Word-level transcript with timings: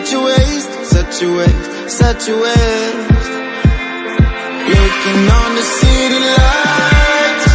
such 0.00 0.14
a 0.14 0.20
waste, 0.24 0.72
such 0.84 1.22
a 1.22 1.36
waste, 1.36 1.90
such 1.90 2.28
a 2.28 2.34
waste. 2.34 3.28
Looking 4.72 5.22
on 5.40 5.50
the 5.58 5.66
city 5.78 6.20
lights, 6.38 7.46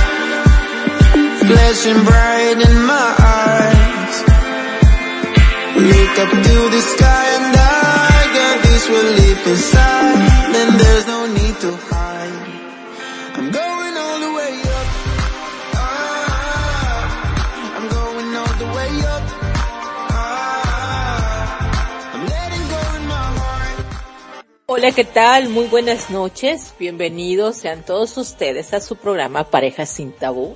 flashing 1.41 2.03
bright 2.05 2.57
in 2.67 2.75
my 2.85 3.09
eyes. 3.41 4.15
Look 5.89 6.19
up 6.23 6.31
to 6.47 6.57
the 6.75 6.81
sky 6.93 7.25
and 7.37 7.55
I 7.57 8.29
got 8.37 8.57
this 8.67 8.89
relief 8.89 9.47
inside, 9.47 10.55
and 10.59 10.79
there's 10.79 11.07
no 11.07 11.25
need 11.33 11.55
to 11.61 11.71
hide. 11.87 12.04
Hola, 24.67 24.91
¿qué 24.91 25.03
tal? 25.03 25.49
Muy 25.49 25.67
buenas 25.67 26.09
noches. 26.09 26.73
Bienvenidos 26.79 27.57
sean 27.57 27.85
todos 27.85 28.17
ustedes 28.17 28.73
a 28.73 28.81
su 28.81 28.95
programa 28.95 29.43
Parejas 29.43 29.89
sin 29.89 30.11
Tabú. 30.11 30.55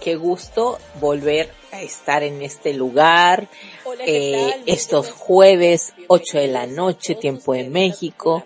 Qué 0.00 0.16
gusto 0.16 0.78
volver 1.00 1.52
a 1.70 1.80
estar 1.80 2.24
en 2.24 2.42
este 2.42 2.74
lugar. 2.74 3.48
eh, 4.06 4.56
estos 4.66 5.12
jueves, 5.12 5.94
8 6.08 6.38
de 6.38 6.48
la 6.48 6.66
noche, 6.66 7.14
tiempo 7.14 7.52
de 7.54 7.68
México, 7.68 8.44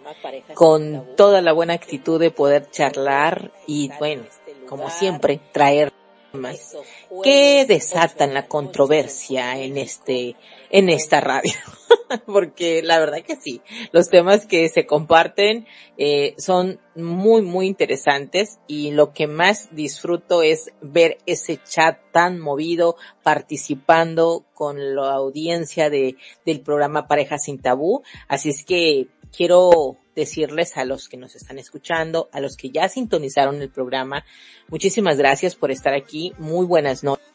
con 0.52 1.16
toda 1.16 1.41
la 1.41 1.52
buena 1.52 1.72
actitud 1.72 2.20
de 2.20 2.30
poder 2.30 2.70
charlar 2.70 3.50
y, 3.66 3.91
bueno, 3.98 4.25
como 4.69 4.91
siempre, 4.91 5.41
traer 5.52 5.91
temas 6.32 6.76
que 7.22 7.64
desatan 7.66 8.34
la 8.34 8.46
controversia 8.46 9.58
en 9.58 9.76
este, 9.76 10.36
en 10.70 10.88
esta 10.88 11.20
radio. 11.20 11.52
Porque 12.26 12.82
la 12.82 12.98
verdad 12.98 13.22
que 13.22 13.36
sí, 13.36 13.60
los 13.92 14.08
temas 14.08 14.46
que 14.46 14.68
se 14.68 14.86
comparten 14.86 15.66
eh, 15.96 16.34
son 16.38 16.80
muy, 16.94 17.42
muy 17.42 17.66
interesantes 17.66 18.58
y 18.66 18.90
lo 18.92 19.12
que 19.12 19.26
más 19.26 19.74
disfruto 19.74 20.42
es 20.42 20.72
ver 20.80 21.18
ese 21.26 21.60
chat 21.62 21.98
tan 22.12 22.38
movido, 22.38 22.96
participando 23.22 24.44
con 24.54 24.96
la 24.96 25.12
audiencia 25.12 25.90
de, 25.90 26.16
del 26.44 26.60
programa 26.60 27.06
Pareja 27.08 27.38
sin 27.38 27.60
Tabú. 27.60 28.02
Así 28.26 28.50
es 28.50 28.64
que 28.64 29.08
quiero 29.30 29.98
decirles 30.19 30.77
a 30.77 30.84
los 30.84 31.08
que 31.08 31.16
nos 31.16 31.36
están 31.36 31.58
escuchando, 31.58 32.28
a 32.33 32.41
los 32.41 32.56
que 32.56 32.70
ya 32.70 32.88
sintonizaron 32.88 33.62
el 33.62 33.70
programa, 33.70 34.25
muchísimas 34.69 35.16
gracias 35.16 35.55
por 35.55 35.70
estar 35.70 35.94
aquí, 35.94 36.33
muy 36.38 36.66
buenas 36.66 37.05
noches 37.05 37.28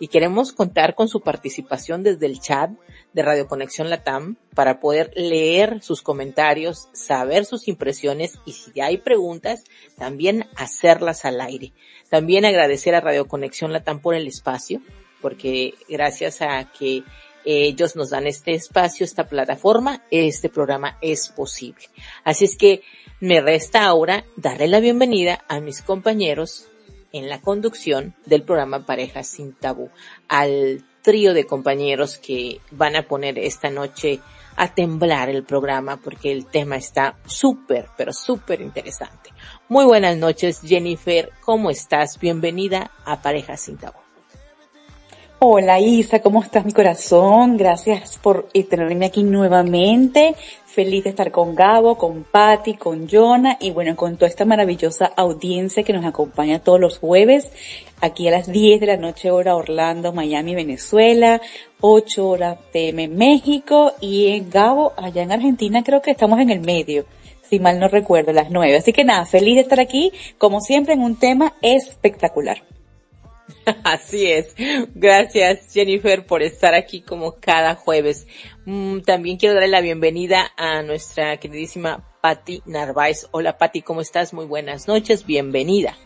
y 0.00 0.08
queremos 0.08 0.52
contar 0.52 0.94
con 0.94 1.08
su 1.08 1.20
participación 1.20 2.02
desde 2.02 2.26
el 2.26 2.40
chat 2.40 2.70
de 3.12 3.22
Radio 3.22 3.48
Conexión 3.48 3.90
Latam 3.90 4.36
para 4.54 4.80
poder 4.80 5.10
leer 5.16 5.82
sus 5.82 6.02
comentarios, 6.02 6.88
saber 6.92 7.44
sus 7.44 7.68
impresiones 7.68 8.38
y 8.44 8.52
si 8.52 8.80
hay 8.80 8.98
preguntas, 8.98 9.64
también 9.96 10.46
hacerlas 10.56 11.24
al 11.24 11.40
aire. 11.40 11.72
También 12.08 12.44
agradecer 12.44 12.94
a 12.94 13.00
Radio 13.00 13.26
Conexión 13.26 13.72
Latam 13.72 14.00
por 14.00 14.14
el 14.14 14.26
espacio, 14.26 14.80
porque 15.20 15.74
gracias 15.88 16.42
a 16.42 16.70
que 16.70 17.02
ellos 17.44 17.96
nos 17.96 18.10
dan 18.10 18.26
este 18.26 18.52
espacio, 18.52 19.04
esta 19.04 19.28
plataforma, 19.28 20.02
este 20.10 20.48
programa 20.48 20.98
es 21.00 21.28
posible. 21.28 21.84
Así 22.24 22.44
es 22.44 22.56
que 22.56 22.82
me 23.20 23.40
resta 23.40 23.84
ahora 23.84 24.24
darle 24.36 24.68
la 24.68 24.80
bienvenida 24.80 25.44
a 25.48 25.60
mis 25.60 25.82
compañeros 25.82 26.68
en 27.12 27.28
la 27.28 27.40
conducción 27.40 28.14
del 28.26 28.42
programa 28.42 28.86
Parejas 28.86 29.26
sin 29.28 29.52
Tabú, 29.54 29.90
al 30.28 30.84
trío 31.02 31.34
de 31.34 31.46
compañeros 31.46 32.18
que 32.18 32.60
van 32.70 32.96
a 32.96 33.02
poner 33.02 33.38
esta 33.38 33.70
noche 33.70 34.20
a 34.56 34.74
temblar 34.74 35.28
el 35.28 35.44
programa 35.44 35.98
porque 35.98 36.32
el 36.32 36.46
tema 36.46 36.76
está 36.76 37.16
súper, 37.26 37.86
pero 37.96 38.12
súper 38.12 38.60
interesante. 38.60 39.30
Muy 39.68 39.84
buenas 39.84 40.16
noches, 40.16 40.60
Jennifer, 40.64 41.30
¿cómo 41.44 41.70
estás? 41.70 42.18
Bienvenida 42.18 42.90
a 43.04 43.22
Parejas 43.22 43.60
sin 43.60 43.78
Tabú. 43.78 44.07
Hola 45.40 45.78
Isa, 45.78 46.18
¿cómo 46.20 46.42
estás 46.42 46.64
mi 46.64 46.72
corazón? 46.72 47.56
Gracias 47.56 48.18
por 48.20 48.48
tenerme 48.48 49.06
aquí 49.06 49.22
nuevamente. 49.22 50.34
Feliz 50.66 51.04
de 51.04 51.10
estar 51.10 51.30
con 51.30 51.54
Gabo, 51.54 51.96
con 51.96 52.24
Patti, 52.24 52.74
con 52.74 53.08
Jonah 53.08 53.56
y 53.60 53.70
bueno, 53.70 53.94
con 53.94 54.16
toda 54.16 54.26
esta 54.26 54.44
maravillosa 54.44 55.06
audiencia 55.16 55.84
que 55.84 55.92
nos 55.92 56.04
acompaña 56.04 56.58
todos 56.58 56.80
los 56.80 56.98
jueves, 56.98 57.52
aquí 58.00 58.26
a 58.26 58.32
las 58.32 58.50
10 58.50 58.80
de 58.80 58.86
la 58.88 58.96
noche 58.96 59.30
hora 59.30 59.54
Orlando, 59.54 60.12
Miami, 60.12 60.56
Venezuela, 60.56 61.40
8 61.80 62.28
horas 62.28 62.58
PM 62.72 63.06
México 63.06 63.92
y 64.00 64.32
en 64.32 64.50
Gabo, 64.50 64.92
allá 64.96 65.22
en 65.22 65.30
Argentina 65.30 65.84
creo 65.84 66.02
que 66.02 66.10
estamos 66.10 66.40
en 66.40 66.50
el 66.50 66.62
medio, 66.62 67.04
si 67.48 67.60
mal 67.60 67.78
no 67.78 67.86
recuerdo, 67.86 68.32
las 68.32 68.50
9. 68.50 68.78
Así 68.78 68.92
que 68.92 69.04
nada, 69.04 69.24
feliz 69.24 69.54
de 69.54 69.60
estar 69.60 69.78
aquí, 69.78 70.10
como 70.36 70.60
siempre 70.60 70.94
en 70.94 71.02
un 71.02 71.14
tema 71.14 71.54
espectacular. 71.62 72.60
Así 73.84 74.30
es. 74.30 74.54
Gracias 74.94 75.72
Jennifer 75.72 76.24
por 76.26 76.42
estar 76.42 76.74
aquí 76.74 77.00
como 77.00 77.36
cada 77.40 77.74
jueves. 77.74 78.26
Mm, 78.64 79.00
También 79.00 79.36
quiero 79.36 79.54
darle 79.54 79.68
la 79.68 79.80
bienvenida 79.80 80.52
a 80.56 80.82
nuestra 80.82 81.36
queridísima 81.38 82.04
Patti 82.20 82.62
Narváez. 82.66 83.26
Hola 83.30 83.58
Patti, 83.58 83.82
¿cómo 83.82 84.00
estás? 84.00 84.32
Muy 84.32 84.46
buenas 84.46 84.88
noches, 84.88 85.24
bienvenida. 85.24 85.96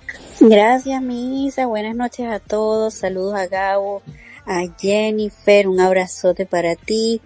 Gracias, 0.40 1.00
mi 1.02 1.46
Isa. 1.46 1.66
Buenas 1.66 1.96
noches 1.96 2.26
a 2.28 2.38
todos. 2.38 2.94
Saludos 2.94 3.34
a 3.34 3.46
Gabo, 3.46 4.02
a 4.46 4.62
Jennifer. 4.78 5.68
Un 5.68 5.80
abrazote 5.80 6.46
para 6.46 6.74
ti 6.76 7.20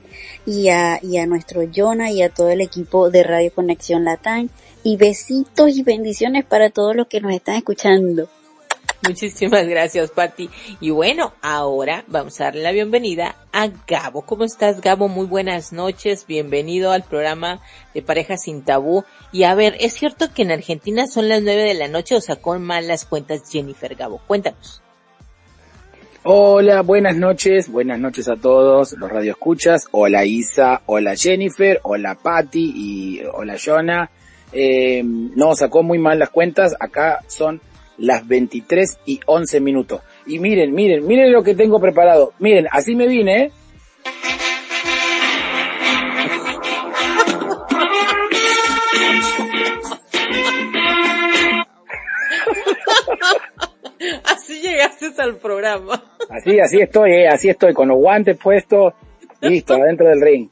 y 0.45 0.69
a, 0.69 1.01
y 1.03 1.19
a 1.19 1.27
nuestro 1.27 1.63
Jonah 1.75 2.11
y 2.11 2.23
a 2.23 2.29
todo 2.29 2.51
el 2.51 2.61
equipo 2.61 3.11
de 3.11 3.23
Radio 3.23 3.53
Conexión 3.55 4.05
Latán. 4.05 4.51
Y 4.83 4.97
besitos 4.97 5.77
y 5.77 5.83
bendiciones 5.83 6.45
para 6.45 6.71
todos 6.71 6.95
los 6.95 7.09
que 7.09 7.21
nos 7.21 7.33
están 7.35 7.57
escuchando. 7.57 8.29
Muchísimas 9.07 9.67
gracias, 9.67 10.11
Patti. 10.11 10.49
Y 10.81 10.91
bueno, 10.91 11.35
ahora 11.43 12.05
vamos 12.07 12.41
a 12.41 12.45
darle 12.45 12.63
la 12.63 12.73
bienvenida 12.73 13.37
a 13.53 13.69
Gabo. 13.87 14.23
¿Cómo 14.23 14.45
estás, 14.45 14.81
Gabo? 14.81 15.09
Muy 15.09 15.27
buenas 15.27 15.73
noches. 15.73 16.27
Bienvenido 16.27 16.93
al 16.93 17.03
programa 17.03 17.61
de 17.95 18.03
Parejas 18.03 18.45
sin 18.45 18.63
Tabú. 18.63 19.05
Y 19.33 19.45
a 19.45 19.55
ver, 19.55 19.77
¿es 19.81 19.95
cierto 19.95 20.33
que 20.33 20.43
en 20.43 20.53
Argentina 20.53 21.07
son 21.07 21.29
las 21.29 21.43
nueve 21.43 21.63
de 21.63 21.75
la 21.75 21.89
noche 21.89 22.15
o 22.15 22.21
sacó 22.21 22.59
mal 22.59 22.89
las 22.89 23.05
cuentas 23.05 23.51
Jennifer 23.51 23.95
Gabo? 23.95 24.21
Cuéntanos. 24.27 24.83
Hola, 26.29 26.83
buenas 26.83 27.15
noches, 27.15 27.71
buenas 27.71 28.01
noches 28.01 28.27
a 28.29 28.35
todos 28.35 28.95
los 28.95 29.09
radioescuchas. 29.09 29.87
Hola 29.93 30.25
Isa, 30.25 30.83
hola 30.87 31.15
Jennifer, 31.15 31.79
hola 31.85 32.17
Patti 32.21 32.73
y 32.75 33.21
hola 33.33 33.57
Jonah. 33.65 34.11
Eh, 34.51 35.03
no, 35.05 35.55
sacó 35.55 35.85
muy 35.85 35.99
mal 35.99 36.19
las 36.19 36.31
cuentas. 36.31 36.75
Acá 36.81 37.23
son 37.29 37.61
las 37.99 38.27
23 38.27 38.99
y 39.07 39.21
11 39.27 39.61
minutos. 39.61 40.01
Y 40.27 40.39
miren, 40.39 40.75
miren, 40.75 41.07
miren 41.07 41.33
lo 41.33 41.43
que 41.43 41.55
tengo 41.55 41.81
preparado. 41.81 42.33
Miren, 42.39 42.67
así 42.71 42.95
me 42.95 43.07
vine, 43.07 43.43
¿eh? 43.43 43.53
Así 54.25 54.61
llegaste 54.61 55.11
al 55.19 55.37
programa. 55.37 56.03
Así, 56.29 56.61
así 56.61 56.81
estoy, 56.81 57.13
¿eh? 57.13 57.29
Así 57.29 57.49
estoy, 57.49 57.73
con 57.73 57.89
los 57.89 57.99
guantes 57.99 58.37
puestos, 58.37 58.95
listo, 59.41 59.75
adentro 59.75 60.09
del 60.09 60.21
ring. 60.21 60.49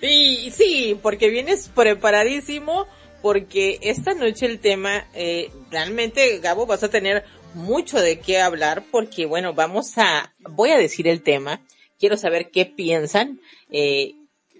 Y 0.00 0.50
sí, 0.50 0.98
porque 1.02 1.28
vienes 1.28 1.68
preparadísimo, 1.68 2.86
porque 3.22 3.78
esta 3.82 4.14
noche 4.14 4.46
el 4.46 4.60
tema, 4.60 5.06
eh, 5.14 5.50
realmente, 5.70 6.38
Gabo, 6.38 6.66
vas 6.66 6.82
a 6.82 6.90
tener 6.90 7.24
mucho 7.54 7.98
de 8.00 8.20
qué 8.20 8.40
hablar, 8.40 8.84
porque 8.90 9.26
bueno, 9.26 9.54
vamos 9.54 9.96
a, 9.96 10.32
voy 10.40 10.70
a 10.70 10.78
decir 10.78 11.08
el 11.08 11.22
tema, 11.22 11.60
quiero 11.98 12.16
saber 12.16 12.50
qué 12.50 12.66
piensan, 12.66 13.40
eh, 13.70 14.14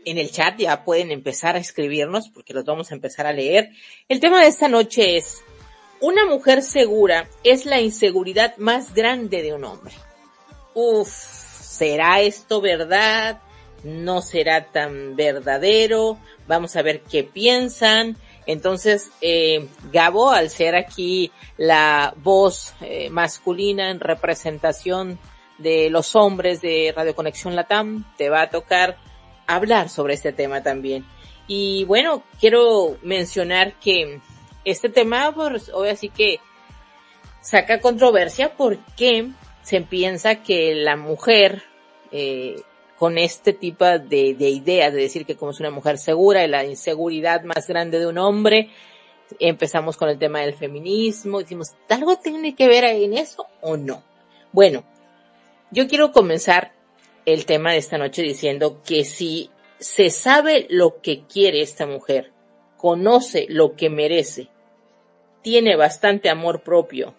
en 0.04 0.18
el 0.18 0.30
chat 0.30 0.58
ya 0.58 0.84
pueden 0.84 1.10
empezar 1.10 1.56
a 1.56 1.58
escribirnos, 1.58 2.30
porque 2.30 2.54
los 2.54 2.64
vamos 2.64 2.90
a 2.90 2.94
empezar 2.94 3.26
a 3.26 3.32
leer. 3.32 3.70
El 4.08 4.20
tema 4.20 4.40
de 4.40 4.48
esta 4.48 4.68
noche 4.68 5.16
es, 5.16 5.42
una 6.00 6.26
mujer 6.26 6.62
segura 6.62 7.28
es 7.44 7.66
la 7.66 7.80
inseguridad 7.80 8.56
más 8.56 8.94
grande 8.94 9.42
de 9.42 9.52
un 9.52 9.64
hombre. 9.64 9.94
Uf, 10.74 11.08
¿será 11.08 12.20
esto 12.20 12.60
verdad? 12.60 13.40
¿No 13.82 14.22
será 14.22 14.66
tan 14.66 15.16
verdadero? 15.16 16.18
Vamos 16.46 16.76
a 16.76 16.82
ver 16.82 17.00
qué 17.02 17.24
piensan. 17.24 18.16
Entonces, 18.48 19.10
eh, 19.20 19.68
Gabo, 19.92 20.30
al 20.30 20.48
ser 20.48 20.74
aquí 20.74 21.30
la 21.58 22.14
voz 22.16 22.72
eh, 22.80 23.10
masculina 23.10 23.90
en 23.90 24.00
representación 24.00 25.18
de 25.58 25.90
los 25.90 26.16
hombres 26.16 26.62
de 26.62 26.94
Radio 26.96 27.14
Conexión 27.14 27.54
Latam, 27.54 28.06
te 28.16 28.30
va 28.30 28.40
a 28.40 28.50
tocar 28.50 28.96
hablar 29.46 29.90
sobre 29.90 30.14
este 30.14 30.32
tema 30.32 30.62
también. 30.62 31.04
Y 31.46 31.84
bueno, 31.84 32.22
quiero 32.40 32.96
mencionar 33.02 33.74
que 33.74 34.18
este 34.64 34.88
tema, 34.88 35.30
pues, 35.34 35.68
hoy 35.68 35.90
así 35.90 36.08
que 36.08 36.40
saca 37.42 37.82
controversia 37.82 38.56
porque 38.56 39.28
se 39.62 39.82
piensa 39.82 40.36
que 40.36 40.74
la 40.74 40.96
mujer, 40.96 41.64
eh, 42.12 42.62
con 42.98 43.16
este 43.16 43.52
tipo 43.52 43.84
de, 43.84 44.34
de 44.34 44.48
ideas, 44.48 44.92
de 44.92 45.02
decir 45.02 45.24
que 45.24 45.36
como 45.36 45.52
es 45.52 45.60
una 45.60 45.70
mujer 45.70 45.98
segura, 45.98 46.46
la 46.48 46.64
inseguridad 46.64 47.44
más 47.44 47.68
grande 47.68 48.00
de 48.00 48.06
un 48.06 48.18
hombre, 48.18 48.70
empezamos 49.38 49.96
con 49.96 50.08
el 50.08 50.18
tema 50.18 50.40
del 50.40 50.54
feminismo, 50.54 51.38
decimos, 51.38 51.74
¿algo 51.88 52.16
tiene 52.16 52.54
que 52.54 52.66
ver 52.66 52.84
en 52.84 53.14
eso 53.14 53.46
o 53.60 53.76
no? 53.76 54.02
Bueno, 54.52 54.84
yo 55.70 55.86
quiero 55.86 56.12
comenzar 56.12 56.72
el 57.26 57.44
tema 57.46 57.72
de 57.72 57.78
esta 57.78 57.98
noche 57.98 58.22
diciendo 58.22 58.82
que 58.84 59.04
si 59.04 59.50
se 59.78 60.10
sabe 60.10 60.66
lo 60.70 61.00
que 61.00 61.24
quiere 61.24 61.60
esta 61.60 61.86
mujer, 61.86 62.32
conoce 62.76 63.46
lo 63.48 63.76
que 63.76 63.90
merece, 63.90 64.48
tiene 65.42 65.76
bastante 65.76 66.30
amor 66.30 66.62
propio 66.62 67.14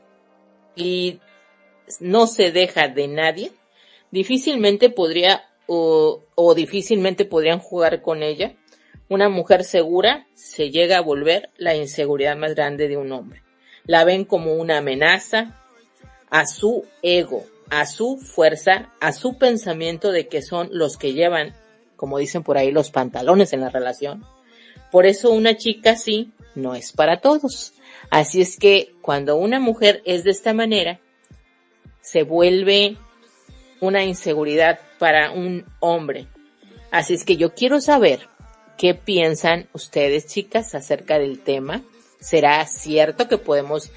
y 0.76 1.20
no 2.00 2.28
se 2.28 2.52
deja 2.52 2.88
de 2.88 3.08
nadie, 3.08 3.52
difícilmente 4.12 4.90
podría 4.90 5.49
o, 5.72 6.54
difícilmente 6.56 7.26
podrían 7.26 7.60
jugar 7.60 8.02
con 8.02 8.24
ella. 8.24 8.56
Una 9.08 9.30
mujer 9.30 9.64
segura 9.64 10.28
se 10.34 10.72
llega 10.72 10.98
a 10.98 11.02
volver 11.02 11.52
la 11.58 11.76
inseguridad 11.76 12.36
más 12.36 12.56
grande 12.56 12.88
de 12.88 12.98
un 12.98 13.12
hombre. 13.12 13.44
La 13.86 14.04
ven 14.04 14.26
como 14.26 14.56
una 14.56 14.80
amenaza 14.80 15.60
a 16.32 16.48
su 16.48 16.86
ego, 17.04 17.44
a 17.70 17.86
su 17.86 18.18
fuerza, 18.18 18.92
a 19.00 19.14
su 19.14 19.38
pensamiento 19.38 20.12
de 20.12 20.28
que 20.28 20.42
son 20.42 20.70
los 20.72 20.98
que 20.98 21.14
llevan, 21.14 21.54
como 21.96 22.18
dicen 22.18 22.44
por 22.44 22.58
ahí, 22.58 22.72
los 22.72 22.90
pantalones 22.90 23.54
en 23.54 23.62
la 23.62 23.70
relación. 23.70 24.26
Por 24.92 25.06
eso 25.06 25.30
una 25.30 25.56
chica 25.56 25.92
así 25.92 26.32
no 26.56 26.74
es 26.74 26.94
para 26.94 27.22
todos. 27.22 27.74
Así 28.10 28.42
es 28.42 28.58
que 28.58 28.96
cuando 29.02 29.36
una 29.36 29.60
mujer 29.60 30.02
es 30.06 30.24
de 30.24 30.32
esta 30.32 30.54
manera, 30.54 31.00
se 32.02 32.24
vuelve 32.24 32.98
una 33.82 34.04
inseguridad 34.04 34.80
para 35.00 35.32
un 35.32 35.66
hombre. 35.80 36.28
Así 36.92 37.14
es 37.14 37.24
que 37.24 37.38
yo 37.38 37.54
quiero 37.54 37.82
saber 37.82 38.28
qué 38.78 38.94
piensan 38.94 39.68
ustedes, 39.74 40.28
chicas, 40.28 40.76
acerca 40.76 41.18
del 41.18 41.40
tema. 41.40 41.82
¿Será 42.20 42.66
cierto 42.66 43.28
que 43.28 43.38
podemos 43.38 43.92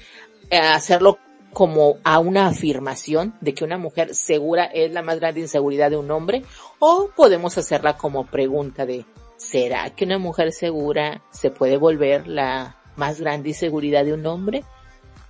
eh, 0.49 0.57
hacerlo 0.57 1.19
como 1.51 1.97
a 2.03 2.19
una 2.19 2.47
afirmación 2.47 3.35
de 3.41 3.53
que 3.53 3.63
una 3.63 3.77
mujer 3.77 4.15
segura 4.15 4.65
es 4.65 4.91
la 4.91 5.01
más 5.03 5.19
grande 5.19 5.41
inseguridad 5.41 5.91
de 5.91 5.97
un 5.97 6.09
hombre? 6.09 6.43
¿O 6.79 7.09
podemos 7.15 7.57
hacerla 7.57 7.97
como 7.97 8.25
pregunta 8.25 8.85
de, 8.85 9.05
¿será 9.37 9.89
que 9.91 10.05
una 10.05 10.17
mujer 10.17 10.51
segura 10.51 11.21
se 11.31 11.51
puede 11.51 11.77
volver 11.77 12.27
la 12.27 12.77
más 12.95 13.19
grande 13.19 13.49
inseguridad 13.49 14.05
de 14.05 14.13
un 14.13 14.25
hombre? 14.25 14.63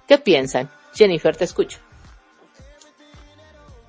¿Qué 0.07 0.17
piensan? 0.17 0.69
Jennifer, 0.93 1.35
te 1.35 1.45
escucho. 1.45 1.79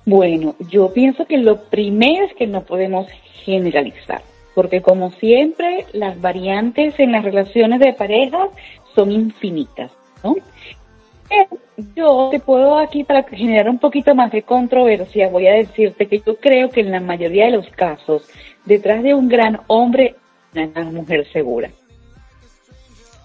Bueno, 0.05 0.55
yo 0.69 0.93
pienso 0.93 1.25
que 1.25 1.37
lo 1.37 1.63
primero 1.63 2.25
es 2.25 2.33
que 2.35 2.45
no 2.45 2.63
podemos 2.63 3.07
generalizar, 3.43 4.21
porque 4.53 4.81
como 4.81 5.11
siempre 5.13 5.85
las 5.93 6.21
variantes 6.21 6.99
en 6.99 7.11
las 7.11 7.23
relaciones 7.23 7.79
de 7.79 7.93
pareja 7.93 8.49
son 8.93 9.11
infinitas, 9.11 9.91
¿no? 10.23 10.35
Yo 11.95 12.29
te 12.31 12.39
puedo 12.39 12.77
aquí 12.77 13.03
para 13.03 13.23
generar 13.23 13.67
un 13.67 13.79
poquito 13.79 14.13
más 14.13 14.31
de 14.31 14.43
controversia, 14.43 15.27
voy 15.29 15.47
a 15.47 15.53
decirte 15.53 16.07
que 16.07 16.21
yo 16.25 16.37
creo 16.37 16.69
que 16.69 16.81
en 16.81 16.91
la 16.91 16.99
mayoría 16.99 17.45
de 17.45 17.51
los 17.51 17.67
casos, 17.69 18.29
detrás 18.63 19.01
de 19.01 19.15
un 19.15 19.27
gran 19.27 19.61
hombre, 19.67 20.15
una 20.53 20.67
gran 20.67 20.93
mujer 20.93 21.27
segura. 21.33 21.71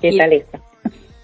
¿Qué 0.00 0.08
y, 0.08 0.18
tal 0.18 0.32
esta? 0.32 0.60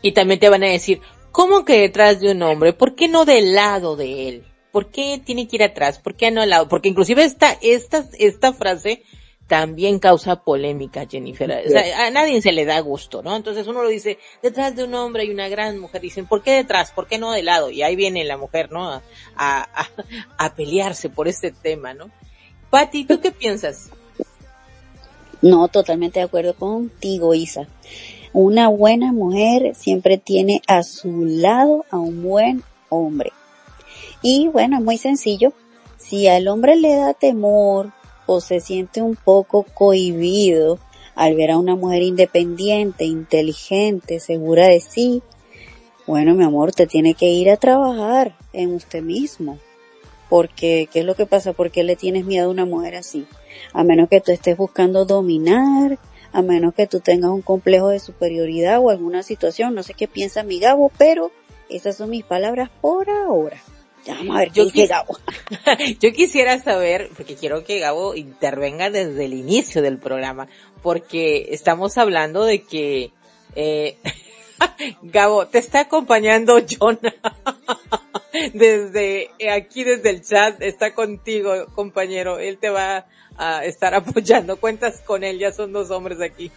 Y 0.02 0.12
también 0.12 0.38
te 0.38 0.50
van 0.50 0.62
a 0.64 0.68
decir, 0.68 1.00
¿cómo 1.32 1.64
que 1.64 1.80
detrás 1.80 2.20
de 2.20 2.32
un 2.32 2.42
hombre? 2.42 2.74
¿Por 2.74 2.94
qué 2.94 3.08
no 3.08 3.24
del 3.24 3.54
lado 3.54 3.96
de 3.96 4.28
él? 4.28 4.44
¿Por 4.76 4.90
qué 4.90 5.18
tiene 5.24 5.48
que 5.48 5.56
ir 5.56 5.62
atrás? 5.62 5.98
¿Por 6.00 6.16
qué 6.16 6.30
no 6.30 6.42
al 6.42 6.50
lado? 6.50 6.68
Porque 6.68 6.90
inclusive 6.90 7.24
esta, 7.24 7.56
esta, 7.62 8.04
esta 8.18 8.52
frase 8.52 9.02
también 9.46 9.98
causa 9.98 10.44
polémica, 10.44 11.06
Jennifer. 11.06 11.50
O 11.66 11.70
sea, 11.70 12.08
a 12.08 12.10
nadie 12.10 12.42
se 12.42 12.52
le 12.52 12.66
da 12.66 12.78
gusto, 12.80 13.22
¿no? 13.22 13.34
Entonces 13.34 13.66
uno 13.66 13.82
lo 13.82 13.88
dice, 13.88 14.18
detrás 14.42 14.76
de 14.76 14.84
un 14.84 14.92
hombre 14.94 15.22
hay 15.22 15.30
una 15.30 15.48
gran 15.48 15.78
mujer. 15.78 16.02
Dicen, 16.02 16.26
¿por 16.26 16.42
qué 16.42 16.50
detrás? 16.50 16.90
¿Por 16.90 17.06
qué 17.06 17.16
no 17.16 17.32
de 17.32 17.42
lado? 17.42 17.70
Y 17.70 17.82
ahí 17.84 17.96
viene 17.96 18.22
la 18.24 18.36
mujer, 18.36 18.70
¿no? 18.70 18.86
A, 18.90 19.02
a, 19.34 19.88
a 20.36 20.54
pelearse 20.54 21.08
por 21.08 21.26
este 21.26 21.52
tema, 21.52 21.94
¿no? 21.94 22.10
Patti, 22.68 23.06
¿tú 23.06 23.18
qué 23.18 23.32
piensas? 23.32 23.88
No, 25.40 25.68
totalmente 25.68 26.18
de 26.18 26.26
acuerdo 26.26 26.52
contigo, 26.52 27.32
Isa. 27.32 27.66
Una 28.34 28.68
buena 28.68 29.10
mujer 29.14 29.74
siempre 29.74 30.18
tiene 30.18 30.60
a 30.66 30.82
su 30.82 31.24
lado 31.24 31.86
a 31.90 31.96
un 31.96 32.22
buen 32.22 32.62
hombre. 32.90 33.32
Y 34.22 34.48
bueno, 34.48 34.78
es 34.78 34.84
muy 34.84 34.98
sencillo. 34.98 35.52
Si 35.96 36.28
al 36.28 36.48
hombre 36.48 36.76
le 36.76 36.94
da 36.96 37.14
temor 37.14 37.92
o 38.26 38.40
se 38.40 38.60
siente 38.60 39.02
un 39.02 39.16
poco 39.16 39.62
cohibido 39.62 40.78
al 41.14 41.34
ver 41.34 41.52
a 41.52 41.58
una 41.58 41.76
mujer 41.76 42.02
independiente, 42.02 43.04
inteligente, 43.04 44.20
segura 44.20 44.66
de 44.66 44.80
sí, 44.80 45.22
bueno, 46.06 46.34
mi 46.34 46.44
amor, 46.44 46.72
te 46.72 46.86
tiene 46.86 47.14
que 47.14 47.26
ir 47.26 47.50
a 47.50 47.56
trabajar 47.56 48.36
en 48.52 48.74
usted 48.74 49.02
mismo. 49.02 49.58
Porque, 50.28 50.88
¿qué 50.92 51.00
es 51.00 51.04
lo 51.04 51.16
que 51.16 51.26
pasa? 51.26 51.52
¿Por 51.52 51.70
qué 51.70 51.82
le 51.82 51.96
tienes 51.96 52.24
miedo 52.24 52.46
a 52.46 52.50
una 52.50 52.64
mujer 52.64 52.94
así? 52.94 53.26
A 53.72 53.82
menos 53.82 54.08
que 54.08 54.20
tú 54.20 54.30
estés 54.30 54.56
buscando 54.56 55.04
dominar, 55.04 55.98
a 56.32 56.42
menos 56.42 56.74
que 56.74 56.86
tú 56.86 57.00
tengas 57.00 57.30
un 57.30 57.42
complejo 57.42 57.88
de 57.88 57.98
superioridad 57.98 58.78
o 58.80 58.90
alguna 58.90 59.22
situación, 59.22 59.74
no 59.74 59.82
sé 59.82 59.94
qué 59.94 60.06
piensa 60.06 60.42
mi 60.42 60.60
Gabo, 60.60 60.92
pero 60.96 61.32
esas 61.68 61.96
son 61.96 62.10
mis 62.10 62.24
palabras 62.24 62.70
por 62.80 63.10
ahora. 63.10 63.56
Vamos 64.08 64.36
a 64.36 64.38
ver 64.40 64.52
yo, 64.52 64.70
quis 64.70 64.88
Gabo. 64.88 65.18
yo 66.00 66.12
quisiera 66.12 66.58
saber, 66.60 67.10
porque 67.16 67.34
quiero 67.34 67.64
que 67.64 67.78
Gabo 67.78 68.14
intervenga 68.14 68.90
desde 68.90 69.24
el 69.24 69.34
inicio 69.34 69.82
del 69.82 69.98
programa, 69.98 70.48
porque 70.82 71.48
estamos 71.50 71.98
hablando 71.98 72.44
de 72.44 72.62
que, 72.62 73.12
eh, 73.54 73.98
Gabo, 75.02 75.46
te 75.46 75.58
está 75.58 75.80
acompañando 75.80 76.58
Jonah. 76.60 77.14
desde 78.54 79.30
aquí, 79.50 79.84
desde 79.84 80.10
el 80.10 80.22
chat, 80.22 80.60
está 80.62 80.94
contigo, 80.94 81.66
compañero. 81.74 82.38
Él 82.38 82.58
te 82.58 82.70
va 82.70 83.06
a 83.36 83.64
estar 83.64 83.94
apoyando. 83.94 84.58
Cuentas 84.58 85.00
con 85.00 85.24
él, 85.24 85.38
ya 85.38 85.52
son 85.52 85.72
dos 85.72 85.90
hombres 85.90 86.20
aquí. 86.20 86.50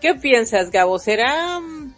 ¿Qué 0.00 0.14
piensas, 0.14 0.70
Gabo? 0.70 0.98
¿Será, 0.98 1.60
mm, 1.60 1.94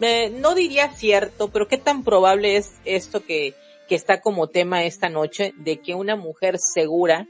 eh, 0.00 0.30
no 0.30 0.54
diría 0.54 0.90
cierto, 0.90 1.48
pero 1.48 1.68
qué 1.68 1.78
tan 1.78 2.04
probable 2.04 2.56
es 2.56 2.72
esto 2.84 3.24
que 3.24 3.54
que 3.88 3.94
está 3.94 4.20
como 4.20 4.48
tema 4.48 4.84
esta 4.84 5.08
noche, 5.08 5.52
de 5.56 5.80
que 5.80 5.94
una 5.94 6.16
mujer 6.16 6.56
segura 6.58 7.28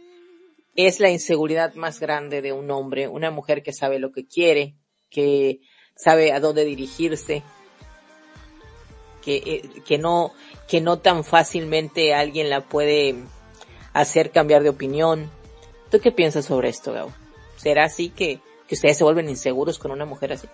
es 0.77 1.01
la 1.01 1.11
inseguridad 1.11 1.75
más 1.75 2.01
grande 2.01 2.43
de 2.43 2.53
un 2.53 2.71
hombre, 2.71 3.09
una 3.09 3.31
mujer 3.31 3.63
que 3.63 3.73
sabe 3.73 3.99
lo 3.99 4.13
que 4.13 4.27
quiere, 4.27 4.75
que 5.11 5.61
sabe 5.97 6.33
a 6.33 6.41
dónde 6.41 6.65
dirigirse, 6.65 7.43
que, 9.23 9.37
eh, 9.37 9.63
que 9.87 9.99
no, 9.99 10.33
que 10.69 10.81
no 10.81 10.99
tan 10.99 11.25
fácilmente 11.25 12.15
alguien 12.15 12.51
la 12.51 12.63
puede 12.63 13.15
hacer 13.93 14.31
cambiar 14.31 14.63
de 14.63 14.69
opinión. 14.71 15.31
¿Tú 15.91 16.01
qué 16.01 16.11
piensas 16.11 16.45
sobre 16.45 16.69
esto, 16.69 16.93
Gabo? 16.93 17.13
¿Será 17.57 17.85
así 17.85 18.11
que, 18.11 18.41
que 18.67 18.75
ustedes 18.75 18.99
se 18.99 19.05
vuelven 19.05 19.29
inseguros 19.29 19.79
con 19.79 19.93
una 19.93 20.05
mujer 20.05 20.33
así? 20.33 20.49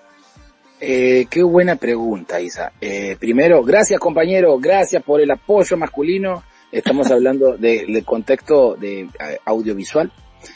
Eh, 0.80 1.26
qué 1.28 1.42
buena 1.42 1.76
pregunta, 1.76 2.40
Isa. 2.40 2.72
Eh, 2.80 3.16
primero, 3.20 3.62
gracias 3.62 4.00
compañero, 4.00 4.58
gracias 4.58 5.02
por 5.02 5.20
el 5.20 5.30
apoyo 5.30 5.76
masculino. 5.76 6.42
Estamos 6.72 7.10
hablando 7.10 7.56
del 7.58 8.02
contexto 8.04 8.76
de 8.76 9.08
audiovisual. 9.44 10.10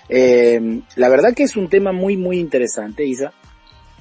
Eh, 0.09 0.81
la 0.97 1.09
verdad 1.11 1.35
que 1.35 1.43
es 1.43 1.57
un 1.57 1.69
tema 1.69 1.93
muy, 1.93 2.17
muy 2.17 2.39
interesante, 2.39 3.05
Isa. 3.05 3.33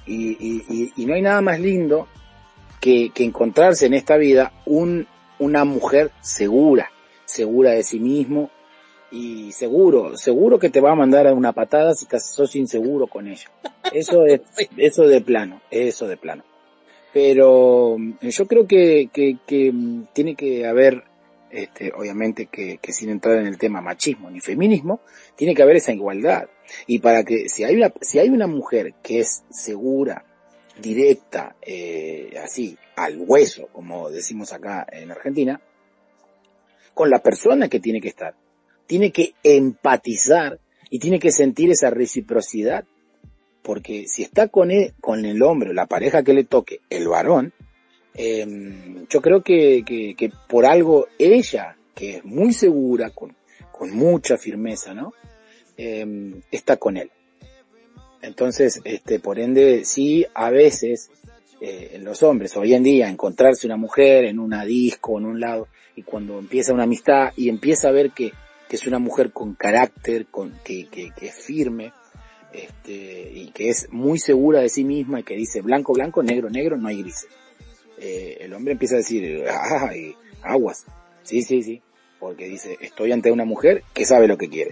Y, 0.06 0.38
y, 0.40 0.94
y 0.96 1.06
no 1.06 1.14
hay 1.14 1.22
nada 1.22 1.42
más 1.42 1.60
lindo 1.60 2.08
que, 2.80 3.12
que 3.14 3.24
encontrarse 3.24 3.86
en 3.86 3.94
esta 3.94 4.18
vida 4.18 4.54
un, 4.66 5.08
una 5.40 5.66
mujer 5.66 6.12
segura, 6.22 6.92
segura 7.26 7.72
de 7.72 7.84
sí 7.84 8.00
mismo, 8.00 8.50
y 9.14 9.52
seguro, 9.52 10.18
seguro 10.18 10.58
que 10.58 10.72
te 10.72 10.82
va 10.82 10.92
a 10.92 10.96
mandar 10.96 11.28
a 11.28 11.34
una 11.34 11.54
patada 11.54 11.94
si 11.94 12.08
sos 12.20 12.56
inseguro 12.56 13.06
con 13.06 13.28
ella. 13.28 13.48
Eso 13.92 14.26
es, 14.26 14.42
eso 14.78 15.08
de 15.08 15.22
plano, 15.22 15.62
eso 15.70 16.08
de 16.08 16.18
plano. 16.18 16.44
Pero 17.14 17.96
eh, 18.22 18.32
yo 18.32 18.48
creo 18.48 18.66
que, 18.66 19.12
que, 19.14 19.38
que 19.46 19.72
mm, 19.72 20.08
tiene 20.14 20.34
que 20.34 20.66
haber, 20.66 21.04
este, 21.52 21.94
obviamente 21.96 22.48
que, 22.48 22.80
que 22.80 22.92
sin 22.92 23.12
entrar 23.12 23.38
en 23.38 23.46
el 23.46 23.60
tema 23.60 23.82
machismo 23.82 24.32
ni 24.32 24.40
feminismo, 24.40 25.02
tiene 25.36 25.54
que 25.54 25.62
haber 25.62 25.76
esa 25.76 25.94
igualdad. 25.94 26.50
Y 26.88 26.98
para 26.98 27.24
que, 27.24 27.50
si 27.50 27.64
hay 27.64 27.76
una, 27.76 27.94
si 28.02 28.18
hay 28.18 28.30
una 28.30 28.48
mujer 28.48 28.96
que 29.04 29.20
es 29.20 29.44
segura, 29.52 30.26
directa, 30.82 31.56
eh, 31.62 32.34
así, 32.44 32.76
al 32.96 33.20
hueso, 33.20 33.68
como 33.72 34.10
decimos 34.10 34.54
acá 34.54 34.88
en 34.92 35.12
Argentina, 35.12 35.62
con 36.96 37.12
la 37.12 37.20
persona 37.20 37.70
que 37.70 37.80
tiene 37.80 38.02
que 38.02 38.08
estar 38.08 38.34
tiene 38.88 39.12
que 39.12 39.34
empatizar 39.44 40.60
y 40.90 41.00
tiene 41.00 41.20
que 41.20 41.32
sentir 41.32 41.72
esa 41.72 41.90
reciprocidad. 41.90 42.86
Porque 43.62 44.08
si 44.08 44.24
está 44.24 44.50
con 44.50 44.72
el, 44.72 44.94
con 45.00 45.26
el 45.26 45.42
hombre, 45.42 45.74
la 45.74 45.86
pareja 45.86 46.24
que 46.24 46.34
le 46.34 46.44
toque, 46.44 46.82
el 46.90 47.08
varón, 47.08 47.54
eh, 48.16 48.46
yo 49.10 49.22
creo 49.22 49.42
que, 49.42 49.84
que, 49.86 50.16
que, 50.16 50.32
por 50.50 50.66
algo 50.66 51.08
ella, 51.18 51.78
que 51.96 52.18
es 52.18 52.26
muy 52.26 52.54
segura, 52.54 53.12
con, 53.12 53.36
con 53.72 53.92
mucha 53.92 54.38
firmeza, 54.38 54.94
¿no? 54.94 55.14
em, 55.78 56.42
está 56.52 56.78
con 56.78 56.98
él. 56.98 57.12
Entonces, 58.22 58.82
este, 58.84 59.20
por 59.20 59.40
ende, 59.40 59.84
sí, 59.86 60.26
a 60.34 60.50
veces, 60.50 61.10
eh, 61.60 62.00
los 62.02 62.24
hombres, 62.24 62.56
hoy 62.56 62.74
en 62.74 62.84
día, 62.84 63.10
encontrarse 63.10 63.68
una 63.68 63.78
mujer 63.78 64.26
en 64.26 64.40
una 64.40 64.66
disco, 64.66 65.18
en 65.18 65.26
un 65.26 65.40
lado, 65.40 65.68
y 65.96 66.04
cuando 66.04 66.40
empieza 66.40 66.74
una 66.74 66.84
amistad 66.84 67.34
y 67.36 67.50
empieza 67.50 67.90
a 67.90 67.92
ver 67.92 68.12
que, 68.12 68.32
que 68.74 68.78
es 68.78 68.88
una 68.88 68.98
mujer 68.98 69.32
con 69.32 69.54
carácter, 69.54 70.26
con, 70.26 70.52
que, 70.64 70.88
que, 70.88 71.12
que 71.12 71.28
es 71.28 71.36
firme, 71.36 71.94
este, 72.52 73.32
y 73.32 73.52
que 73.52 73.70
es 73.70 73.88
muy 73.92 74.18
segura 74.18 74.62
de 74.62 74.70
sí 74.70 74.84
misma 74.84 75.20
y 75.20 75.24
que 75.24 75.36
dice 75.36 75.62
blanco, 75.62 75.94
blanco, 75.94 76.24
negro, 76.24 76.50
negro, 76.50 76.76
no 76.76 76.88
hay 76.88 77.04
grises. 77.04 77.28
Eh, 78.00 78.38
el 78.42 78.52
hombre 78.52 78.72
empieza 78.72 78.96
a 78.96 78.98
decir, 78.98 79.46
ay, 79.48 80.16
aguas. 80.42 80.86
Sí, 81.22 81.44
sí, 81.44 81.62
sí. 81.62 81.84
Porque 82.20 82.46
dice, 82.46 82.76
estoy 82.82 83.12
ante 83.12 83.32
una 83.32 83.46
mujer 83.46 83.84
que 83.94 84.08
sabe 84.08 84.28
lo 84.28 84.40
que 84.40 84.50
quiere. 84.50 84.72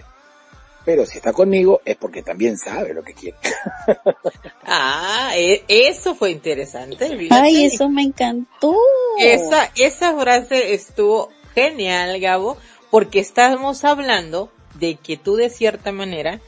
Pero 0.84 1.06
si 1.06 1.18
está 1.18 1.32
conmigo 1.32 1.80
es 1.84 1.94
porque 1.94 2.24
también 2.24 2.58
sabe 2.58 2.94
lo 2.94 3.04
que 3.04 3.14
quiere. 3.14 3.38
ah, 4.64 5.30
e, 5.36 5.62
eso 5.68 6.16
fue 6.16 6.32
interesante. 6.32 7.06
Ay, 7.30 7.66
eso 7.66 7.88
me 7.88 8.02
encantó. 8.02 8.76
Esa, 9.20 9.70
esa 9.76 10.18
frase 10.18 10.74
estuvo 10.74 11.28
genial, 11.54 12.18
Gabo, 12.20 12.56
porque 12.92 13.20
estamos 13.20 13.84
hablando 13.84 14.52
de 14.74 14.96
que 14.96 15.16
tú 15.16 15.36
de 15.36 15.48
cierta 15.48 15.92
manera, 15.92 16.42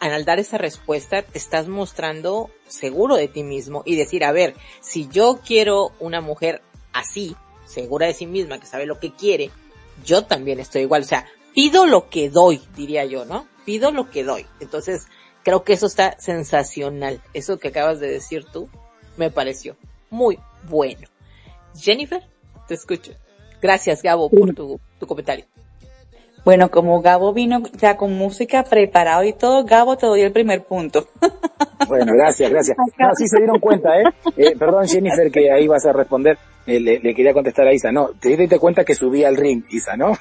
al 0.00 0.24
dar 0.24 0.38
esa 0.38 0.56
respuesta, 0.56 1.20
te 1.20 1.36
estás 1.36 1.68
mostrando 1.68 2.48
seguro 2.66 3.16
de 3.16 3.28
ti 3.28 3.42
mismo 3.42 3.82
y 3.84 3.94
decir, 3.94 4.24
a 4.24 4.32
ver, 4.32 4.54
si 4.80 5.08
yo 5.08 5.40
quiero 5.46 5.92
una 6.00 6.22
mujer 6.22 6.62
así, 6.94 7.36
segura 7.66 8.06
de 8.06 8.14
sí 8.14 8.24
misma, 8.24 8.58
que 8.58 8.66
sabe 8.66 8.86
lo 8.86 8.98
que 8.98 9.12
quiere, 9.12 9.50
yo 10.06 10.24
también 10.24 10.58
estoy 10.58 10.80
igual. 10.80 11.02
O 11.02 11.04
sea, 11.04 11.26
pido 11.54 11.84
lo 11.84 12.08
que 12.08 12.30
doy, 12.30 12.62
diría 12.74 13.04
yo, 13.04 13.26
¿no? 13.26 13.46
Pido 13.66 13.90
lo 13.90 14.08
que 14.08 14.24
doy. 14.24 14.46
Entonces, 14.60 15.06
creo 15.44 15.64
que 15.64 15.74
eso 15.74 15.84
está 15.84 16.18
sensacional. 16.18 17.20
Eso 17.34 17.58
que 17.58 17.68
acabas 17.68 18.00
de 18.00 18.10
decir 18.10 18.46
tú, 18.46 18.70
me 19.18 19.30
pareció 19.30 19.76
muy 20.08 20.38
bueno. 20.62 21.06
Jennifer, 21.76 22.22
te 22.66 22.72
escucho. 22.72 23.12
Gracias, 23.60 24.00
Gabo, 24.02 24.30
por 24.30 24.54
tu, 24.54 24.80
tu 24.98 25.06
comentario. 25.06 25.44
Bueno, 26.48 26.70
como 26.70 27.02
Gabo 27.02 27.34
vino 27.34 27.62
ya 27.78 27.98
con 27.98 28.14
música 28.14 28.64
preparado 28.64 29.22
y 29.22 29.34
todo, 29.34 29.66
Gabo 29.66 29.98
te 29.98 30.06
doy 30.06 30.22
el 30.22 30.32
primer 30.32 30.64
punto. 30.64 31.06
Bueno, 31.86 32.12
gracias, 32.14 32.50
gracias. 32.50 32.76
No, 32.98 33.08
sí 33.14 33.26
se 33.28 33.38
dieron 33.38 33.60
cuenta, 33.60 33.88
¿eh? 33.98 34.04
eh 34.36 34.54
perdón, 34.58 34.86
Jennifer, 34.86 35.30
que 35.30 35.50
ahí 35.50 35.66
vas 35.66 35.86
a 35.86 35.92
responder. 35.92 36.36
Eh, 36.66 36.80
le, 36.80 37.14
quería 37.14 37.32
contestar 37.32 37.66
a 37.66 37.72
Isa. 37.72 37.92
No, 37.92 38.10
te 38.20 38.36
diste 38.36 38.58
cuenta 38.58 38.84
que 38.84 38.94
subí 38.94 39.24
al 39.24 39.36
ring, 39.36 39.62
Isa, 39.70 39.96
¿no? 39.96 40.12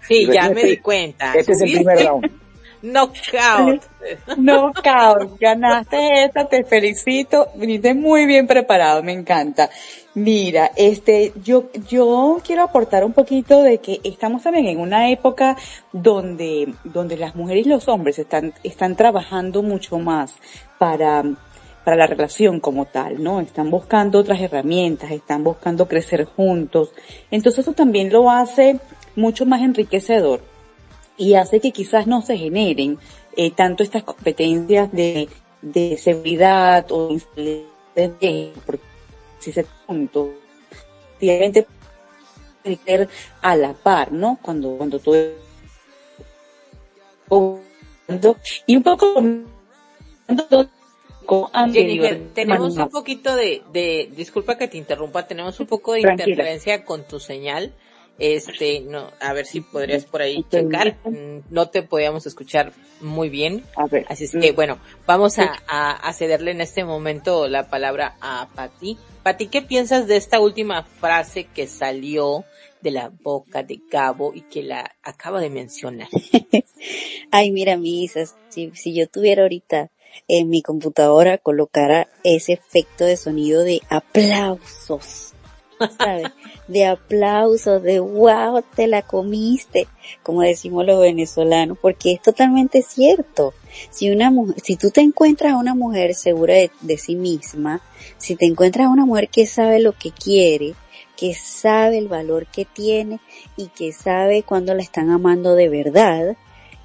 Sí, 0.00 0.26
ya 0.32 0.48
me 0.50 0.64
di 0.64 0.78
cuenta. 0.78 1.34
Este 1.34 1.52
es 1.52 1.60
el 1.60 1.72
primer 1.72 2.04
round. 2.04 2.43
Knockout. 2.84 3.82
Knockout. 4.36 5.40
Ganaste 5.40 6.24
esta, 6.24 6.44
te 6.46 6.64
felicito. 6.64 7.48
Viniste 7.54 7.94
muy 7.94 8.26
bien 8.26 8.46
preparado, 8.46 9.02
me 9.02 9.12
encanta. 9.12 9.70
Mira, 10.14 10.70
este, 10.76 11.32
yo, 11.42 11.70
yo 11.88 12.40
quiero 12.44 12.62
aportar 12.62 13.04
un 13.04 13.14
poquito 13.14 13.62
de 13.62 13.78
que 13.78 14.00
estamos 14.04 14.42
también 14.42 14.66
en 14.66 14.80
una 14.80 15.08
época 15.08 15.56
donde, 15.92 16.74
donde 16.84 17.16
las 17.16 17.34
mujeres 17.34 17.66
y 17.66 17.70
los 17.70 17.88
hombres 17.88 18.18
están, 18.18 18.52
están 18.62 18.96
trabajando 18.96 19.62
mucho 19.62 19.98
más 19.98 20.34
para, 20.78 21.24
para 21.84 21.96
la 21.96 22.06
relación 22.06 22.60
como 22.60 22.84
tal, 22.84 23.22
¿no? 23.22 23.40
Están 23.40 23.70
buscando 23.70 24.18
otras 24.18 24.40
herramientas, 24.42 25.10
están 25.10 25.42
buscando 25.42 25.88
crecer 25.88 26.26
juntos. 26.26 26.92
Entonces 27.30 27.60
eso 27.60 27.72
también 27.72 28.12
lo 28.12 28.30
hace 28.30 28.78
mucho 29.16 29.46
más 29.46 29.62
enriquecedor 29.62 30.53
y 31.16 31.34
hace 31.34 31.60
que 31.60 31.72
quizás 31.72 32.06
no 32.06 32.22
se 32.22 32.36
generen 32.36 32.98
eh, 33.36 33.50
tanto 33.50 33.82
estas 33.82 34.02
competencias 34.02 34.90
de, 34.92 35.28
de 35.62 35.96
seguridad 35.96 36.86
o 36.90 37.16
de 37.94 38.52
porque 38.66 38.84
si 39.38 39.52
se 39.52 39.64
punto 39.86 40.34
obviamente 41.16 41.66
a 43.42 43.56
la 43.56 43.74
par, 43.74 44.12
¿no? 44.12 44.38
Cuando 44.40 44.76
cuando 44.76 44.98
todo 44.98 45.44
y 48.66 48.76
un 48.76 48.82
poco 48.82 49.14
Jennifer, 51.72 52.20
tenemos 52.34 52.76
un 52.76 52.90
poquito 52.90 53.34
de, 53.34 53.62
de, 53.72 54.10
disculpa 54.14 54.58
que 54.58 54.68
te 54.68 54.76
interrumpa, 54.76 55.26
tenemos 55.26 55.58
un 55.60 55.66
poco 55.66 55.94
de 55.94 56.00
interferencia 56.00 56.84
con 56.84 57.04
tu 57.04 57.18
señal. 57.18 57.72
Este, 58.18 58.80
no, 58.80 59.10
a 59.20 59.32
ver 59.32 59.44
si 59.44 59.60
podrías 59.60 60.04
por 60.04 60.22
ahí 60.22 60.44
checar. 60.48 60.96
Mm, 61.04 61.40
no 61.50 61.68
te 61.68 61.82
podíamos 61.82 62.26
escuchar 62.26 62.72
muy 63.00 63.28
bien. 63.28 63.64
Así 64.08 64.24
es 64.24 64.32
que, 64.32 64.52
bueno, 64.52 64.78
vamos 65.06 65.38
a, 65.38 65.52
a, 65.66 66.12
cederle 66.12 66.52
en 66.52 66.60
este 66.60 66.84
momento 66.84 67.48
la 67.48 67.68
palabra 67.68 68.16
a 68.20 68.48
Pati. 68.54 68.96
Pati, 69.22 69.48
¿qué 69.48 69.62
piensas 69.62 70.06
de 70.06 70.16
esta 70.16 70.38
última 70.38 70.84
frase 70.84 71.44
que 71.44 71.66
salió 71.66 72.44
de 72.82 72.92
la 72.92 73.08
boca 73.08 73.62
de 73.62 73.80
Gabo 73.90 74.32
y 74.34 74.42
que 74.42 74.62
la 74.62 74.94
acaba 75.02 75.40
de 75.40 75.50
mencionar? 75.50 76.08
Ay, 77.32 77.50
mira, 77.50 77.76
mi 77.76 78.08
si, 78.08 78.70
si 78.74 78.94
yo 78.94 79.08
tuviera 79.08 79.42
ahorita 79.42 79.90
en 80.28 80.48
mi 80.48 80.62
computadora 80.62 81.38
colocara 81.38 82.06
ese 82.22 82.52
efecto 82.52 83.04
de 83.04 83.16
sonido 83.16 83.64
de 83.64 83.80
aplausos 83.88 85.33
¿sabes? 85.98 86.28
De 86.68 86.86
aplausos, 86.86 87.82
de 87.82 88.00
wow, 88.00 88.62
te 88.74 88.86
la 88.86 89.02
comiste, 89.02 89.86
como 90.22 90.42
decimos 90.42 90.86
los 90.86 91.00
venezolanos, 91.00 91.78
porque 91.80 92.12
es 92.12 92.22
totalmente 92.22 92.82
cierto. 92.82 93.54
Si 93.90 94.10
una 94.10 94.30
mujer, 94.30 94.56
si 94.62 94.76
tú 94.76 94.90
te 94.90 95.00
encuentras 95.00 95.52
a 95.52 95.56
una 95.56 95.74
mujer 95.74 96.14
segura 96.14 96.54
de, 96.54 96.70
de 96.80 96.98
sí 96.98 97.16
misma, 97.16 97.82
si 98.18 98.36
te 98.36 98.46
encuentras 98.46 98.86
a 98.86 98.90
una 98.90 99.06
mujer 99.06 99.28
que 99.28 99.46
sabe 99.46 99.80
lo 99.80 99.92
que 99.92 100.10
quiere, 100.10 100.74
que 101.16 101.34
sabe 101.34 101.98
el 101.98 102.08
valor 102.08 102.46
que 102.46 102.64
tiene 102.64 103.20
y 103.56 103.68
que 103.68 103.92
sabe 103.92 104.42
cuando 104.42 104.74
la 104.74 104.82
están 104.82 105.10
amando 105.10 105.54
de 105.54 105.68
verdad 105.68 106.36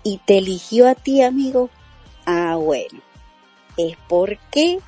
y 0.03 0.19
te 0.25 0.37
eligió 0.37 0.87
a 0.87 0.95
ti, 0.95 1.21
amigo, 1.21 1.69
ah, 2.25 2.55
bueno, 2.55 3.01
es 3.77 3.97
porque 4.07 4.79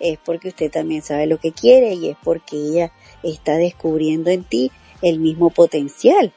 es 0.00 0.18
porque 0.18 0.48
usted 0.48 0.70
también 0.70 1.02
sabe 1.02 1.26
lo 1.26 1.38
que 1.38 1.52
quiere 1.52 1.94
y 1.94 2.08
es 2.08 2.16
porque 2.22 2.56
ella 2.56 2.92
está 3.22 3.56
descubriendo 3.56 4.30
en 4.30 4.44
ti 4.44 4.70
el 5.02 5.18
mismo 5.18 5.50
potencial. 5.50 6.32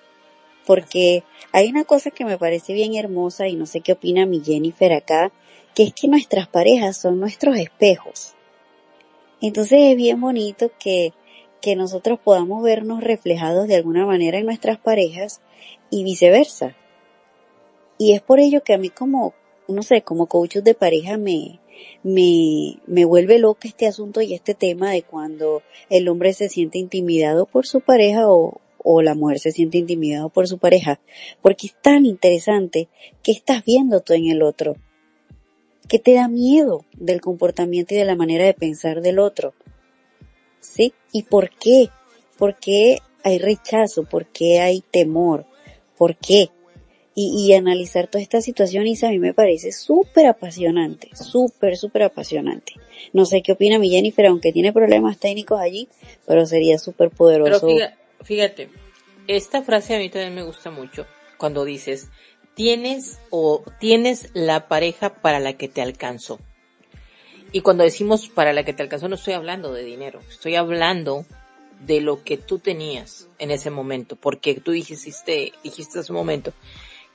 Porque 0.65 1.23
hay 1.51 1.69
una 1.69 1.83
cosa 1.83 2.11
que 2.11 2.25
me 2.25 2.37
parece 2.37 2.73
bien 2.73 2.95
hermosa 2.95 3.47
y 3.47 3.55
no 3.55 3.65
sé 3.65 3.81
qué 3.81 3.93
opina 3.93 4.25
mi 4.25 4.41
Jennifer 4.41 4.93
acá, 4.93 5.31
que 5.75 5.83
es 5.83 5.93
que 5.93 6.07
nuestras 6.07 6.47
parejas 6.47 6.97
son 6.97 7.19
nuestros 7.19 7.57
espejos. 7.57 8.33
Entonces 9.41 9.79
es 9.81 9.97
bien 9.97 10.21
bonito 10.21 10.71
que, 10.79 11.13
que 11.61 11.75
nosotros 11.75 12.19
podamos 12.23 12.63
vernos 12.63 13.03
reflejados 13.03 13.67
de 13.67 13.75
alguna 13.75 14.05
manera 14.05 14.37
en 14.37 14.45
nuestras 14.45 14.77
parejas 14.77 15.41
y 15.89 16.03
viceversa. 16.03 16.75
Y 17.97 18.13
es 18.13 18.21
por 18.21 18.39
ello 18.39 18.63
que 18.63 18.73
a 18.73 18.77
mí 18.77 18.89
como, 18.89 19.33
no 19.67 19.83
sé, 19.83 20.01
como 20.01 20.27
coach 20.27 20.57
de 20.57 20.73
pareja 20.73 21.17
me, 21.17 21.59
me, 22.03 22.79
me 22.87 23.05
vuelve 23.05 23.39
loca 23.39 23.67
este 23.67 23.87
asunto 23.87 24.21
y 24.21 24.33
este 24.33 24.53
tema 24.53 24.91
de 24.91 25.03
cuando 25.03 25.61
el 25.89 26.07
hombre 26.07 26.33
se 26.33 26.49
siente 26.49 26.77
intimidado 26.77 27.45
por 27.45 27.65
su 27.65 27.81
pareja 27.81 28.29
o, 28.29 28.61
o 28.83 29.01
la 29.01 29.15
mujer 29.15 29.39
se 29.39 29.51
siente 29.51 29.77
intimidado 29.77 30.29
por 30.29 30.47
su 30.47 30.57
pareja, 30.57 30.99
porque 31.41 31.67
es 31.67 31.75
tan 31.81 32.05
interesante 32.05 32.89
que 33.23 33.31
estás 33.31 33.63
viendo 33.63 34.01
tú 34.01 34.13
en 34.13 34.27
el 34.27 34.43
otro, 34.43 34.75
que 35.87 35.99
te 35.99 36.13
da 36.13 36.27
miedo 36.27 36.85
del 36.93 37.21
comportamiento 37.21 37.93
y 37.93 37.97
de 37.97 38.05
la 38.05 38.15
manera 38.15 38.45
de 38.45 38.53
pensar 38.53 39.01
del 39.01 39.19
otro. 39.19 39.53
¿Sí? 40.59 40.93
¿Y 41.11 41.23
por 41.23 41.49
qué? 41.49 41.89
¿Por 42.37 42.57
qué 42.57 42.99
hay 43.23 43.37
rechazo? 43.37 44.03
¿Por 44.03 44.27
qué 44.27 44.61
hay 44.61 44.81
temor? 44.81 45.45
¿Por 45.97 46.15
qué? 46.15 46.49
Y, 47.15 47.47
y 47.47 47.53
analizar 47.53 48.07
toda 48.07 48.21
esta 48.21 48.41
situación 48.41 48.87
y 48.87 48.97
a 49.03 49.09
mí 49.09 49.19
me 49.19 49.33
parece 49.33 49.71
súper 49.71 50.25
apasionante, 50.27 51.09
súper, 51.15 51.77
súper 51.77 52.03
apasionante. 52.03 52.73
No 53.11 53.25
sé 53.25 53.41
qué 53.41 53.51
opina 53.51 53.79
mi 53.79 53.89
Jennifer, 53.89 54.25
aunque 54.25 54.51
tiene 54.51 54.73
problemas 54.73 55.19
técnicos 55.19 55.59
allí, 55.59 55.87
pero 56.25 56.45
sería 56.45 56.79
súper 56.79 57.11
poderoso. 57.11 57.67
Pero 57.67 57.91
fíjate, 58.23 58.69
esta 59.27 59.61
frase 59.61 59.95
a 59.95 59.99
mí 59.99 60.09
también 60.09 60.35
me 60.35 60.43
gusta 60.43 60.71
mucho 60.71 61.05
cuando 61.37 61.65
dices, 61.65 62.09
tienes 62.55 63.19
o 63.29 63.63
tienes 63.79 64.29
la 64.33 64.67
pareja 64.67 65.21
para 65.21 65.39
la 65.39 65.53
que 65.53 65.67
te 65.67 65.81
alcanzó. 65.81 66.39
Y 67.51 67.61
cuando 67.61 67.83
decimos 67.83 68.29
para 68.29 68.53
la 68.53 68.63
que 68.63 68.73
te 68.73 68.81
alcanzó 68.81 69.07
no 69.07 69.15
estoy 69.15 69.33
hablando 69.33 69.73
de 69.73 69.83
dinero, 69.83 70.21
estoy 70.29 70.55
hablando 70.55 71.25
de 71.85 72.01
lo 72.01 72.23
que 72.23 72.37
tú 72.37 72.59
tenías 72.59 73.27
en 73.39 73.51
ese 73.51 73.69
momento, 73.69 74.15
porque 74.15 74.55
tú 74.55 74.71
dijiste, 74.71 75.53
dijiste 75.63 75.99
hace 75.99 76.11
un 76.11 76.17
momento, 76.17 76.53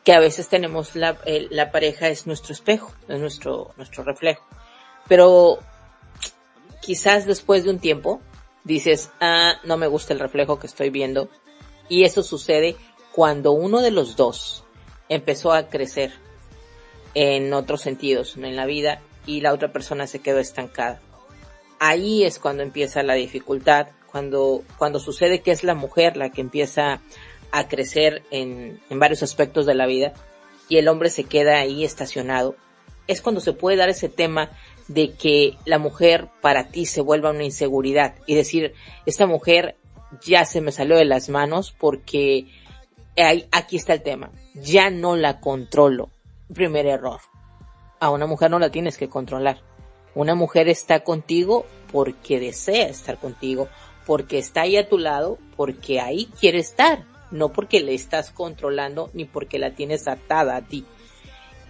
que 0.08 0.14
a 0.14 0.20
veces 0.20 0.48
tenemos 0.48 0.96
la, 0.96 1.18
la 1.50 1.70
pareja 1.70 2.08
es 2.08 2.26
nuestro 2.26 2.54
espejo, 2.54 2.94
es 3.08 3.20
nuestro, 3.20 3.74
nuestro 3.76 4.04
reflejo. 4.04 4.42
Pero 5.06 5.58
quizás 6.80 7.26
después 7.26 7.64
de 7.64 7.68
un 7.68 7.78
tiempo 7.78 8.22
dices, 8.64 9.10
ah, 9.20 9.60
no 9.64 9.76
me 9.76 9.86
gusta 9.86 10.14
el 10.14 10.18
reflejo 10.18 10.58
que 10.58 10.66
estoy 10.66 10.88
viendo. 10.88 11.28
Y 11.90 12.04
eso 12.04 12.22
sucede 12.22 12.74
cuando 13.12 13.52
uno 13.52 13.82
de 13.82 13.90
los 13.90 14.16
dos 14.16 14.64
empezó 15.10 15.52
a 15.52 15.68
crecer, 15.68 16.14
en 17.12 17.52
otros 17.52 17.82
sentidos 17.82 18.38
en 18.38 18.56
la 18.56 18.64
vida 18.64 19.02
y 19.26 19.42
la 19.42 19.52
otra 19.52 19.72
persona 19.74 20.06
se 20.06 20.20
quedó 20.20 20.38
estancada. 20.38 21.02
Ahí 21.80 22.24
es 22.24 22.38
cuando 22.38 22.62
empieza 22.62 23.02
la 23.02 23.12
dificultad, 23.12 23.88
cuando, 24.10 24.62
cuando 24.78 25.00
sucede 25.00 25.42
que 25.42 25.50
es 25.50 25.64
la 25.64 25.74
mujer 25.74 26.16
la 26.16 26.30
que 26.30 26.40
empieza 26.40 27.02
a 27.52 27.68
crecer 27.68 28.22
en, 28.30 28.80
en 28.90 28.98
varios 28.98 29.22
aspectos 29.22 29.66
de 29.66 29.74
la 29.74 29.86
vida 29.86 30.12
y 30.68 30.76
el 30.76 30.88
hombre 30.88 31.10
se 31.10 31.24
queda 31.24 31.58
ahí 31.58 31.84
estacionado. 31.84 32.56
Es 33.06 33.22
cuando 33.22 33.40
se 33.40 33.54
puede 33.54 33.76
dar 33.76 33.88
ese 33.88 34.08
tema 34.08 34.50
de 34.86 35.12
que 35.12 35.56
la 35.64 35.78
mujer 35.78 36.28
para 36.40 36.68
ti 36.68 36.86
se 36.86 37.00
vuelva 37.00 37.30
una 37.30 37.44
inseguridad 37.44 38.14
y 38.26 38.34
decir, 38.34 38.74
esta 39.06 39.26
mujer 39.26 39.76
ya 40.22 40.44
se 40.44 40.60
me 40.60 40.72
salió 40.72 40.96
de 40.96 41.04
las 41.04 41.28
manos 41.28 41.74
porque 41.78 42.46
aquí 43.50 43.76
está 43.76 43.92
el 43.94 44.02
tema, 44.02 44.30
ya 44.54 44.90
no 44.90 45.16
la 45.16 45.40
controlo. 45.40 46.10
Primer 46.52 46.86
error. 46.86 47.20
A 48.00 48.10
una 48.10 48.26
mujer 48.26 48.50
no 48.50 48.58
la 48.58 48.70
tienes 48.70 48.96
que 48.96 49.08
controlar. 49.08 49.60
Una 50.14 50.34
mujer 50.34 50.68
está 50.68 51.00
contigo 51.00 51.66
porque 51.92 52.40
desea 52.40 52.88
estar 52.88 53.18
contigo, 53.18 53.68
porque 54.06 54.38
está 54.38 54.62
ahí 54.62 54.76
a 54.76 54.88
tu 54.88 54.98
lado, 54.98 55.38
porque 55.56 56.00
ahí 56.00 56.26
quiere 56.40 56.58
estar, 56.58 57.04
no 57.30 57.52
porque 57.52 57.80
le 57.80 57.94
estás 57.94 58.30
controlando 58.30 59.10
ni 59.12 59.24
porque 59.24 59.58
la 59.58 59.74
tienes 59.74 60.08
atada 60.08 60.56
a 60.56 60.62
ti. 60.62 60.84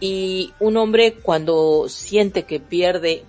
Y 0.01 0.53
un 0.61 0.77
hombre 0.77 1.15
cuando 1.15 1.89
siente 1.89 2.45
que 2.45 2.61
pierde 2.61 3.25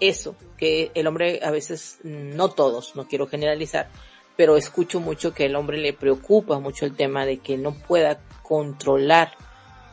eso, 0.00 0.36
que 0.56 0.90
el 0.94 1.06
hombre 1.06 1.40
a 1.42 1.50
veces, 1.50 1.98
no 2.02 2.48
todos, 2.48 2.94
no 2.94 3.08
quiero 3.08 3.26
generalizar, 3.26 3.88
pero 4.36 4.56
escucho 4.56 5.00
mucho 5.00 5.32
que 5.32 5.46
el 5.46 5.56
hombre 5.56 5.78
le 5.78 5.92
preocupa 5.92 6.58
mucho 6.58 6.84
el 6.84 6.94
tema 6.94 7.24
de 7.24 7.38
que 7.38 7.56
no 7.56 7.74
pueda 7.74 8.20
controlar 8.42 9.32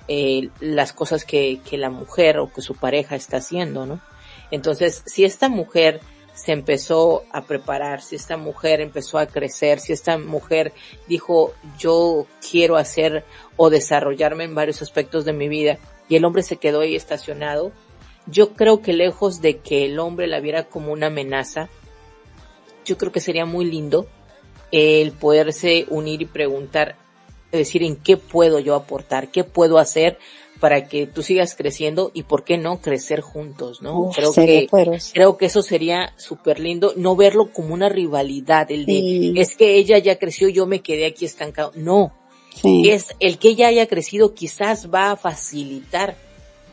eh, 0.07 0.49
las 0.59 0.93
cosas 0.93 1.25
que, 1.25 1.59
que 1.69 1.77
la 1.77 1.89
mujer 1.89 2.39
o 2.39 2.51
que 2.51 2.61
su 2.61 2.75
pareja 2.75 3.15
está 3.15 3.37
haciendo, 3.37 3.85
¿no? 3.85 4.01
Entonces, 4.51 5.03
si 5.05 5.25
esta 5.25 5.49
mujer 5.49 5.99
se 6.37 6.51
empezó 6.51 7.23
a 7.31 7.45
preparar, 7.45 8.03
si 8.03 8.15
esta 8.15 8.37
mujer 8.37 8.79
empezó 8.79 9.17
a 9.17 9.25
crecer, 9.25 9.79
si 9.79 9.91
esta 9.91 10.19
mujer 10.19 10.71
dijo 11.07 11.53
yo 11.79 12.27
quiero 12.47 12.77
hacer 12.77 13.25
o 13.55 13.71
desarrollarme 13.71 14.43
en 14.43 14.53
varios 14.53 14.83
aspectos 14.83 15.25
de 15.25 15.33
mi 15.33 15.49
vida 15.49 15.79
y 16.07 16.15
el 16.15 16.25
hombre 16.25 16.43
se 16.43 16.57
quedó 16.57 16.81
ahí 16.81 16.95
estacionado, 16.95 17.71
yo 18.27 18.53
creo 18.53 18.83
que 18.83 18.93
lejos 18.93 19.41
de 19.41 19.57
que 19.57 19.85
el 19.85 19.97
hombre 19.97 20.27
la 20.27 20.39
viera 20.39 20.65
como 20.65 20.93
una 20.93 21.07
amenaza, 21.07 21.69
yo 22.85 22.99
creo 22.99 23.11
que 23.11 23.19
sería 23.19 23.45
muy 23.45 23.65
lindo 23.65 24.07
el 24.71 25.13
poderse 25.13 25.87
unir 25.89 26.21
y 26.21 26.25
preguntar, 26.25 26.97
decir, 27.51 27.81
en 27.81 27.95
qué 27.95 28.15
puedo 28.15 28.59
yo 28.59 28.75
aportar, 28.75 29.31
qué 29.31 29.43
puedo 29.43 29.79
hacer 29.79 30.19
para 30.59 30.87
que 30.87 31.07
tú 31.07 31.23
sigas 31.23 31.55
creciendo 31.55 32.11
y 32.13 32.23
por 32.23 32.43
qué 32.43 32.57
no 32.57 32.81
crecer 32.81 33.21
juntos, 33.21 33.81
¿no? 33.81 34.11
creo 34.15 34.33
que 34.33 34.67
creo 35.13 35.37
que 35.37 35.45
eso 35.45 35.61
sería 35.61 36.13
súper 36.17 36.59
lindo, 36.59 36.93
no 36.95 37.15
verlo 37.15 37.51
como 37.51 37.73
una 37.73 37.89
rivalidad, 37.89 38.71
el 38.71 38.85
de 38.85 39.33
es 39.35 39.55
que 39.55 39.75
ella 39.75 39.97
ya 39.97 40.17
creció, 40.17 40.49
yo 40.49 40.65
me 40.65 40.81
quedé 40.81 41.05
aquí 41.05 41.25
estancado. 41.25 41.71
No. 41.75 42.13
Es 42.63 43.15
el 43.19 43.37
que 43.37 43.49
ella 43.49 43.67
haya 43.67 43.85
crecido 43.85 44.33
quizás 44.33 44.91
va 44.91 45.11
a 45.11 45.15
facilitar 45.15 46.17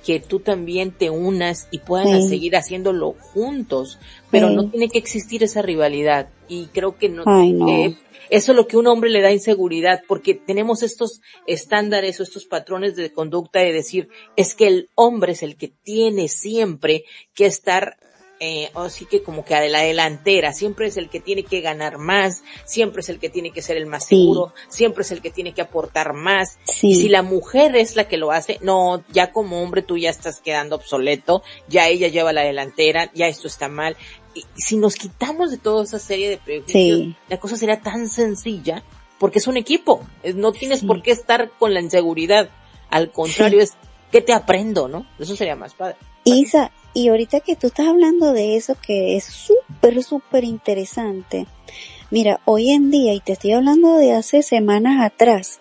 que 0.04 0.20
tú 0.20 0.40
también 0.40 0.92
te 0.92 1.10
unas 1.10 1.66
y 1.70 1.78
puedan 1.78 2.28
seguir 2.28 2.56
haciéndolo 2.56 3.14
juntos, 3.18 3.98
pero 4.30 4.50
no 4.50 4.68
tiene 4.68 4.88
que 4.88 4.98
existir 4.98 5.42
esa 5.42 5.62
rivalidad 5.62 6.28
y 6.46 6.66
creo 6.66 6.96
que 6.96 7.08
no, 7.08 7.24
eh, 7.26 7.96
eso 8.34 8.50
es 8.50 8.56
lo 8.56 8.66
que 8.66 8.76
un 8.76 8.88
hombre 8.88 9.10
le 9.10 9.20
da 9.20 9.30
inseguridad, 9.30 10.02
porque 10.08 10.34
tenemos 10.34 10.82
estos 10.82 11.20
estándares 11.46 12.18
o 12.18 12.24
estos 12.24 12.46
patrones 12.46 12.96
de 12.96 13.12
conducta 13.12 13.60
de 13.60 13.72
decir, 13.72 14.08
es 14.34 14.56
que 14.56 14.66
el 14.66 14.90
hombre 14.96 15.32
es 15.32 15.44
el 15.44 15.56
que 15.56 15.68
tiene 15.68 16.26
siempre 16.26 17.04
que 17.32 17.46
estar 17.46 17.96
eh, 18.40 18.70
así 18.74 19.06
que 19.06 19.22
como 19.22 19.44
que 19.44 19.54
a 19.54 19.66
la 19.68 19.82
delantera, 19.82 20.52
siempre 20.52 20.88
es 20.88 20.96
el 20.96 21.08
que 21.08 21.20
tiene 21.20 21.44
que 21.44 21.60
ganar 21.60 21.98
más, 21.98 22.42
siempre 22.64 23.00
es 23.02 23.08
el 23.08 23.20
que 23.20 23.30
tiene 23.30 23.52
que 23.52 23.62
ser 23.62 23.76
el 23.76 23.86
más 23.86 24.06
seguro, 24.06 24.52
siempre 24.68 25.02
es 25.02 25.12
el 25.12 25.22
que 25.22 25.30
tiene 25.30 25.54
que 25.54 25.62
aportar 25.62 26.12
más. 26.12 26.58
Y 26.82 26.96
si 26.96 27.08
la 27.08 27.22
mujer 27.22 27.76
es 27.76 27.94
la 27.94 28.08
que 28.08 28.16
lo 28.16 28.32
hace, 28.32 28.58
no, 28.60 29.04
ya 29.12 29.30
como 29.30 29.62
hombre 29.62 29.82
tú 29.82 29.96
ya 29.96 30.10
estás 30.10 30.40
quedando 30.40 30.74
obsoleto, 30.74 31.44
ya 31.68 31.88
ella 31.88 32.08
lleva 32.08 32.32
la 32.32 32.42
delantera, 32.42 33.12
ya 33.14 33.28
esto 33.28 33.46
está 33.46 33.68
mal 33.68 33.96
si 34.56 34.76
nos 34.76 34.96
quitamos 34.96 35.50
de 35.50 35.58
toda 35.58 35.84
esa 35.84 35.98
serie 35.98 36.30
de 36.30 36.38
prejuicios, 36.38 37.16
la 37.28 37.38
cosa 37.38 37.56
sería 37.56 37.80
tan 37.80 38.08
sencilla, 38.08 38.82
porque 39.18 39.38
es 39.38 39.46
un 39.46 39.56
equipo, 39.56 40.00
no 40.34 40.52
tienes 40.52 40.84
por 40.84 41.02
qué 41.02 41.12
estar 41.12 41.50
con 41.58 41.74
la 41.74 41.80
inseguridad, 41.80 42.50
al 42.90 43.10
contrario 43.12 43.60
es, 43.60 43.74
¿qué 44.10 44.20
te 44.20 44.32
aprendo, 44.32 44.88
no? 44.88 45.06
Eso 45.18 45.36
sería 45.36 45.56
más 45.56 45.74
padre. 45.74 45.96
Isa, 46.24 46.72
y 46.94 47.08
ahorita 47.08 47.40
que 47.40 47.56
tú 47.56 47.66
estás 47.68 47.88
hablando 47.88 48.32
de 48.32 48.56
eso 48.56 48.76
que 48.80 49.16
es 49.16 49.24
súper, 49.24 50.02
súper 50.02 50.44
interesante, 50.44 51.46
mira, 52.10 52.40
hoy 52.44 52.70
en 52.70 52.90
día, 52.90 53.14
y 53.14 53.20
te 53.20 53.32
estoy 53.32 53.52
hablando 53.52 53.96
de 53.96 54.12
hace 54.12 54.42
semanas 54.42 55.04
atrás, 55.04 55.60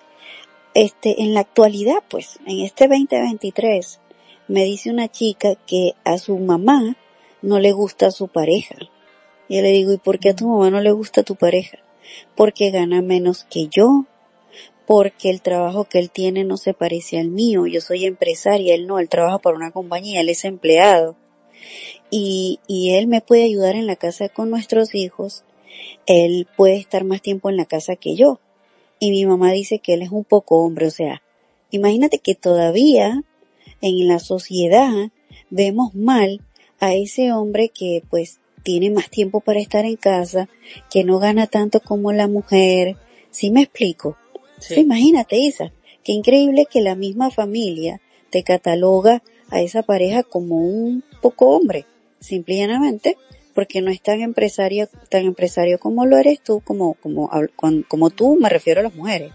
este, 0.73 1.21
en 1.21 1.33
la 1.33 1.41
actualidad, 1.41 2.03
pues, 2.09 2.39
en 2.45 2.61
este 2.61 2.87
2023, 2.87 3.99
me 4.47 4.63
dice 4.63 4.89
una 4.89 5.07
chica 5.07 5.55
que 5.67 5.93
a 6.03 6.17
su 6.17 6.37
mamá 6.37 6.95
no 7.43 7.59
le 7.59 7.73
gusta 7.73 8.07
a 8.07 8.11
su 8.11 8.29
pareja. 8.29 8.75
Yo 9.49 9.61
le 9.61 9.71
digo, 9.71 9.91
¿y 9.91 9.97
por 9.97 10.17
qué 10.17 10.29
a 10.29 10.35
tu 10.35 10.47
mamá 10.47 10.71
no 10.71 10.81
le 10.81 10.91
gusta 10.91 11.21
a 11.21 11.23
tu 11.25 11.35
pareja? 11.35 11.77
Porque 12.35 12.71
gana 12.71 13.01
menos 13.01 13.43
que 13.43 13.67
yo, 13.67 14.05
porque 14.87 15.29
el 15.29 15.41
trabajo 15.41 15.83
que 15.83 15.99
él 15.99 16.09
tiene 16.09 16.45
no 16.45 16.57
se 16.57 16.73
parece 16.73 17.19
al 17.19 17.27
mío, 17.27 17.67
yo 17.67 17.81
soy 17.81 18.05
empresaria, 18.05 18.73
él 18.73 18.87
no, 18.87 18.97
él 18.97 19.09
trabaja 19.09 19.39
para 19.39 19.57
una 19.57 19.71
compañía, 19.71 20.21
él 20.21 20.29
es 20.29 20.45
empleado. 20.45 21.15
Y, 22.09 22.59
y 22.67 22.91
él 22.91 23.07
me 23.07 23.21
puede 23.21 23.43
ayudar 23.43 23.75
en 23.75 23.87
la 23.87 23.97
casa 23.97 24.29
con 24.29 24.49
nuestros 24.49 24.95
hijos, 24.95 25.43
él 26.05 26.47
puede 26.55 26.77
estar 26.77 27.03
más 27.03 27.21
tiempo 27.21 27.49
en 27.49 27.57
la 27.57 27.65
casa 27.65 27.95
que 27.97 28.15
yo. 28.15 28.39
Y 28.99 29.11
mi 29.11 29.25
mamá 29.25 29.51
dice 29.51 29.79
que 29.79 29.93
él 29.93 30.01
es 30.01 30.11
un 30.11 30.23
poco 30.23 30.63
hombre, 30.63 30.87
o 30.87 30.91
sea, 30.91 31.21
imagínate 31.71 32.19
que 32.19 32.35
todavía 32.35 33.21
en 33.81 34.07
la 34.07 34.19
sociedad 34.19 35.11
vemos 35.49 35.93
mal 35.93 36.41
a 36.79 36.93
ese 36.93 37.31
hombre 37.31 37.69
que 37.69 38.03
pues 38.09 38.39
tiene 38.63 38.89
más 38.89 39.09
tiempo 39.09 39.41
para 39.41 39.59
estar 39.59 39.85
en 39.85 39.97
casa, 39.97 40.49
que 40.89 41.03
no 41.03 41.19
gana 41.19 41.47
tanto 41.47 41.79
como 41.79 42.11
la 42.13 42.27
mujer. 42.27 42.97
¿Sí 43.31 43.51
me 43.51 43.63
explico? 43.63 44.17
imagínate, 44.75 45.37
Isa, 45.37 45.73
qué 46.03 46.13
increíble 46.13 46.65
que 46.71 46.81
la 46.81 46.95
misma 46.95 47.31
familia 47.31 47.99
te 48.29 48.43
cataloga 48.43 49.21
a 49.49 49.61
esa 49.61 49.83
pareja 49.83 50.23
como 50.23 50.55
un 50.57 51.03
poco 51.21 51.49
hombre, 51.49 51.85
simplemente 52.19 53.17
porque 53.53 53.81
no 53.81 53.91
es 53.91 54.01
tan 54.01 54.21
empresario, 54.21 54.89
tan 55.09 55.25
empresario 55.25 55.79
como 55.79 56.05
lo 56.05 56.17
eres 56.17 56.41
tú, 56.41 56.61
como, 56.61 56.95
como, 56.95 57.29
como 57.87 58.09
tú, 58.09 58.35
me 58.35 58.49
refiero 58.49 58.79
a 58.79 58.83
las 58.83 58.95
mujeres. 58.95 59.31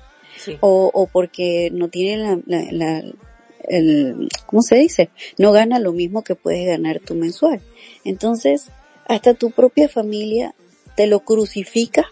O, 0.61 0.91
o 0.95 1.07
porque 1.07 1.71
no 1.73 1.89
tiene 1.89 2.17
la, 2.19 2.41
la, 2.71 3.03
el, 3.69 4.29
¿cómo 4.47 4.63
se 4.63 4.77
dice? 4.77 5.11
No 5.39 5.53
gana 5.53 5.79
lo 5.79 5.93
mismo 5.93 6.23
que 6.23 6.35
puedes 6.35 6.67
ganar 6.67 7.01
tu 7.01 7.15
mensual. 7.15 7.61
Entonces, 8.05 8.71
hasta 9.07 9.35
tu 9.35 9.51
propia 9.51 9.89
familia 9.89 10.55
te 10.97 11.07
lo 11.07 11.21
crucifica 11.21 12.07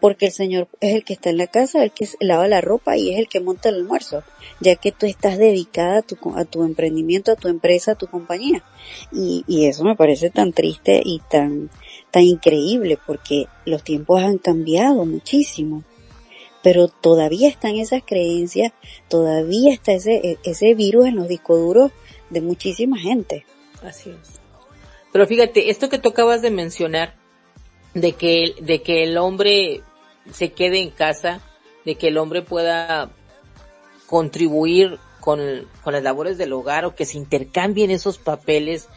porque 0.00 0.26
el 0.26 0.32
Señor 0.32 0.68
es 0.80 0.94
el 0.94 1.04
que 1.04 1.12
está 1.12 1.30
en 1.30 1.38
la 1.38 1.46
casa, 1.46 1.82
el 1.82 1.90
que 1.90 2.08
lava 2.20 2.46
la 2.46 2.60
ropa 2.60 2.96
y 2.96 3.10
es 3.10 3.18
el 3.18 3.28
que 3.28 3.40
monta 3.40 3.68
el 3.68 3.76
almuerzo, 3.76 4.22
ya 4.60 4.76
que 4.76 4.92
tú 4.92 5.06
estás 5.06 5.38
dedicada 5.38 5.98
a 5.98 6.02
tu, 6.02 6.16
a 6.36 6.44
tu 6.44 6.62
emprendimiento, 6.62 7.32
a 7.32 7.36
tu 7.36 7.48
empresa, 7.48 7.92
a 7.92 7.94
tu 7.96 8.06
compañía. 8.06 8.62
Y, 9.12 9.44
y 9.48 9.66
eso 9.66 9.84
me 9.84 9.96
parece 9.96 10.30
tan 10.30 10.52
triste 10.52 11.02
y 11.04 11.20
tan, 11.28 11.70
tan 12.10 12.22
increíble 12.22 12.98
porque 13.06 13.46
los 13.64 13.82
tiempos 13.82 14.22
han 14.22 14.38
cambiado 14.38 15.04
muchísimo 15.04 15.82
pero 16.62 16.88
todavía 16.88 17.48
están 17.48 17.76
esas 17.76 18.02
creencias, 18.04 18.72
todavía 19.08 19.72
está 19.72 19.92
ese, 19.92 20.16
e, 20.16 20.38
ese 20.44 20.74
virus 20.74 21.06
en 21.06 21.16
los 21.16 21.28
discos 21.28 21.58
duros 21.58 21.92
de 22.30 22.40
muchísima 22.40 22.98
gente. 22.98 23.44
Así 23.82 24.10
es. 24.10 24.40
Pero 25.12 25.26
fíjate, 25.26 25.70
esto 25.70 25.88
que 25.88 25.98
tú 25.98 26.10
acabas 26.10 26.42
de 26.42 26.50
mencionar, 26.50 27.14
de 27.94 28.12
que, 28.12 28.54
de 28.60 28.82
que 28.82 29.04
el 29.04 29.16
hombre 29.18 29.82
se 30.32 30.52
quede 30.52 30.80
en 30.80 30.90
casa, 30.90 31.40
de 31.84 31.94
que 31.94 32.08
el 32.08 32.18
hombre 32.18 32.42
pueda 32.42 33.10
contribuir 34.06 34.98
con, 35.20 35.40
con 35.82 35.92
las 35.92 36.02
labores 36.02 36.38
del 36.38 36.52
hogar 36.52 36.84
o 36.84 36.94
que 36.94 37.06
se 37.06 37.16
intercambien 37.16 37.90
esos 37.90 38.18
papeles, 38.18 38.88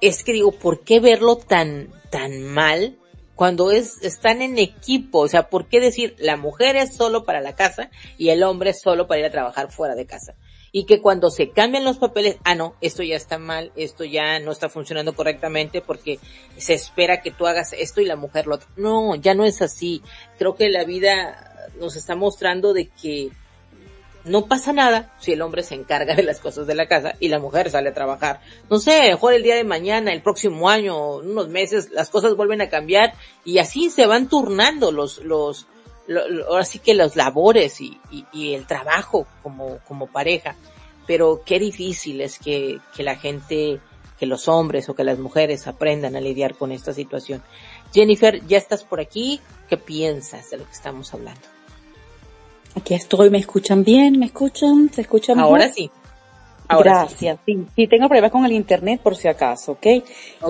es 0.00 0.24
que 0.24 0.32
digo, 0.32 0.52
¿por 0.52 0.80
qué 0.80 1.00
verlo 1.00 1.36
tan, 1.36 1.88
tan 2.10 2.42
mal 2.42 2.96
cuando 3.38 3.70
es, 3.70 4.02
están 4.02 4.42
en 4.42 4.58
equipo, 4.58 5.20
o 5.20 5.28
sea, 5.28 5.48
¿por 5.48 5.68
qué 5.68 5.78
decir 5.78 6.16
la 6.18 6.36
mujer 6.36 6.74
es 6.74 6.96
solo 6.96 7.24
para 7.24 7.40
la 7.40 7.54
casa 7.54 7.88
y 8.16 8.30
el 8.30 8.42
hombre 8.42 8.70
es 8.70 8.80
solo 8.80 9.06
para 9.06 9.20
ir 9.20 9.26
a 9.26 9.30
trabajar 9.30 9.70
fuera 9.70 9.94
de 9.94 10.06
casa? 10.06 10.34
Y 10.72 10.86
que 10.86 11.00
cuando 11.00 11.30
se 11.30 11.50
cambian 11.50 11.84
los 11.84 11.98
papeles, 11.98 12.38
ah, 12.42 12.56
no, 12.56 12.74
esto 12.80 13.04
ya 13.04 13.14
está 13.14 13.38
mal, 13.38 13.70
esto 13.76 14.02
ya 14.02 14.40
no 14.40 14.50
está 14.50 14.68
funcionando 14.68 15.14
correctamente 15.14 15.80
porque 15.80 16.18
se 16.56 16.74
espera 16.74 17.22
que 17.22 17.30
tú 17.30 17.46
hagas 17.46 17.74
esto 17.74 18.00
y 18.00 18.06
la 18.06 18.16
mujer 18.16 18.48
lo 18.48 18.56
otro. 18.56 18.68
No, 18.76 19.14
ya 19.14 19.34
no 19.34 19.44
es 19.44 19.62
así. 19.62 20.02
Creo 20.36 20.56
que 20.56 20.68
la 20.68 20.82
vida 20.82 21.70
nos 21.78 21.94
está 21.94 22.16
mostrando 22.16 22.72
de 22.72 22.88
que 22.88 23.30
no 24.28 24.46
pasa 24.46 24.72
nada 24.72 25.12
si 25.18 25.32
el 25.32 25.42
hombre 25.42 25.62
se 25.62 25.74
encarga 25.74 26.14
de 26.14 26.22
las 26.22 26.40
cosas 26.40 26.66
de 26.66 26.74
la 26.74 26.86
casa 26.86 27.14
y 27.20 27.28
la 27.28 27.38
mujer 27.38 27.70
sale 27.70 27.90
a 27.90 27.94
trabajar. 27.94 28.40
No 28.70 28.78
sé, 28.78 29.00
mejor 29.02 29.34
el 29.34 29.42
día 29.42 29.56
de 29.56 29.64
mañana, 29.64 30.12
el 30.12 30.22
próximo 30.22 30.68
año, 30.68 31.16
unos 31.16 31.48
meses, 31.48 31.90
las 31.90 32.10
cosas 32.10 32.36
vuelven 32.36 32.60
a 32.60 32.68
cambiar 32.68 33.14
y 33.44 33.58
así 33.58 33.90
se 33.90 34.06
van 34.06 34.28
turnando 34.28 34.92
los, 34.92 35.18
los, 35.24 35.66
ahora 36.48 36.64
sí 36.64 36.78
que 36.78 36.94
los 36.94 37.16
labores 37.16 37.80
y, 37.80 37.98
y, 38.32 38.54
el 38.54 38.66
trabajo 38.66 39.26
como, 39.42 39.78
como 39.86 40.06
pareja. 40.06 40.56
Pero 41.06 41.42
qué 41.44 41.58
difícil 41.58 42.20
es 42.20 42.38
que, 42.38 42.80
que 42.94 43.02
la 43.02 43.16
gente, 43.16 43.80
que 44.18 44.26
los 44.26 44.46
hombres 44.48 44.88
o 44.88 44.94
que 44.94 45.04
las 45.04 45.18
mujeres 45.18 45.66
aprendan 45.66 46.16
a 46.16 46.20
lidiar 46.20 46.54
con 46.54 46.70
esta 46.70 46.92
situación. 46.92 47.42
Jennifer, 47.94 48.46
ya 48.46 48.58
estás 48.58 48.84
por 48.84 49.00
aquí. 49.00 49.40
¿Qué 49.68 49.76
piensas 49.76 50.50
de 50.50 50.58
lo 50.58 50.64
que 50.64 50.72
estamos 50.72 51.12
hablando? 51.14 51.57
Aquí 52.74 52.94
estoy, 52.94 53.30
¿me 53.30 53.38
escuchan 53.38 53.84
bien? 53.84 54.18
¿Me 54.18 54.26
escuchan? 54.26 54.90
¿Se 54.92 55.02
escuchan 55.02 55.38
Ahora 55.38 55.70
sí. 55.70 55.90
Gracias. 56.68 57.38
Sí. 57.46 57.66
sí. 57.74 57.86
tengo 57.86 58.08
problemas 58.08 58.30
con 58.30 58.44
el 58.44 58.52
internet 58.52 59.00
por 59.02 59.16
si 59.16 59.26
acaso, 59.26 59.72
¿ok? 59.72 59.86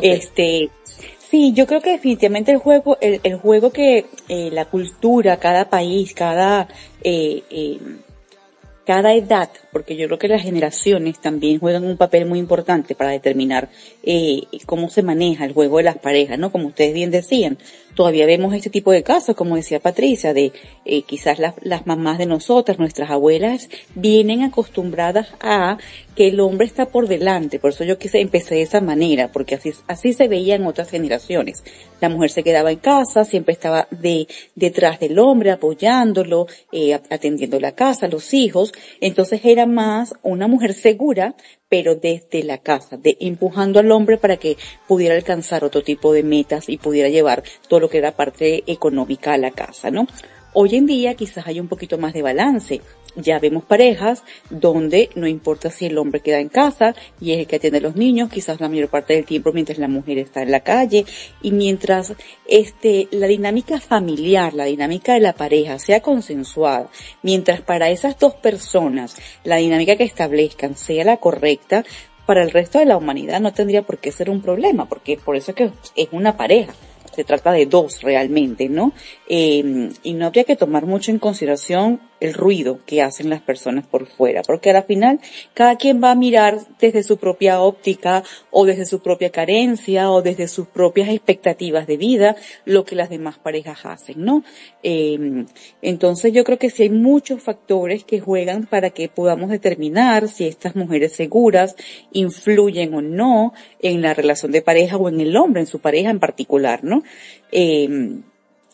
Este, 0.02 0.68
sí, 1.30 1.52
yo 1.52 1.66
creo 1.66 1.80
que 1.80 1.92
definitivamente 1.92 2.50
el 2.50 2.58
juego, 2.58 2.98
el, 3.00 3.20
el 3.22 3.36
juego 3.36 3.70
que 3.70 4.06
eh, 4.28 4.50
la 4.50 4.64
cultura, 4.64 5.36
cada 5.38 5.70
país, 5.70 6.12
cada 6.14 6.66
eh, 7.02 7.44
eh, 7.50 7.78
cada 8.88 9.12
edad, 9.12 9.50
porque 9.70 9.96
yo 9.96 10.06
creo 10.06 10.18
que 10.18 10.28
las 10.28 10.42
generaciones 10.42 11.20
también 11.20 11.60
juegan 11.60 11.84
un 11.84 11.98
papel 11.98 12.24
muy 12.24 12.38
importante 12.38 12.94
para 12.94 13.10
determinar 13.10 13.68
eh, 14.02 14.44
cómo 14.64 14.88
se 14.88 15.02
maneja 15.02 15.44
el 15.44 15.52
juego 15.52 15.76
de 15.76 15.82
las 15.82 15.98
parejas, 15.98 16.38
¿no? 16.38 16.50
Como 16.50 16.68
ustedes 16.68 16.94
bien 16.94 17.10
decían, 17.10 17.58
todavía 17.98 18.26
vemos 18.26 18.54
este 18.54 18.70
tipo 18.70 18.92
de 18.92 19.02
casos, 19.02 19.34
como 19.34 19.56
decía 19.56 19.80
Patricia, 19.80 20.32
de 20.32 20.52
eh, 20.84 21.02
quizás 21.02 21.40
las, 21.40 21.54
las 21.62 21.84
mamás 21.84 22.18
de 22.18 22.26
nosotras, 22.26 22.78
nuestras 22.78 23.10
abuelas, 23.10 23.68
vienen 23.96 24.44
acostumbradas 24.44 25.34
a 25.40 25.78
que 26.14 26.28
el 26.28 26.38
hombre 26.38 26.66
está 26.66 26.86
por 26.86 27.08
delante, 27.08 27.58
por 27.58 27.70
eso 27.70 27.82
yo 27.82 27.98
quise 27.98 28.20
empecé 28.20 28.54
de 28.54 28.62
esa 28.62 28.80
manera, 28.80 29.32
porque 29.32 29.56
así, 29.56 29.72
así 29.88 30.12
se 30.12 30.28
veía 30.28 30.54
en 30.54 30.66
otras 30.66 30.90
generaciones. 30.90 31.64
La 32.00 32.08
mujer 32.08 32.30
se 32.30 32.44
quedaba 32.44 32.70
en 32.70 32.78
casa, 32.78 33.24
siempre 33.24 33.52
estaba 33.52 33.88
de, 33.90 34.28
detrás 34.54 35.00
del 35.00 35.18
hombre, 35.18 35.50
apoyándolo, 35.50 36.46
eh, 36.70 36.94
atendiendo 36.94 37.58
la 37.58 37.72
casa, 37.72 38.06
los 38.06 38.32
hijos, 38.32 38.72
entonces 39.00 39.40
era 39.44 39.66
más 39.66 40.14
una 40.22 40.46
mujer 40.46 40.74
segura, 40.74 41.34
pero 41.68 41.94
desde 41.94 42.42
la 42.42 42.58
casa, 42.58 42.96
de 42.96 43.16
empujando 43.20 43.78
al 43.78 43.92
hombre 43.92 44.16
para 44.16 44.38
que 44.38 44.56
pudiera 44.86 45.14
alcanzar 45.14 45.64
otro 45.64 45.82
tipo 45.82 46.12
de 46.12 46.22
metas 46.22 46.68
y 46.68 46.78
pudiera 46.78 47.08
llevar 47.08 47.42
todo 47.68 47.80
lo 47.80 47.87
que 47.88 47.98
era 47.98 48.12
parte 48.12 48.64
económica 48.66 49.32
a 49.32 49.38
la 49.38 49.50
casa, 49.50 49.90
¿no? 49.90 50.06
Hoy 50.54 50.74
en 50.76 50.86
día 50.86 51.14
quizás 51.14 51.46
hay 51.46 51.60
un 51.60 51.68
poquito 51.68 51.98
más 51.98 52.14
de 52.14 52.22
balance. 52.22 52.80
Ya 53.16 53.38
vemos 53.38 53.64
parejas 53.64 54.22
donde 54.48 55.10
no 55.14 55.26
importa 55.26 55.70
si 55.70 55.86
el 55.86 55.98
hombre 55.98 56.20
queda 56.20 56.40
en 56.40 56.48
casa 56.48 56.94
y 57.20 57.32
es 57.32 57.38
el 57.38 57.46
que 57.46 57.56
atiende 57.56 57.78
a 57.78 57.82
los 57.82 57.96
niños, 57.96 58.30
quizás 58.30 58.60
la 58.60 58.68
mayor 58.68 58.88
parte 58.88 59.14
del 59.14 59.24
tiempo 59.24 59.52
mientras 59.52 59.78
la 59.78 59.88
mujer 59.88 60.18
está 60.18 60.42
en 60.42 60.50
la 60.50 60.60
calle 60.60 61.04
y 61.42 61.52
mientras 61.52 62.14
este, 62.46 63.08
la 63.10 63.26
dinámica 63.26 63.78
familiar, 63.80 64.54
la 64.54 64.64
dinámica 64.64 65.14
de 65.14 65.20
la 65.20 65.34
pareja 65.34 65.78
sea 65.78 66.00
consensuada, 66.00 66.88
mientras 67.22 67.60
para 67.60 67.90
esas 67.90 68.18
dos 68.18 68.34
personas 68.34 69.16
la 69.44 69.56
dinámica 69.56 69.96
que 69.96 70.04
establezcan 70.04 70.76
sea 70.76 71.04
la 71.04 71.18
correcta, 71.18 71.84
para 72.24 72.42
el 72.42 72.50
resto 72.50 72.78
de 72.78 72.86
la 72.86 72.96
humanidad 72.96 73.40
no 73.40 73.52
tendría 73.52 73.82
por 73.82 73.98
qué 73.98 74.12
ser 74.12 74.30
un 74.30 74.42
problema, 74.42 74.86
porque 74.88 75.16
por 75.16 75.36
eso 75.36 75.50
es 75.50 75.56
que 75.56 75.70
es 75.96 76.08
una 76.12 76.36
pareja 76.36 76.72
se 77.18 77.24
trata 77.24 77.50
de 77.50 77.66
dos 77.66 78.00
realmente, 78.02 78.68
¿no? 78.68 78.92
Eh, 79.28 79.90
y 80.04 80.12
no 80.12 80.26
habría 80.26 80.44
que 80.44 80.54
tomar 80.54 80.86
mucho 80.86 81.10
en 81.10 81.18
consideración 81.18 82.00
el 82.20 82.34
ruido 82.34 82.80
que 82.86 83.02
hacen 83.02 83.30
las 83.30 83.40
personas 83.40 83.86
por 83.86 84.06
fuera, 84.06 84.42
porque 84.42 84.70
al 84.70 84.84
final 84.84 85.20
cada 85.54 85.76
quien 85.76 86.02
va 86.02 86.10
a 86.10 86.14
mirar 86.14 86.58
desde 86.80 87.02
su 87.02 87.16
propia 87.18 87.60
óptica 87.60 88.22
o 88.50 88.66
desde 88.66 88.86
su 88.86 89.00
propia 89.00 89.30
carencia 89.30 90.10
o 90.10 90.22
desde 90.22 90.48
sus 90.48 90.66
propias 90.66 91.08
expectativas 91.08 91.86
de 91.86 91.96
vida 91.96 92.36
lo 92.64 92.84
que 92.84 92.96
las 92.96 93.10
demás 93.10 93.38
parejas 93.38 93.80
hacen, 93.84 94.24
¿no? 94.24 94.42
Eh, 94.82 95.44
entonces 95.82 96.32
yo 96.32 96.44
creo 96.44 96.58
que 96.58 96.70
sí 96.70 96.84
hay 96.84 96.90
muchos 96.90 97.42
factores 97.42 98.04
que 98.04 98.20
juegan 98.20 98.66
para 98.66 98.90
que 98.90 99.08
podamos 99.08 99.50
determinar 99.50 100.28
si 100.28 100.46
estas 100.46 100.76
mujeres 100.76 101.12
seguras 101.12 101.76
influyen 102.12 102.94
o 102.94 103.02
no 103.02 103.52
en 103.80 104.02
la 104.02 104.14
relación 104.14 104.52
de 104.52 104.62
pareja 104.62 104.96
o 104.96 105.08
en 105.08 105.20
el 105.20 105.36
hombre, 105.36 105.60
en 105.60 105.66
su 105.66 105.80
pareja 105.80 106.10
en 106.10 106.20
particular, 106.20 106.82
¿no? 106.82 107.02
Eh, 107.52 108.20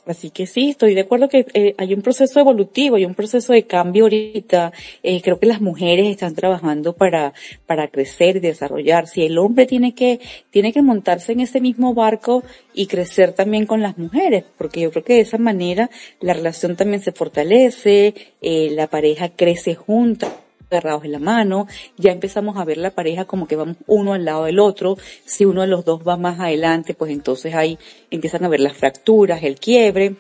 Así 0.07 0.31
que 0.31 0.47
sí, 0.47 0.71
estoy 0.71 0.95
de 0.95 1.01
acuerdo 1.01 1.29
que 1.29 1.47
eh, 1.55 1.75
hay 1.79 1.95
un 1.95 2.03
proceso 2.03 2.39
evolutivo, 2.39 2.97
hay 2.97 3.07
un 3.07 3.15
proceso 3.15 3.53
de 3.53 3.65
cambio 3.65 4.05
ahorita. 4.05 4.73
Eh, 5.03 5.23
creo 5.23 5.39
que 5.39 5.47
las 5.47 5.63
mujeres 5.63 6.09
están 6.09 6.35
trabajando 6.35 6.93
para, 6.93 7.33
para 7.67 7.89
crecer 7.89 8.37
y 8.37 8.41
desarrollar. 8.41 9.07
Si 9.07 9.25
el 9.25 9.39
hombre 9.39 9.67
tiene 9.67 9.95
que, 9.95 10.21
tiene 10.51 10.73
que 10.73 10.83
montarse 10.83 11.33
en 11.33 11.41
ese 11.41 11.61
mismo 11.61 11.95
barco 11.95 12.43
y 12.75 12.87
crecer 12.87 13.33
también 13.33 13.65
con 13.65 13.81
las 13.81 13.97
mujeres, 13.97 14.45
porque 14.59 14.81
yo 14.81 14.91
creo 14.91 15.05
que 15.05 15.15
de 15.15 15.21
esa 15.21 15.39
manera 15.39 15.91
la 16.21 16.35
relación 16.35 16.77
también 16.77 17.03
se 17.03 17.13
fortalece, 17.13 18.15
eh, 18.43 18.71
la 18.73 18.89
pareja 18.89 19.31
crece 19.31 19.75
junta 19.75 20.44
agarrados 20.75 21.05
en 21.05 21.13
la 21.13 21.19
mano, 21.19 21.67
ya 21.97 22.13
empezamos 22.13 22.57
a 22.57 22.65
ver 22.65 22.79
la 22.79 22.91
pareja 22.91 23.25
como 23.25 23.47
que 23.47 23.57
vamos 23.57 23.77
uno 23.87 24.15
al 24.15 24.25
lado 24.25 24.45
del 24.45 24.59
otro, 24.59 24.97
si 25.25 25.45
uno 25.45 25.63
de 25.63 25.69
los 25.69 25.85
dos 25.85 26.03
va 26.07 26.17
más 26.17 26.41
adelante, 26.41 26.95
pues 26.95 27.11
entonces 27.11 27.55
ahí 27.55 27.79
empiezan 28.11 28.45
a 28.45 28.49
ver 28.49 28.61
las 28.61 28.77
fracturas, 28.77 29.43
el 29.43 29.59
quiebre. 29.59 30.17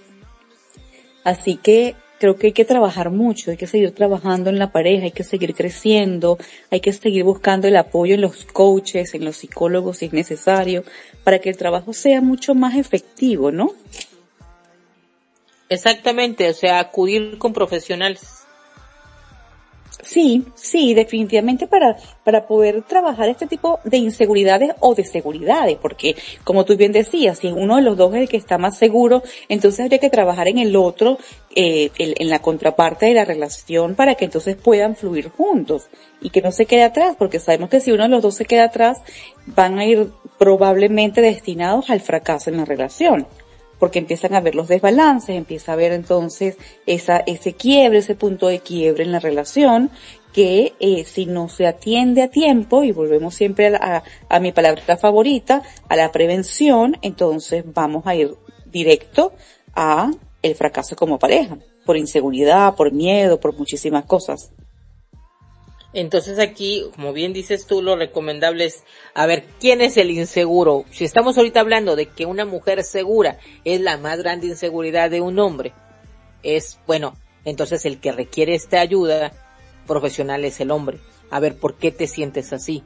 Así 1.24 1.56
que 1.56 1.96
creo 2.18 2.36
que 2.36 2.48
hay 2.48 2.52
que 2.52 2.64
trabajar 2.64 3.10
mucho, 3.10 3.50
hay 3.50 3.56
que 3.56 3.66
seguir 3.66 3.92
trabajando 3.92 4.50
en 4.50 4.58
la 4.58 4.72
pareja, 4.72 5.04
hay 5.04 5.10
que 5.10 5.24
seguir 5.24 5.54
creciendo, 5.54 6.38
hay 6.70 6.80
que 6.80 6.92
seguir 6.92 7.24
buscando 7.24 7.68
el 7.68 7.76
apoyo 7.76 8.14
en 8.14 8.20
los 8.20 8.44
coaches, 8.46 9.14
en 9.14 9.24
los 9.24 9.36
psicólogos 9.36 9.98
si 9.98 10.06
es 10.06 10.12
necesario, 10.12 10.84
para 11.22 11.38
que 11.38 11.50
el 11.50 11.56
trabajo 11.56 11.92
sea 11.92 12.20
mucho 12.20 12.54
más 12.54 12.76
efectivo, 12.76 13.50
¿no? 13.50 13.72
Exactamente, 15.68 16.48
o 16.48 16.54
sea, 16.54 16.78
acudir 16.78 17.38
con 17.38 17.52
profesionales. 17.52 18.43
Sí, 20.04 20.44
sí, 20.54 20.92
definitivamente 20.92 21.66
para, 21.66 21.96
para 22.24 22.46
poder 22.46 22.82
trabajar 22.82 23.28
este 23.28 23.46
tipo 23.46 23.80
de 23.84 23.96
inseguridades 23.96 24.72
o 24.80 24.94
de 24.94 25.04
seguridades, 25.04 25.78
porque 25.80 26.14
como 26.44 26.64
tú 26.64 26.76
bien 26.76 26.92
decías, 26.92 27.38
si 27.38 27.48
uno 27.48 27.76
de 27.76 27.82
los 27.82 27.96
dos 27.96 28.14
es 28.14 28.22
el 28.22 28.28
que 28.28 28.36
está 28.36 28.58
más 28.58 28.76
seguro, 28.76 29.22
entonces 29.48 29.80
habría 29.80 29.98
que 29.98 30.10
trabajar 30.10 30.48
en 30.48 30.58
el 30.58 30.76
otro, 30.76 31.18
eh, 31.56 31.90
en 31.96 32.28
la 32.28 32.40
contraparte 32.40 33.06
de 33.06 33.14
la 33.14 33.24
relación 33.24 33.94
para 33.94 34.14
que 34.14 34.26
entonces 34.26 34.56
puedan 34.56 34.94
fluir 34.94 35.30
juntos 35.30 35.88
y 36.20 36.30
que 36.30 36.42
no 36.42 36.52
se 36.52 36.66
quede 36.66 36.82
atrás, 36.82 37.16
porque 37.18 37.38
sabemos 37.38 37.70
que 37.70 37.80
si 37.80 37.90
uno 37.90 38.02
de 38.02 38.10
los 38.10 38.22
dos 38.22 38.34
se 38.34 38.44
queda 38.44 38.64
atrás, 38.64 38.98
van 39.46 39.78
a 39.78 39.86
ir 39.86 40.10
probablemente 40.38 41.22
destinados 41.22 41.88
al 41.88 42.00
fracaso 42.00 42.50
en 42.50 42.58
la 42.58 42.64
relación 42.66 43.26
porque 43.84 43.98
empiezan 43.98 44.32
a 44.32 44.40
ver 44.40 44.54
los 44.54 44.68
desbalances, 44.68 45.36
empieza 45.36 45.74
a 45.74 45.76
ver 45.76 45.92
entonces 45.92 46.56
esa, 46.86 47.18
ese 47.18 47.52
quiebre, 47.52 47.98
ese 47.98 48.14
punto 48.14 48.46
de 48.46 48.60
quiebre 48.60 49.04
en 49.04 49.12
la 49.12 49.18
relación, 49.18 49.90
que 50.32 50.72
eh, 50.80 51.04
si 51.04 51.26
no 51.26 51.50
se 51.50 51.66
atiende 51.66 52.22
a 52.22 52.30
tiempo, 52.30 52.82
y 52.82 52.92
volvemos 52.92 53.34
siempre 53.34 53.76
a, 53.76 54.02
a, 54.30 54.40
mi 54.40 54.52
palabra 54.52 54.96
favorita, 54.96 55.60
a 55.86 55.96
la 55.96 56.10
prevención, 56.12 56.96
entonces 57.02 57.62
vamos 57.74 58.06
a 58.06 58.14
ir 58.14 58.34
directo 58.64 59.34
a 59.74 60.10
el 60.40 60.54
fracaso 60.54 60.96
como 60.96 61.18
pareja, 61.18 61.58
por 61.84 61.98
inseguridad, 61.98 62.76
por 62.76 62.90
miedo, 62.90 63.38
por 63.38 63.54
muchísimas 63.54 64.06
cosas. 64.06 64.50
Entonces 65.94 66.40
aquí, 66.40 66.84
como 66.96 67.12
bien 67.12 67.32
dices 67.32 67.66
tú, 67.66 67.80
lo 67.80 67.94
recomendable 67.94 68.64
es, 68.64 68.82
a 69.14 69.26
ver, 69.26 69.44
¿quién 69.60 69.80
es 69.80 69.96
el 69.96 70.10
inseguro? 70.10 70.84
Si 70.90 71.04
estamos 71.04 71.38
ahorita 71.38 71.60
hablando 71.60 71.94
de 71.94 72.06
que 72.06 72.26
una 72.26 72.44
mujer 72.44 72.82
segura 72.82 73.38
es 73.64 73.80
la 73.80 73.96
más 73.96 74.18
grande 74.18 74.48
inseguridad 74.48 75.08
de 75.08 75.20
un 75.20 75.38
hombre, 75.38 75.72
es, 76.42 76.80
bueno, 76.88 77.16
entonces 77.44 77.84
el 77.84 78.00
que 78.00 78.10
requiere 78.10 78.56
esta 78.56 78.80
ayuda 78.80 79.32
profesional 79.86 80.44
es 80.44 80.58
el 80.58 80.72
hombre. 80.72 80.98
A 81.30 81.38
ver, 81.38 81.56
¿por 81.56 81.76
qué 81.76 81.92
te 81.92 82.08
sientes 82.08 82.52
así? 82.52 82.82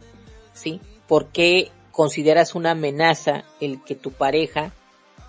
¿Sí? 0.53 0.79
¿Por 1.07 1.29
qué 1.29 1.71
consideras 1.93 2.55
una 2.55 2.73
amenaza 2.73 3.45
el 3.59 3.83
que 3.85 3.95
tu 3.95 4.13
pareja 4.13 4.73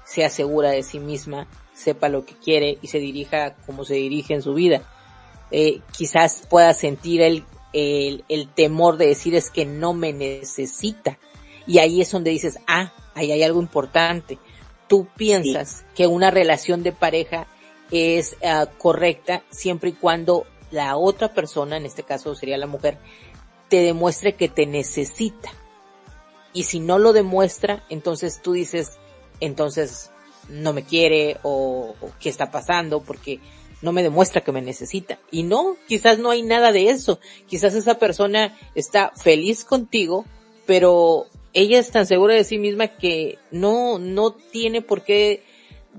sea 0.05 0.29
segura 0.29 0.71
de 0.71 0.83
sí 0.83 0.99
misma, 0.99 1.47
sepa 1.73 2.09
lo 2.09 2.25
que 2.25 2.35
quiere 2.35 2.77
y 2.81 2.87
se 2.87 2.99
dirija 2.99 3.55
como 3.65 3.85
se 3.85 3.93
dirige 3.93 4.33
en 4.33 4.41
su 4.41 4.53
vida? 4.53 4.83
Eh, 5.49 5.79
quizás 5.97 6.43
pueda 6.49 6.73
sentir 6.73 7.21
el 7.21 7.45
el, 7.73 8.23
el 8.29 8.47
temor 8.49 8.97
de 8.97 9.07
decir 9.07 9.35
es 9.35 9.49
que 9.49 9.65
no 9.65 9.93
me 9.93 10.13
necesita. 10.13 11.17
Y 11.67 11.79
ahí 11.79 12.01
es 12.01 12.11
donde 12.11 12.31
dices, 12.31 12.59
ah, 12.67 12.93
ahí 13.13 13.31
hay 13.31 13.43
algo 13.43 13.61
importante. 13.61 14.39
Tú 14.87 15.07
piensas 15.15 15.85
que 15.95 16.07
una 16.07 16.31
relación 16.31 16.81
de 16.81 16.91
pareja 16.91 17.47
es 17.91 18.37
uh, 18.41 18.65
correcta 18.77 19.43
siempre 19.49 19.91
y 19.91 19.93
cuando 19.93 20.45
la 20.71 20.97
otra 20.97 21.33
persona, 21.33 21.77
en 21.77 21.85
este 21.85 22.03
caso 22.03 22.35
sería 22.35 22.57
la 22.57 22.67
mujer, 22.67 22.97
te 23.69 23.81
demuestre 23.81 24.35
que 24.35 24.49
te 24.49 24.65
necesita. 24.65 25.51
Y 26.53 26.63
si 26.63 26.79
no 26.79 26.97
lo 26.97 27.13
demuestra, 27.13 27.83
entonces 27.89 28.41
tú 28.41 28.53
dices, 28.53 28.97
entonces 29.39 30.11
no 30.47 30.73
me 30.73 30.83
quiere 30.83 31.37
o, 31.43 31.95
o 32.01 32.11
qué 32.19 32.29
está 32.29 32.49
pasando, 32.49 33.01
porque 33.01 33.39
no 33.81 33.91
me 33.91 34.03
demuestra 34.03 34.41
que 34.41 34.51
me 34.51 34.61
necesita. 34.61 35.19
Y 35.31 35.43
no, 35.43 35.75
quizás 35.87 36.19
no 36.19 36.31
hay 36.31 36.41
nada 36.41 36.71
de 36.71 36.89
eso. 36.89 37.19
Quizás 37.47 37.75
esa 37.75 37.97
persona 37.97 38.57
está 38.75 39.11
feliz 39.15 39.63
contigo, 39.63 40.25
pero 40.65 41.25
ella 41.53 41.79
es 41.79 41.91
tan 41.91 42.05
segura 42.05 42.35
de 42.35 42.43
sí 42.43 42.57
misma 42.57 42.87
que 42.87 43.37
no, 43.51 43.99
no 43.99 44.31
tiene 44.31 44.81
por 44.81 45.03
qué 45.03 45.43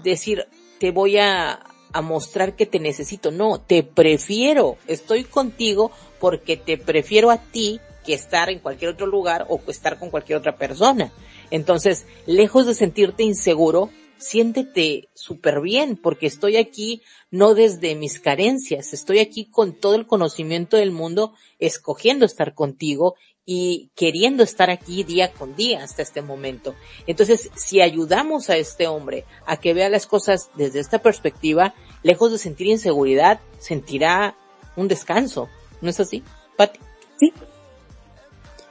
decir, 0.03 0.47
te 0.79 0.91
voy 0.91 1.19
a, 1.19 1.61
a 1.93 2.03
mostrar 2.03 2.55
que 2.55 2.67
te 2.67 2.79
necesito. 2.79 3.31
No, 3.31 3.61
te 3.61 3.83
prefiero. 3.83 4.77
Estoy 4.87 5.25
contigo 5.25 5.91
porque 6.19 6.57
te 6.57 6.77
prefiero 6.77 7.31
a 7.31 7.39
ti 7.39 7.81
que 8.05 8.15
estar 8.15 8.51
en 8.51 8.61
cualquier 8.61 8.93
otro 8.93 9.07
lugar 9.07 9.47
o 9.49 9.61
estar 9.69 9.99
con 9.99 10.11
cualquier 10.11 10.39
otra 10.39 10.57
persona. 10.57 11.13
Entonces, 11.51 12.07
lejos 12.27 12.67
de 12.67 12.75
sentirte 12.75 13.23
inseguro, 13.23 13.91
siéntete 14.21 15.09
súper 15.15 15.61
bien 15.61 15.97
porque 15.97 16.27
estoy 16.27 16.57
aquí 16.57 17.03
no 17.31 17.55
desde 17.55 17.95
mis 17.95 18.21
carencias, 18.21 18.93
estoy 18.93 19.19
aquí 19.19 19.47
con 19.47 19.73
todo 19.73 19.95
el 19.95 20.07
conocimiento 20.07 20.77
del 20.77 20.93
mundo, 20.93 21.35
escogiendo 21.59 22.27
estar 22.27 22.55
contigo 22.55 23.17
y 23.45 23.91
queriendo 23.97 24.43
estar 24.43 24.71
aquí 24.71 25.03
día 25.03 25.33
con 25.33 25.57
día 25.57 25.83
hasta 25.83 26.03
este 26.03 26.23
momento. 26.23 26.75
Entonces, 27.07 27.51
si 27.57 27.81
ayudamos 27.81 28.51
a 28.51 28.57
este 28.57 28.87
hombre 28.87 29.25
a 29.47 29.57
que 29.57 29.75
vea 29.75 29.89
las 29.89 30.07
cosas 30.07 30.51
desde 30.55 30.81
esta 30.81 31.01
perspectiva, 31.01 31.75
lejos 32.03 32.31
de 32.31 32.39
sentir 32.39 32.69
inseguridad, 32.69 33.41
sentirá 33.59 34.37
un 34.77 34.87
descanso. 34.87 35.49
¿No 35.81 35.91
es 35.91 35.99
así, 35.99 36.23
Pati? 36.57 36.79
Sí, 37.19 37.33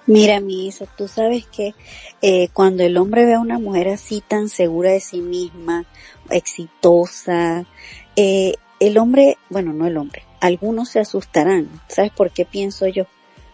Mira, 0.10 0.40
mi 0.40 0.66
Isa, 0.66 0.88
tú 0.88 1.08
sabes 1.08 1.46
que 1.46 1.76
eh, 2.24 2.48
cuando 2.52 2.82
el 2.82 2.98
hombre 2.98 3.26
ve 3.26 3.36
a 3.36 3.40
una 3.40 3.60
mujer 3.60 3.90
así 3.90 4.24
tan 4.28 4.50
segura 4.50 4.90
de 4.90 5.02
sí 5.02 5.22
misma, 5.22 5.86
exitosa, 6.32 7.68
eh, 8.16 8.56
el 8.80 8.98
hombre, 8.98 9.38
bueno, 9.52 9.72
no 9.72 9.86
el 9.86 9.98
hombre, 9.98 10.24
algunos 10.40 10.90
se 10.90 11.00
asustarán. 11.00 11.70
¿Sabes 11.88 12.10
por 12.10 12.32
qué 12.32 12.44
pienso 12.44 12.88
yo? 12.88 13.06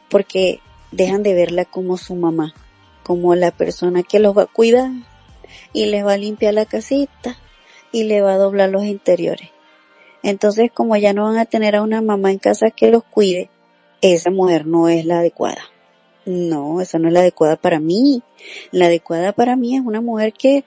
Porque 0.10 0.62
dejan 0.94 1.24
de 1.24 1.34
verla 1.34 1.66
como 1.66 1.98
su 1.98 2.16
mamá, 2.16 2.54
como 3.04 3.36
la 3.36 3.52
persona 3.52 4.02
que 4.02 4.20
los 4.20 4.38
va 4.38 4.44
a 4.44 4.46
cuidar 4.46 4.92
y 5.74 5.88
les 5.88 6.06
va 6.06 6.14
a 6.14 6.18
limpiar 6.18 6.54
la 6.54 6.66
casita 6.66 7.38
y 7.92 8.06
le 8.06 8.22
va 8.22 8.36
a 8.36 8.38
doblar 8.38 8.70
los 8.70 8.86
interiores. 8.86 9.50
Entonces, 10.24 10.72
como 10.74 10.96
ya 10.96 11.12
no 11.12 11.26
van 11.26 11.38
a 11.38 11.44
tener 11.44 11.76
a 11.76 11.82
una 11.82 12.02
mamá 12.02 12.32
en 12.32 12.40
casa 12.40 12.72
que 12.72 12.92
los 12.92 13.04
cuide, 13.04 13.50
esa 14.00 14.30
mujer 14.30 14.66
no 14.66 14.88
es 14.88 15.06
la 15.06 15.20
adecuada. 15.20 15.75
No, 16.26 16.82
esa 16.82 16.98
no 16.98 17.08
es 17.08 17.14
la 17.14 17.20
adecuada 17.20 17.56
para 17.56 17.80
mí. 17.80 18.24
La 18.72 18.88
adecuada 18.88 19.32
para 19.32 19.56
mí 19.56 19.76
es 19.76 19.84
una 19.86 20.02
mujer 20.02 20.34
que, 20.34 20.64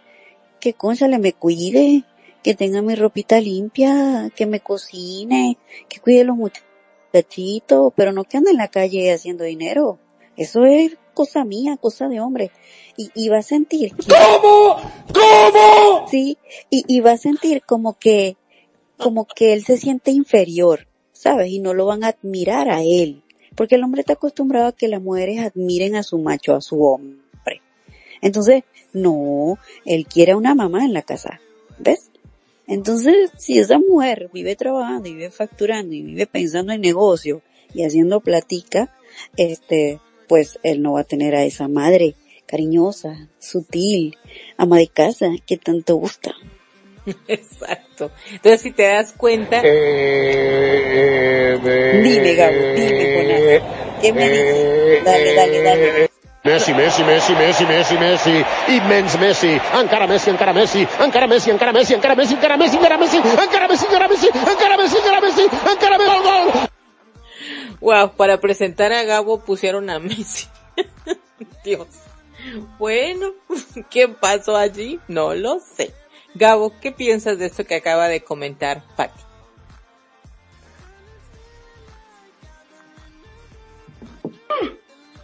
que 0.61 0.75
le 1.09 1.19
me 1.19 1.33
cuide, 1.33 2.05
que 2.43 2.55
tenga 2.55 2.81
mi 2.81 2.95
ropita 2.95 3.41
limpia, 3.41 4.31
que 4.35 4.47
me 4.47 4.61
cocine, 4.61 5.59
que 5.89 6.01
cuide 6.01 6.25
los 6.25 6.37
muchachitos, 6.37 7.93
pero 7.97 8.13
no 8.13 8.25
que 8.25 8.37
ande 8.37 8.53
en 8.53 8.57
la 8.57 8.69
calle 8.69 9.13
haciendo 9.13 9.45
dinero. 9.45 9.99
Eso 10.37 10.65
es 10.65 10.97
cosa 11.15 11.45
mía, 11.45 11.77
cosa 11.77 12.09
de 12.09 12.21
hombre. 12.21 12.53
Y, 12.97 13.11
y 13.15 13.29
va 13.29 13.39
a 13.39 13.43
sentir 13.43 13.93
¿Cómo? 13.97 14.77
¿Cómo? 15.13 16.07
Sí, 16.09 16.39
y, 16.71 16.85
y 16.87 17.01
va 17.01 17.13
a 17.13 17.17
sentir 17.17 17.63
como 17.63 17.99
que, 17.99 18.37
como 18.97 19.27
que 19.27 19.53
él 19.53 19.65
se 19.65 19.79
siente 19.79 20.13
inferior, 20.13 20.87
¿sabes? 21.13 21.49
Y 21.51 21.59
no 21.59 21.75
lo 21.75 21.87
van 21.87 22.05
a 22.05 22.09
admirar 22.09 22.69
a 22.71 22.83
él. 22.83 23.25
Porque 23.59 23.75
el 23.75 23.83
hombre 23.83 24.03
está 24.03 24.13
acostumbrado 24.13 24.69
a 24.69 24.73
que 24.73 24.87
las 24.87 25.03
mujeres 25.03 25.41
admiren 25.41 25.97
a 25.97 26.05
su 26.05 26.19
macho, 26.19 26.55
a 26.55 26.61
su 26.61 26.81
hombre. 26.81 27.61
Entonces, 28.21 28.63
no, 28.93 29.59
él 29.85 30.07
quiere 30.07 30.33
a 30.33 30.37
una 30.37 30.55
mamá 30.55 30.85
en 30.85 30.93
la 30.93 31.03
casa. 31.03 31.41
¿Ves? 31.77 32.13
Entonces, 32.69 33.33
si 33.37 33.59
esa 33.59 33.81
mujer 33.81 34.31
vive 34.33 34.55
trabajando 34.55 35.09
y 35.09 35.15
vive 35.15 35.31
facturando 35.31 35.93
y 35.93 36.03
vive 36.03 36.29
pensando 36.29 36.73
en 36.73 36.83
negocio 36.83 37.43
y 37.75 37.83
haciendo 37.83 38.21
platica, 38.21 38.95
este, 39.37 39.99
pues 40.29 40.61
él 40.63 40.81
no 40.81 40.93
va 40.93 41.01
a 41.01 41.05
tener 41.05 41.35
a 41.35 41.45
esa 41.45 41.67
madre 41.67 42.15
cariñosa, 42.47 43.29
sutil, 43.41 44.17
ama 44.57 44.79
de 44.79 44.87
casa 44.87 45.31
que 45.45 45.57
tanto 45.57 45.97
gusta. 45.97 46.33
Exacto. 47.29 48.11
Entonces, 48.31 48.61
si 48.61 48.73
te 48.73 48.83
das 48.85 49.13
cuenta... 49.13 49.61
Eh, 49.65 51.59
dime, 52.03 52.35
Gabo, 52.35 52.57
dime, 52.75 53.15
Jonás. 53.17 53.63
¿Qué 54.01 54.13
me 54.13 54.29
dices? 54.29 55.05
Dale, 55.05 55.35
dale, 55.35 55.63
dale. 55.63 56.09
Messi, 56.45 56.73
Messi, 56.73 57.03
Messi, 57.05 57.35
Messi, 57.35 57.67
Messi, 57.67 57.99
Messi, 57.99 58.45
immens 58.69 59.19
Messi, 59.19 59.61
encara 59.75 60.07
Messi, 60.07 60.31
encara 60.31 60.53
Messi, 60.55 60.87
encara 60.99 61.27
Messi, 61.27 61.51
encara 61.51 61.73
Messi, 61.73 61.93
encara 61.95 62.15
Messi, 62.17 62.35
encara 62.35 62.57
Messi, 62.57 62.77
encara 62.77 62.97
Messi, 62.97 63.17
encara 63.19 63.69
Messi, 63.69 63.87
encara 63.87 64.09
Messi, 64.09 64.27
encara 64.29 64.77
Messi, 64.79 64.97
encara 64.97 65.21
Messi, 65.21 65.43
encara 65.43 65.99
Messi, 65.99 66.19
gol. 66.23 66.69
Wow, 67.81 68.13
para 68.17 68.39
presentar 68.41 68.93
a 68.93 69.03
Gabo 69.03 69.41
pusieron 69.41 69.91
a 69.91 69.99
Messi. 69.99 70.47
Dios. 71.65 71.89
Bueno, 72.79 73.33
¿qué 73.91 74.09
pasó 74.09 74.57
allí? 74.57 75.01
No 75.09 75.35
lo 75.35 75.61
sé. 75.61 75.93
Gabo, 76.39 76.73
¿qué 76.81 76.93
piensas 76.93 77.39
de 77.39 77.47
esto 77.47 77.65
que 77.65 77.75
acaba 77.75 78.07
de 78.07 78.23
comentar 78.23 78.85
Patti? 78.97 79.21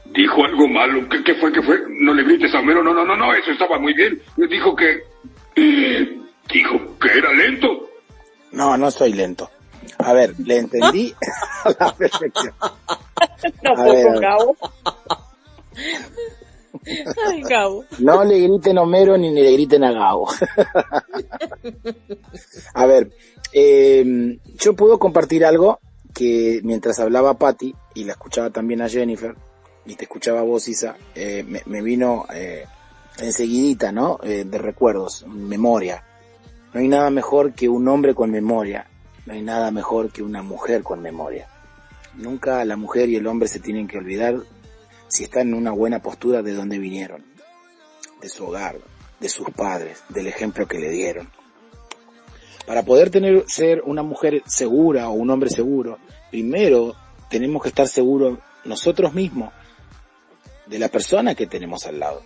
Dijo 0.07 0.45
algo 0.45 0.67
malo. 0.69 1.09
¿Qué, 1.09 1.23
¿Qué, 1.23 1.35
fue? 1.37 1.53
¿Qué 1.53 1.63
fue? 1.63 1.79
No 1.89 2.13
le 2.15 2.25
grites 2.25 2.53
a 2.55 2.59
Homero. 2.59 2.83
No, 2.83 2.93
no, 2.93 3.05
no, 3.05 3.17
no. 3.17 3.33
Eso 3.33 3.53
estaba 3.53 3.79
muy 3.79 3.95
bien. 3.95 4.21
Dijo 4.37 4.75
que... 4.75 5.05
Dijo 6.53 6.99
que 7.01 7.19
era 7.19 7.33
lento. 7.33 7.89
No, 8.53 8.77
no 8.77 8.91
soy 8.91 9.13
lento. 9.13 9.51
A 9.99 10.13
ver, 10.13 10.35
le 10.39 10.59
entendí 10.59 11.15
a 11.65 11.71
la 11.79 11.95
perfección. 11.95 12.55
No, 13.63 13.71
a 13.71 13.85
ver, 13.85 14.21
Gabo. 14.21 14.57
No 17.99 18.25
le 18.25 18.41
griten 18.41 18.79
a 18.79 18.83
Homero 18.83 19.17
ni 19.17 19.33
le 19.33 19.53
griten 19.53 19.85
a 19.85 19.93
Gabo. 19.93 20.29
a 22.75 22.87
ver, 22.87 23.11
eh, 23.53 24.39
yo 24.59 24.75
puedo 24.75 24.99
compartir 24.99 25.45
algo 25.45 25.79
que 26.13 26.61
mientras 26.63 27.01
hablaba 27.01 27.35
Patty 27.35 27.75
y 27.95 28.05
la 28.05 28.13
escuchaba 28.13 28.51
también 28.51 28.83
a 28.83 28.89
Jennifer 28.89 29.35
y 29.87 29.97
te 29.97 30.05
escuchaba 30.05 30.43
vos 30.43 30.67
Isa, 30.69 30.97
eh, 31.15 31.45
me, 31.47 31.63
me, 31.67 31.83
vino 31.83 32.27
eh, 32.33 32.65
enseguidita, 33.19 33.93
¿no? 33.93 34.19
Eh, 34.23 34.45
de 34.45 34.59
recuerdos, 34.59 35.27
memoria. 35.27 36.05
No 36.73 36.81
hay 36.81 36.89
nada 36.89 37.11
mejor 37.11 37.53
que 37.53 37.69
un 37.69 37.87
hombre 37.89 38.15
con 38.15 38.31
memoria. 38.31 38.87
No 39.27 39.35
hay 39.35 39.43
nada 39.43 39.71
mejor 39.71 40.11
que 40.11 40.23
una 40.23 40.43
mujer 40.43 40.83
con 40.83 41.01
memoria. 41.01 41.49
Nunca 42.15 42.65
la 42.65 42.77
mujer 42.77 43.09
y 43.09 43.17
el 43.17 43.27
hombre 43.27 43.49
se 43.49 43.61
tienen 43.61 43.87
que 43.87 43.99
olvidar 43.99 44.37
si 45.15 45.23
están 45.23 45.47
en 45.49 45.55
una 45.55 45.71
buena 45.71 46.03
postura 46.03 46.43
de 46.43 46.55
dónde 46.55 46.77
vinieron, 46.77 47.25
de 48.21 48.29
su 48.29 48.47
hogar, 48.47 48.79
de 49.21 49.29
sus 49.29 49.49
padres, 49.51 50.03
del 50.09 50.27
ejemplo 50.27 50.67
que 50.67 50.81
le 50.81 50.91
dieron. 50.91 51.31
Para 52.67 52.83
poder 52.83 53.11
tener, 53.11 53.45
ser 53.47 53.83
una 53.83 54.03
mujer 54.03 54.43
segura 54.45 55.09
o 55.09 55.13
un 55.13 55.31
hombre 55.31 55.51
seguro, 55.51 56.01
primero 56.33 56.97
tenemos 57.31 57.63
que 57.63 57.69
estar 57.69 57.87
seguros 57.87 58.41
nosotros 58.65 59.15
mismos 59.15 59.53
de 60.67 60.81
la 60.81 60.89
persona 60.89 61.37
que 61.37 61.47
tenemos 61.47 61.87
al 61.87 62.01
lado. 62.01 62.21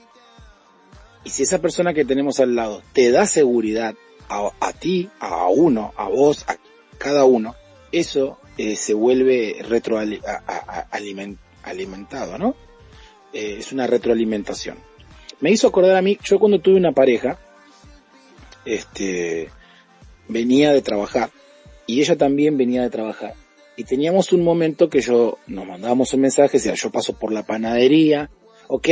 Y 1.25 1.31
si 1.31 1.43
esa 1.43 1.59
persona 1.59 1.93
que 1.93 2.07
tenemos 2.07 2.41
al 2.41 2.57
lado 2.57 2.83
te 2.95 3.11
da 3.11 3.27
seguridad 3.27 3.95
a, 4.31 4.51
a 4.61 4.73
ti, 4.73 5.11
a 5.21 5.47
uno, 5.49 5.93
a 5.95 6.09
vos, 6.09 6.47
a 6.49 6.57
cada 6.97 7.27
uno, 7.27 7.55
eso 7.93 8.39
eh, 8.57 8.77
se 8.77 8.95
vuelve 8.95 9.63
retroalimentado, 9.69 12.39
¿no? 12.39 12.55
Eh, 13.33 13.57
es 13.59 13.73
una 13.73 13.87
retroalimentación. 13.87 14.77
Me 15.41 15.51
hizo 15.51 15.69
acordar 15.69 15.97
a 15.97 16.03
mí, 16.03 16.19
yo 16.23 16.39
cuando 16.39 16.61
tuve 16.61 16.77
una 16.77 16.93
pareja, 16.93 17.39
este, 18.65 19.51
venía 20.29 20.73
de 20.73 20.83
trabajar 20.83 21.31
y 21.87 22.01
ella 22.01 22.17
también 22.17 22.57
venía 22.57 22.83
de 22.83 22.91
trabajar. 22.91 23.35
Y 23.77 23.85
teníamos 23.85 24.33
un 24.33 24.43
momento 24.43 24.89
que 24.89 25.01
yo 25.01 25.39
nos 25.47 25.67
mandábamos 25.67 26.13
un 26.13 26.21
mensaje, 26.21 26.59
decía, 26.59 26.75
yo 26.75 26.91
paso 26.91 27.13
por 27.13 27.33
la 27.33 27.47
panadería, 27.47 28.31
ok, 28.67 28.89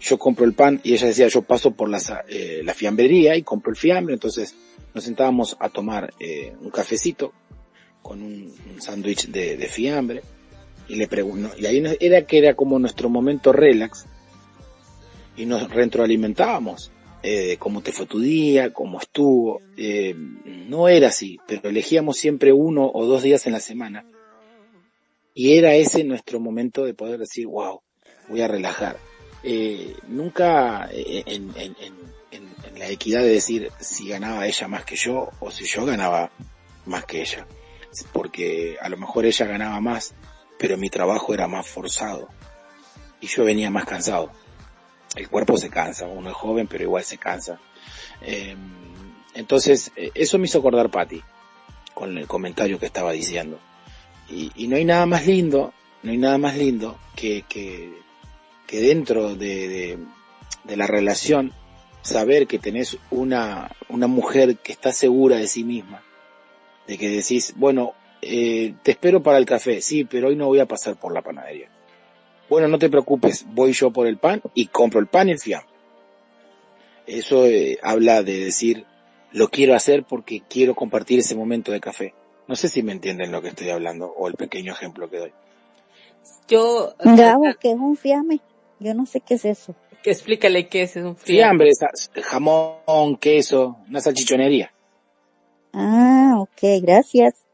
yo 0.00 0.18
compro 0.18 0.44
el 0.44 0.52
pan 0.52 0.80
y 0.84 0.92
ella 0.92 1.06
decía, 1.06 1.28
yo 1.28 1.42
paso 1.42 1.70
por 1.70 1.88
la, 1.88 1.98
eh, 2.28 2.60
la 2.62 2.74
fiambrería 2.74 3.36
y 3.36 3.42
compro 3.42 3.70
el 3.70 3.78
fiambre, 3.78 4.14
entonces 4.14 4.54
nos 4.94 5.04
sentábamos 5.04 5.56
a 5.58 5.68
tomar 5.70 6.12
eh, 6.20 6.54
un 6.60 6.70
cafecito 6.70 7.32
con 8.02 8.22
un, 8.22 8.54
un 8.72 8.80
sándwich 8.80 9.28
de, 9.28 9.56
de, 9.56 9.66
fiambre 9.68 10.22
y 10.88 10.96
le 10.96 11.08
pregunto, 11.08 11.50
y 11.58 11.66
ahí 11.66 11.82
era 12.00 12.26
que 12.26 12.38
era 12.38 12.54
como 12.54 12.78
nuestro 12.78 13.08
momento 13.08 13.52
relax 13.52 14.06
y 15.36 15.46
nos 15.46 15.70
retroalimentábamos. 15.70 16.92
Eh, 17.22 17.56
cómo 17.58 17.82
te 17.82 17.90
fue 17.92 18.06
tu 18.06 18.20
día, 18.20 18.72
cómo 18.72 19.00
estuvo. 19.00 19.60
Eh, 19.76 20.14
no 20.14 20.88
era 20.88 21.08
así, 21.08 21.40
pero 21.46 21.68
elegíamos 21.68 22.18
siempre 22.18 22.52
uno 22.52 22.88
o 22.92 23.04
dos 23.04 23.22
días 23.22 23.46
en 23.46 23.52
la 23.52 23.60
semana. 23.60 24.04
Y 25.34 25.56
era 25.56 25.74
ese 25.74 26.04
nuestro 26.04 26.38
momento 26.38 26.84
de 26.84 26.94
poder 26.94 27.18
decir, 27.18 27.46
wow, 27.46 27.80
voy 28.28 28.42
a 28.42 28.48
relajar. 28.48 28.96
Eh, 29.42 29.94
nunca 30.08 30.88
en, 30.92 31.50
en, 31.56 31.76
en, 31.80 31.96
en, 32.30 32.78
la 32.78 32.88
equidad 32.88 33.22
de 33.22 33.28
decir 33.28 33.70
si 33.80 34.08
ganaba 34.08 34.46
ella 34.46 34.68
más 34.68 34.84
que 34.84 34.96
yo 34.96 35.30
o 35.40 35.50
si 35.50 35.64
yo 35.64 35.84
ganaba 35.84 36.30
más 36.84 37.04
que 37.06 37.22
ella 37.22 37.46
porque 38.12 38.76
a 38.80 38.88
lo 38.88 38.96
mejor 38.96 39.26
ella 39.26 39.46
ganaba 39.46 39.80
más, 39.80 40.14
pero 40.58 40.76
mi 40.76 40.90
trabajo 40.90 41.34
era 41.34 41.46
más 41.46 41.66
forzado 41.66 42.28
y 43.20 43.26
yo 43.26 43.44
venía 43.44 43.70
más 43.70 43.84
cansado. 43.84 44.30
El 45.14 45.28
cuerpo 45.28 45.56
se 45.56 45.70
cansa, 45.70 46.06
uno 46.06 46.30
es 46.30 46.36
joven, 46.36 46.66
pero 46.66 46.84
igual 46.84 47.04
se 47.04 47.18
cansa. 47.18 47.58
Em, 48.20 48.58
entonces, 49.34 49.92
eh, 49.96 50.10
eso 50.14 50.38
me 50.38 50.46
hizo 50.46 50.58
acordar 50.58 50.90
Patti, 50.90 51.22
con 51.94 52.16
el 52.18 52.26
comentario 52.26 52.78
que 52.78 52.86
estaba 52.86 53.12
diciendo. 53.12 53.58
Y, 54.28 54.66
no 54.66 54.76
hay 54.76 54.84
nada 54.84 55.06
más 55.06 55.26
lindo, 55.26 55.72
no 56.02 56.10
hay 56.10 56.18
nada 56.18 56.36
más 56.36 56.56
lindo 56.56 56.98
que, 57.14 57.44
que, 57.48 57.92
dentro 58.68 59.36
de, 59.36 59.98
de, 60.64 60.76
la 60.76 60.86
relación 60.88 61.52
saber 62.02 62.48
que 62.48 62.58
tenés 62.58 62.98
una, 63.10 63.70
una 63.88 64.08
mujer 64.08 64.56
que 64.56 64.72
está 64.72 64.92
segura 64.92 65.36
de 65.36 65.46
sí 65.46 65.62
misma, 65.62 66.02
de 66.88 66.98
que 66.98 67.08
decís, 67.08 67.54
bueno, 67.56 67.94
eh, 68.22 68.74
te 68.82 68.92
espero 68.92 69.22
para 69.22 69.38
el 69.38 69.46
café, 69.46 69.80
sí, 69.80 70.04
pero 70.04 70.28
hoy 70.28 70.36
no 70.36 70.46
voy 70.46 70.60
a 70.60 70.66
pasar 70.66 70.96
por 70.96 71.12
la 71.12 71.22
panadería. 71.22 71.68
Bueno, 72.48 72.68
no 72.68 72.78
te 72.78 72.88
preocupes, 72.88 73.44
voy 73.48 73.72
yo 73.72 73.90
por 73.90 74.06
el 74.06 74.18
pan 74.18 74.40
y 74.54 74.66
compro 74.66 75.00
el 75.00 75.06
pan 75.06 75.28
y 75.28 75.32
el 75.32 75.38
fiambre. 75.38 75.70
Eso 77.06 77.46
eh, 77.46 77.78
habla 77.82 78.22
de 78.22 78.44
decir, 78.44 78.84
lo 79.32 79.48
quiero 79.48 79.74
hacer 79.74 80.04
porque 80.04 80.42
quiero 80.48 80.74
compartir 80.74 81.20
ese 81.20 81.34
momento 81.34 81.72
de 81.72 81.80
café. 81.80 82.14
No 82.48 82.56
sé 82.56 82.68
si 82.68 82.82
me 82.82 82.92
entienden 82.92 83.32
lo 83.32 83.42
que 83.42 83.48
estoy 83.48 83.70
hablando 83.70 84.06
o 84.06 84.28
el 84.28 84.34
pequeño 84.34 84.72
ejemplo 84.72 85.10
que 85.10 85.18
doy. 85.18 85.32
Yo... 86.48 86.94
Gabo, 86.98 87.44
¿qué 87.60 87.72
es 87.72 87.76
un 87.76 87.96
fiambre? 87.96 88.40
Yo 88.78 88.94
no 88.94 89.06
sé 89.06 89.20
qué 89.20 89.34
es 89.34 89.44
eso. 89.44 89.74
Que 90.02 90.10
explícale 90.10 90.68
qué 90.68 90.82
es 90.82 90.96
un 90.96 91.16
fiambre. 91.16 91.70
Fiambre, 91.74 92.22
jamón, 92.22 93.16
queso, 93.16 93.78
una 93.88 94.00
salchichonería. 94.00 94.72
Ah, 95.72 96.36
ok, 96.38 96.82
gracias. 96.82 97.45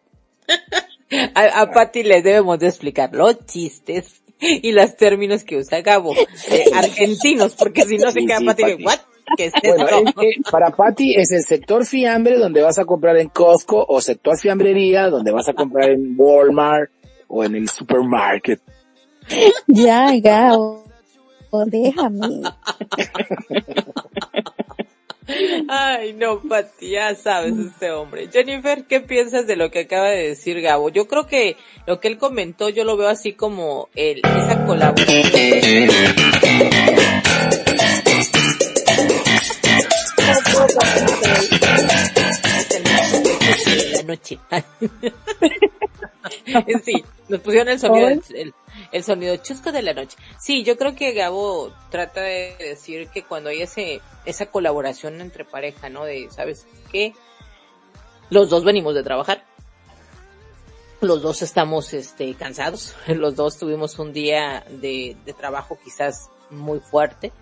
A, 1.35 1.61
a 1.61 1.71
Patti 1.71 2.03
le 2.03 2.23
debemos 2.23 2.59
de 2.59 2.69
explicar 2.69 3.13
los 3.13 3.47
chistes 3.47 4.23
y 4.41 4.73
los 4.73 4.97
términos 4.97 5.45
que 5.45 5.57
usa 5.57 5.81
Gabo, 5.83 6.15
eh, 6.15 6.65
argentinos, 6.75 7.55
porque 7.55 7.85
si 7.85 7.97
no 7.97 8.11
se 8.11 8.25
queda 8.25 8.41
Patti 8.45 8.65
de, 8.65 8.75
¿what? 8.85 8.99
¿Qué 9.37 9.47
es 9.47 9.53
bueno, 9.63 10.13
para 10.51 10.71
Patti 10.71 11.15
es 11.15 11.31
el 11.31 11.43
sector 11.43 11.87
fiambre 11.87 12.39
donde 12.39 12.61
vas 12.61 12.79
a 12.79 12.85
comprar 12.85 13.17
en 13.17 13.29
Costco 13.29 13.85
o 13.89 14.01
sector 14.01 14.37
fiambrería 14.37 15.09
donde 15.09 15.31
vas 15.31 15.49
a 15.49 15.55
comprar 15.55 15.91
en 15.91 16.15
Walmart 16.19 16.91
o 17.29 17.45
en 17.45 17.55
el 17.55 17.69
supermarket. 17.69 18.61
Ya, 19.67 20.11
Gabo, 20.21 20.85
déjame. 21.67 22.43
Ay, 25.69 26.15
no, 26.15 26.41
Pati, 26.41 26.91
ya 26.91 27.15
sabes 27.15 27.55
este 27.59 27.91
hombre. 27.91 28.29
Jennifer, 28.33 28.85
¿qué 28.85 29.01
piensas 29.01 29.47
de 29.47 29.57
lo 29.57 29.71
que 29.71 29.81
acaba 29.81 30.11
de 30.11 30.29
decir 30.29 30.61
Gabo? 30.61 30.91
Yo 30.91 31.07
creo 31.07 31.27
que 31.27 31.57
lo 31.87 32.01
que 32.01 32.09
él 32.09 32.19
comentó 32.19 32.69
yo 32.69 32.85
lo 32.85 32.97
veo 32.97 33.09
así 33.09 33.33
como 33.33 33.89
el, 33.95 34.19
esa 34.19 34.65
colaboración. 34.67 35.33
la 43.93 44.03
noche. 44.03 44.39
sí, 46.85 47.05
nos 47.29 47.41
pusieron 47.41 47.69
el 47.69 47.79
sonido, 47.79 48.09
el, 48.09 48.55
el, 48.93 49.05
sonido 49.05 49.37
chusco 49.37 49.73
de 49.73 49.83
la 49.83 49.95
noche. 49.95 50.17
Sí, 50.39 50.63
yo 50.63 50.77
creo 50.77 50.95
que 50.95 51.13
Gabo 51.13 51.73
trata 51.91 52.21
de 52.21 52.57
decir 52.59 53.09
que 53.09 53.25
cuando 53.25 53.51
hay 53.51 53.63
ese, 53.63 54.01
esa 54.25 54.47
colaboración 54.47 55.21
entre 55.21 55.45
pareja, 55.45 55.89
¿no? 55.89 56.05
De, 56.05 56.29
¿sabes 56.31 56.67
qué? 56.91 57.15
Los 58.31 58.51
dos 58.51 58.65
venimos 58.65 58.95
de 58.95 59.03
trabajar. 59.03 59.45
Los 61.01 61.21
dos 61.21 61.43
estamos, 61.43 61.93
este, 61.95 62.35
cansados. 62.35 62.95
Los 63.09 63.37
dos 63.37 63.59
tuvimos 63.59 63.99
un 63.99 64.13
día 64.13 64.65
de, 64.71 65.17
trabajo 65.39 65.79
quizás 65.83 66.31
muy 66.51 66.81
fuerte. 66.81 67.33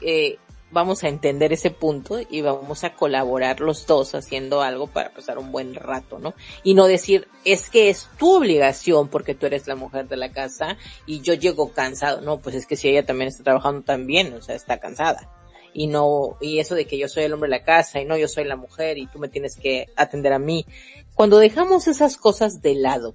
Eh, 0.00 0.38
vamos 0.70 1.02
a 1.02 1.08
entender 1.08 1.52
ese 1.52 1.70
punto 1.70 2.20
y 2.28 2.42
vamos 2.42 2.84
a 2.84 2.94
colaborar 2.94 3.60
los 3.60 3.86
dos 3.86 4.14
haciendo 4.14 4.62
algo 4.62 4.86
para 4.86 5.12
pasar 5.12 5.38
un 5.38 5.52
buen 5.52 5.74
rato, 5.74 6.18
¿no? 6.18 6.34
Y 6.62 6.74
no 6.74 6.86
decir, 6.86 7.28
es 7.44 7.70
que 7.70 7.90
es 7.90 8.08
tu 8.18 8.36
obligación 8.36 9.08
porque 9.08 9.34
tú 9.34 9.46
eres 9.46 9.66
la 9.66 9.74
mujer 9.74 10.08
de 10.08 10.16
la 10.16 10.32
casa 10.32 10.76
y 11.06 11.20
yo 11.20 11.34
llego 11.34 11.72
cansado. 11.72 12.20
No, 12.20 12.38
pues 12.38 12.54
es 12.54 12.66
que 12.66 12.76
si 12.76 12.88
ella 12.88 13.04
también 13.04 13.28
está 13.28 13.42
trabajando 13.42 13.82
también, 13.82 14.32
o 14.34 14.42
sea, 14.42 14.54
está 14.54 14.78
cansada. 14.78 15.28
Y 15.72 15.86
no, 15.86 16.36
y 16.40 16.58
eso 16.58 16.74
de 16.74 16.86
que 16.86 16.98
yo 16.98 17.08
soy 17.08 17.24
el 17.24 17.32
hombre 17.32 17.48
de 17.48 17.58
la 17.58 17.64
casa 17.64 18.00
y 18.00 18.04
no 18.04 18.16
yo 18.16 18.28
soy 18.28 18.44
la 18.44 18.56
mujer 18.56 18.98
y 18.98 19.06
tú 19.06 19.18
me 19.18 19.28
tienes 19.28 19.56
que 19.56 19.86
atender 19.96 20.32
a 20.32 20.38
mí. 20.38 20.66
Cuando 21.14 21.38
dejamos 21.38 21.86
esas 21.86 22.16
cosas 22.16 22.60
de 22.60 22.74
lado 22.74 23.14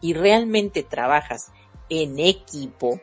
y 0.00 0.14
realmente 0.14 0.82
trabajas 0.82 1.52
en 1.88 2.18
equipo, 2.18 3.00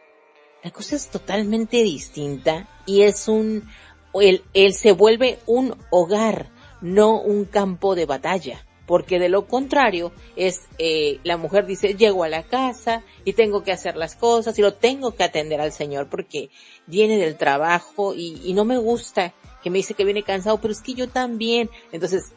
la 0.63 0.71
cosa 0.71 0.95
es 0.95 1.09
totalmente 1.09 1.83
distinta 1.83 2.67
y 2.85 3.03
es 3.03 3.27
un, 3.27 3.67
él, 4.13 4.43
él 4.53 4.73
se 4.73 4.91
vuelve 4.91 5.39
un 5.45 5.75
hogar, 5.89 6.49
no 6.81 7.19
un 7.19 7.45
campo 7.45 7.95
de 7.95 8.05
batalla. 8.05 8.65
Porque 8.85 9.17
de 9.17 9.29
lo 9.29 9.47
contrario 9.47 10.11
es, 10.35 10.67
eh, 10.77 11.19
la 11.23 11.37
mujer 11.37 11.65
dice, 11.65 11.95
llego 11.95 12.25
a 12.25 12.29
la 12.29 12.43
casa 12.43 13.01
y 13.23 13.31
tengo 13.31 13.63
que 13.63 13.71
hacer 13.71 13.95
las 13.95 14.15
cosas 14.15 14.59
y 14.59 14.61
lo 14.61 14.73
tengo 14.73 15.15
que 15.15 15.23
atender 15.23 15.61
al 15.61 15.71
Señor 15.71 16.09
porque 16.09 16.49
viene 16.85 17.17
del 17.17 17.37
trabajo 17.37 18.13
y, 18.13 18.41
y 18.43 18.53
no 18.53 18.65
me 18.65 18.77
gusta 18.77 19.33
que 19.63 19.69
me 19.69 19.77
dice 19.77 19.93
que 19.93 20.03
viene 20.03 20.23
cansado, 20.23 20.59
pero 20.59 20.73
es 20.73 20.81
que 20.81 20.93
yo 20.93 21.07
también. 21.07 21.69
Entonces, 21.93 22.33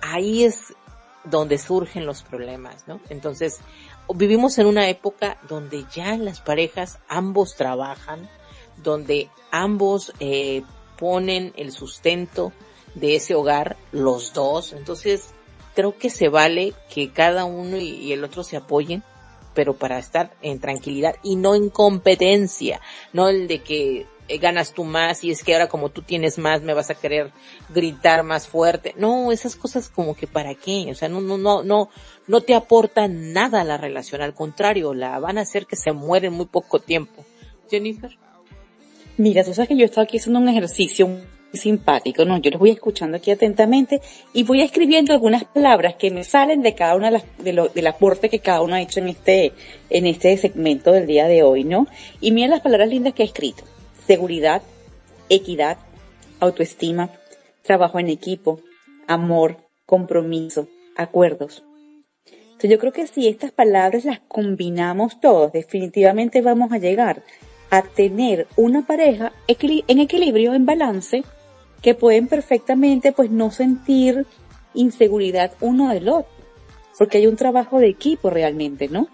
ahí 0.00 0.44
es 0.44 0.74
donde 1.24 1.58
surgen 1.58 2.06
los 2.06 2.22
problemas, 2.22 2.86
¿no? 2.86 3.00
Entonces, 3.10 3.58
vivimos 4.14 4.58
en 4.58 4.66
una 4.66 4.88
época 4.88 5.38
donde 5.48 5.84
ya 5.92 6.16
las 6.16 6.40
parejas 6.40 6.98
ambos 7.08 7.56
trabajan, 7.56 8.28
donde 8.82 9.28
ambos 9.50 10.12
eh, 10.20 10.62
ponen 10.98 11.52
el 11.56 11.72
sustento 11.72 12.52
de 12.94 13.16
ese 13.16 13.34
hogar, 13.34 13.76
los 13.92 14.32
dos. 14.32 14.72
Entonces, 14.72 15.34
creo 15.74 15.96
que 15.96 16.10
se 16.10 16.28
vale 16.28 16.74
que 16.92 17.12
cada 17.12 17.44
uno 17.44 17.76
y, 17.76 18.12
el 18.12 18.24
otro 18.24 18.42
se 18.42 18.56
apoyen, 18.56 19.02
pero 19.54 19.74
para 19.74 19.98
estar 19.98 20.32
en 20.42 20.60
tranquilidad 20.60 21.16
y 21.22 21.36
no 21.36 21.54
en 21.54 21.70
competencia, 21.70 22.80
no 23.12 23.28
el 23.28 23.48
de 23.48 23.62
que 23.62 24.06
eh, 24.28 24.38
ganas 24.38 24.72
tú 24.72 24.84
más 24.84 25.24
y 25.24 25.30
es 25.30 25.42
que 25.42 25.54
ahora 25.54 25.68
como 25.68 25.88
tú 25.88 26.02
tienes 26.02 26.38
más 26.38 26.62
me 26.62 26.74
vas 26.74 26.90
a 26.90 26.94
querer 26.94 27.32
gritar 27.68 28.22
más 28.22 28.46
fuerte. 28.46 28.94
No, 28.96 29.32
esas 29.32 29.56
cosas 29.56 29.88
como 29.88 30.14
que 30.14 30.26
para 30.26 30.54
qué, 30.54 30.88
o 30.90 30.94
sea, 30.94 31.08
no, 31.08 31.20
no, 31.20 31.36
no, 31.36 31.62
no, 31.62 31.90
no 32.26 32.40
te 32.42 32.54
aportan 32.54 33.32
nada 33.32 33.64
la 33.64 33.76
relación, 33.76 34.22
al 34.22 34.34
contrario, 34.34 34.94
la 34.94 35.18
van 35.18 35.38
a 35.38 35.42
hacer 35.42 35.66
que 35.66 35.76
se 35.76 35.92
muere 35.92 36.28
en 36.28 36.34
muy 36.34 36.46
poco 36.46 36.78
tiempo. 36.78 37.24
Jennifer. 37.68 38.16
Mira, 39.20 39.44
tú 39.44 39.52
sabes 39.52 39.68
que 39.68 39.76
yo 39.76 39.84
estaba 39.84 40.04
aquí 40.04 40.16
haciendo 40.16 40.40
un 40.40 40.48
ejercicio 40.48 41.06
muy 41.06 41.20
simpático, 41.52 42.24
¿no? 42.24 42.38
Yo 42.38 42.52
los 42.52 42.58
voy 42.58 42.70
escuchando 42.70 43.18
aquí 43.18 43.30
atentamente 43.30 44.00
y 44.32 44.44
voy 44.44 44.62
escribiendo 44.62 45.12
algunas 45.12 45.44
palabras 45.44 45.96
que 45.96 46.10
me 46.10 46.24
salen 46.24 46.62
de 46.62 46.74
cada 46.74 46.94
una 46.94 47.08
de 47.08 47.12
las, 47.12 47.24
de 47.36 47.52
lo, 47.52 47.68
del 47.68 47.86
aporte 47.86 48.30
que 48.30 48.38
cada 48.38 48.62
uno 48.62 48.76
ha 48.76 48.80
hecho 48.80 48.98
en 49.00 49.08
este, 49.08 49.52
en 49.90 50.06
este 50.06 50.34
segmento 50.38 50.90
del 50.90 51.06
día 51.06 51.26
de 51.26 51.42
hoy, 51.42 51.64
¿no? 51.64 51.86
Y 52.22 52.32
mira 52.32 52.48
las 52.48 52.62
palabras 52.62 52.88
lindas 52.88 53.12
que 53.12 53.22
he 53.22 53.26
escrito 53.26 53.62
seguridad, 54.06 54.62
equidad, 55.28 55.76
autoestima, 56.40 57.10
trabajo 57.60 57.98
en 57.98 58.08
equipo, 58.08 58.60
amor, 59.06 59.58
compromiso, 59.84 60.66
acuerdos. 60.96 61.62
Entonces 62.24 62.70
yo 62.70 62.78
creo 62.78 62.92
que 62.94 63.06
si 63.06 63.28
estas 63.28 63.52
palabras 63.52 64.06
las 64.06 64.20
combinamos 64.20 65.20
todos, 65.20 65.52
definitivamente 65.52 66.40
vamos 66.40 66.72
a 66.72 66.78
llegar 66.78 67.22
a 67.70 67.82
tener 67.82 68.48
una 68.56 68.86
pareja 68.86 69.32
en 69.46 69.98
equilibrio, 69.98 70.54
en 70.54 70.66
balance, 70.66 71.24
que 71.82 71.94
pueden 71.94 72.26
perfectamente 72.26 73.12
pues 73.12 73.30
no 73.30 73.50
sentir 73.50 74.26
inseguridad 74.74 75.52
uno 75.60 75.88
del 75.88 76.08
otro, 76.08 76.30
porque 76.98 77.18
hay 77.18 77.26
un 77.26 77.36
trabajo 77.36 77.78
de 77.78 77.88
equipo 77.88 78.30
realmente, 78.30 78.88
¿no? 78.88 79.08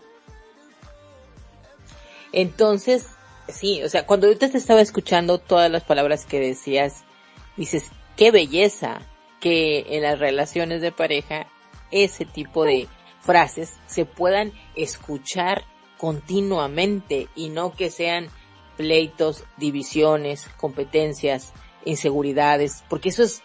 Entonces, 2.32 3.08
sí, 3.48 3.82
o 3.82 3.88
sea, 3.88 4.06
cuando 4.06 4.30
yo 4.30 4.36
te 4.36 4.46
estaba 4.46 4.80
escuchando 4.80 5.38
todas 5.38 5.70
las 5.70 5.84
palabras 5.84 6.26
que 6.26 6.40
decías, 6.40 7.04
dices, 7.56 7.90
qué 8.16 8.30
belleza 8.30 9.00
que 9.40 9.86
en 9.90 10.02
las 10.02 10.18
relaciones 10.18 10.80
de 10.80 10.92
pareja 10.92 11.46
ese 11.90 12.24
tipo 12.24 12.64
de 12.64 12.88
frases 13.20 13.74
se 13.86 14.04
puedan 14.04 14.52
escuchar 14.74 15.64
continuamente 15.98 17.28
y 17.34 17.48
no 17.48 17.72
que 17.72 17.90
sean 17.90 18.28
pleitos, 18.76 19.44
divisiones, 19.56 20.48
competencias, 20.56 21.52
inseguridades, 21.84 22.84
porque 22.88 23.10
eso 23.10 23.22
es 23.22 23.42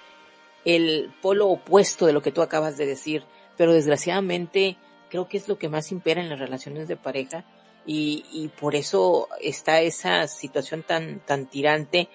el 0.66 1.12
polo 1.22 1.50
opuesto 1.50 2.06
de 2.06 2.14
lo 2.14 2.22
que 2.22 2.32
tú 2.32 2.42
acabas 2.42 2.78
de 2.78 2.86
decir, 2.86 3.24
pero 3.58 3.74
desgraciadamente 3.74 4.78
creo 5.10 5.28
que 5.28 5.38
es 5.38 5.48
lo 5.48 5.58
que 5.58 5.70
más 5.70 5.92
impera 5.92 6.22
en 6.22 6.30
las 6.30 6.40
relaciones 6.40 6.88
de 6.88 6.98
pareja 6.98 7.46
y, 7.86 8.26
y 8.32 8.48
por 8.50 8.76
eso 8.76 9.28
está 9.42 9.82
esa 9.82 10.28
situación 10.28 10.84
tan, 10.84 11.20
tan 11.26 11.48
tirante 11.48 12.10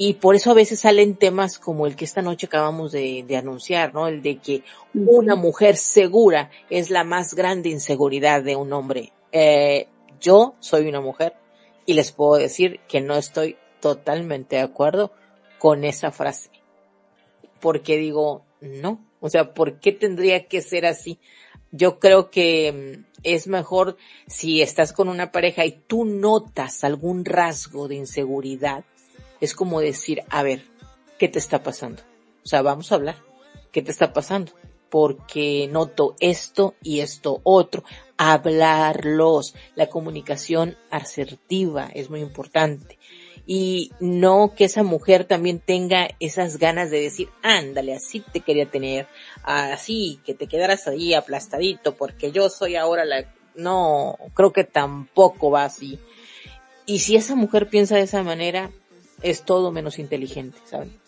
y 0.00 0.14
por 0.14 0.36
eso 0.36 0.52
a 0.52 0.54
veces 0.54 0.78
salen 0.80 1.16
temas 1.16 1.58
como 1.58 1.86
el 1.86 1.96
que 1.96 2.04
esta 2.04 2.22
noche 2.22 2.46
acabamos 2.46 2.92
de, 2.92 3.24
de 3.26 3.36
anunciar, 3.36 3.92
¿no? 3.92 4.06
El 4.06 4.22
de 4.22 4.38
que 4.38 4.62
una 4.94 5.34
mujer 5.34 5.76
segura 5.76 6.50
es 6.70 6.90
la 6.90 7.02
más 7.02 7.34
grande 7.34 7.68
inseguridad 7.70 8.44
de 8.44 8.54
un 8.54 8.72
hombre. 8.72 9.12
Eh, 9.32 9.88
yo 10.20 10.54
soy 10.60 10.86
una 10.88 11.00
mujer 11.00 11.34
y 11.88 11.94
les 11.94 12.12
puedo 12.12 12.34
decir 12.34 12.80
que 12.86 13.00
no 13.00 13.16
estoy 13.16 13.56
totalmente 13.80 14.56
de 14.56 14.62
acuerdo 14.62 15.10
con 15.58 15.84
esa 15.84 16.12
frase. 16.12 16.50
Porque 17.60 17.96
digo, 17.96 18.44
no, 18.60 19.02
o 19.20 19.30
sea, 19.30 19.54
¿por 19.54 19.80
qué 19.80 19.92
tendría 19.92 20.48
que 20.48 20.60
ser 20.60 20.84
así? 20.84 21.18
Yo 21.72 21.98
creo 21.98 22.30
que 22.30 22.98
mm, 22.98 23.20
es 23.22 23.46
mejor 23.46 23.96
si 24.26 24.60
estás 24.60 24.92
con 24.92 25.08
una 25.08 25.32
pareja 25.32 25.64
y 25.64 25.72
tú 25.72 26.04
notas 26.04 26.84
algún 26.84 27.24
rasgo 27.24 27.88
de 27.88 27.94
inseguridad, 27.94 28.84
es 29.40 29.54
como 29.54 29.80
decir, 29.80 30.20
a 30.28 30.42
ver, 30.42 30.60
¿qué 31.18 31.26
te 31.28 31.38
está 31.38 31.62
pasando? 31.62 32.02
O 32.44 32.46
sea, 32.46 32.60
vamos 32.60 32.92
a 32.92 32.96
hablar. 32.96 33.16
¿Qué 33.72 33.80
te 33.80 33.92
está 33.92 34.12
pasando? 34.12 34.52
Porque 34.90 35.68
noto 35.70 36.14
esto 36.20 36.74
y 36.82 37.00
esto 37.00 37.40
otro. 37.44 37.84
Hablarlos. 38.16 39.54
La 39.74 39.88
comunicación 39.88 40.76
asertiva 40.90 41.90
es 41.94 42.10
muy 42.10 42.20
importante 42.20 42.98
y 43.50 43.92
no 43.98 44.52
que 44.54 44.66
esa 44.66 44.82
mujer 44.82 45.24
también 45.24 45.58
tenga 45.58 46.10
esas 46.20 46.58
ganas 46.58 46.90
de 46.90 47.00
decir, 47.00 47.30
ándale, 47.42 47.94
así 47.94 48.22
te 48.30 48.40
quería 48.40 48.70
tener, 48.70 49.08
así, 49.42 50.20
que 50.26 50.34
te 50.34 50.46
quedaras 50.46 50.86
ahí 50.86 51.14
aplastadito, 51.14 51.96
porque 51.96 52.30
yo 52.30 52.50
soy 52.50 52.76
ahora 52.76 53.06
la, 53.06 53.24
no, 53.54 54.18
creo 54.34 54.52
que 54.52 54.64
tampoco 54.64 55.50
va 55.50 55.64
así. 55.64 55.98
Y 56.84 56.98
si 56.98 57.16
esa 57.16 57.36
mujer 57.36 57.70
piensa 57.70 57.96
de 57.96 58.02
esa 58.02 58.22
manera, 58.22 58.70
es 59.22 59.42
todo 59.42 59.72
menos 59.72 59.98
inteligente, 59.98 60.58
¿saben? 60.66 61.00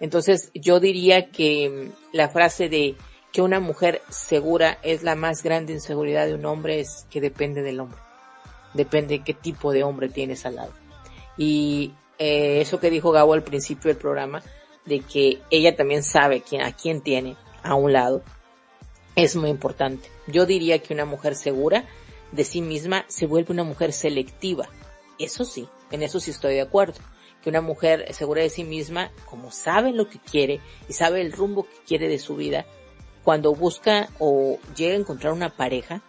Entonces 0.00 0.50
yo 0.54 0.80
diría 0.80 1.30
que 1.30 1.90
la 2.12 2.30
frase 2.30 2.70
de 2.70 2.94
que 3.34 3.42
una 3.42 3.58
mujer 3.58 4.00
segura 4.10 4.78
es 4.84 5.02
la 5.02 5.16
más 5.16 5.42
grande 5.42 5.72
inseguridad 5.72 6.24
de 6.26 6.34
un 6.34 6.46
hombre 6.46 6.78
es 6.78 7.04
que 7.10 7.20
depende 7.20 7.62
del 7.62 7.80
hombre. 7.80 7.98
Depende 8.74 9.18
de 9.18 9.24
qué 9.24 9.34
tipo 9.34 9.72
de 9.72 9.82
hombre 9.82 10.08
tienes 10.08 10.46
al 10.46 10.54
lado. 10.54 10.72
Y 11.36 11.94
eh, 12.20 12.60
eso 12.60 12.78
que 12.78 12.90
dijo 12.90 13.10
Gabo 13.10 13.32
al 13.32 13.42
principio 13.42 13.88
del 13.88 13.96
programa, 13.96 14.40
de 14.84 15.00
que 15.00 15.40
ella 15.50 15.74
también 15.74 16.04
sabe 16.04 16.42
quién, 16.42 16.62
a 16.62 16.76
quién 16.76 17.00
tiene 17.00 17.34
a 17.64 17.74
un 17.74 17.92
lado, 17.92 18.22
es 19.16 19.34
muy 19.34 19.50
importante. 19.50 20.08
Yo 20.28 20.46
diría 20.46 20.78
que 20.78 20.94
una 20.94 21.04
mujer 21.04 21.34
segura 21.34 21.86
de 22.30 22.44
sí 22.44 22.60
misma 22.60 23.04
se 23.08 23.26
vuelve 23.26 23.52
una 23.52 23.64
mujer 23.64 23.92
selectiva. 23.92 24.68
Eso 25.18 25.44
sí, 25.44 25.66
en 25.90 26.04
eso 26.04 26.20
sí 26.20 26.30
estoy 26.30 26.54
de 26.54 26.60
acuerdo. 26.60 27.00
Que 27.42 27.50
una 27.50 27.60
mujer 27.60 28.14
segura 28.14 28.42
de 28.42 28.48
sí 28.48 28.62
misma, 28.62 29.10
como 29.28 29.50
sabe 29.50 29.90
lo 29.90 30.08
que 30.08 30.20
quiere 30.20 30.60
y 30.88 30.92
sabe 30.92 31.20
el 31.20 31.32
rumbo 31.32 31.64
que 31.64 31.76
quiere 31.84 32.08
de 32.08 32.20
su 32.20 32.36
vida, 32.36 32.64
cuando 33.24 33.54
busca 33.54 34.08
o 34.18 34.58
llega 34.76 34.94
a 34.94 35.00
encontrar 35.00 35.32
una 35.32 35.56
pareja, 35.56 36.02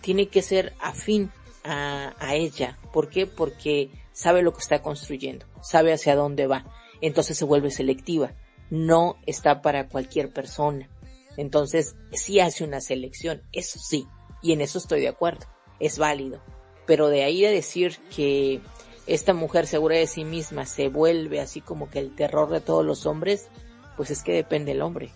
tiene 0.00 0.28
que 0.28 0.40
ser 0.40 0.72
afín 0.80 1.30
a, 1.64 2.34
ella. 2.34 2.78
¿Por 2.92 3.08
qué? 3.08 3.26
Porque 3.26 3.90
sabe 4.12 4.42
lo 4.42 4.52
que 4.52 4.60
está 4.60 4.82
construyendo, 4.82 5.46
sabe 5.62 5.92
hacia 5.92 6.14
dónde 6.14 6.46
va, 6.46 6.64
entonces 7.00 7.36
se 7.36 7.44
vuelve 7.44 7.70
selectiva, 7.70 8.34
no 8.70 9.16
está 9.26 9.62
para 9.62 9.88
cualquier 9.88 10.32
persona. 10.32 10.88
Entonces 11.36 11.96
sí 12.12 12.38
hace 12.38 12.64
una 12.64 12.80
selección, 12.80 13.42
eso 13.52 13.78
sí, 13.78 14.06
y 14.42 14.52
en 14.52 14.60
eso 14.60 14.78
estoy 14.78 15.00
de 15.00 15.08
acuerdo, 15.08 15.46
es 15.80 15.98
válido. 15.98 16.42
Pero 16.86 17.08
de 17.08 17.24
ahí 17.24 17.44
a 17.44 17.50
decir 17.50 17.98
que 18.14 18.60
esta 19.06 19.32
mujer 19.32 19.66
segura 19.66 19.96
de 19.96 20.06
sí 20.06 20.24
misma 20.24 20.66
se 20.66 20.88
vuelve 20.88 21.40
así 21.40 21.60
como 21.60 21.90
que 21.90 21.98
el 21.98 22.14
terror 22.14 22.50
de 22.50 22.60
todos 22.60 22.84
los 22.84 23.06
hombres, 23.06 23.48
pues 23.96 24.10
es 24.10 24.22
que 24.22 24.32
depende 24.32 24.72
del 24.72 24.82
hombre. 24.82 25.10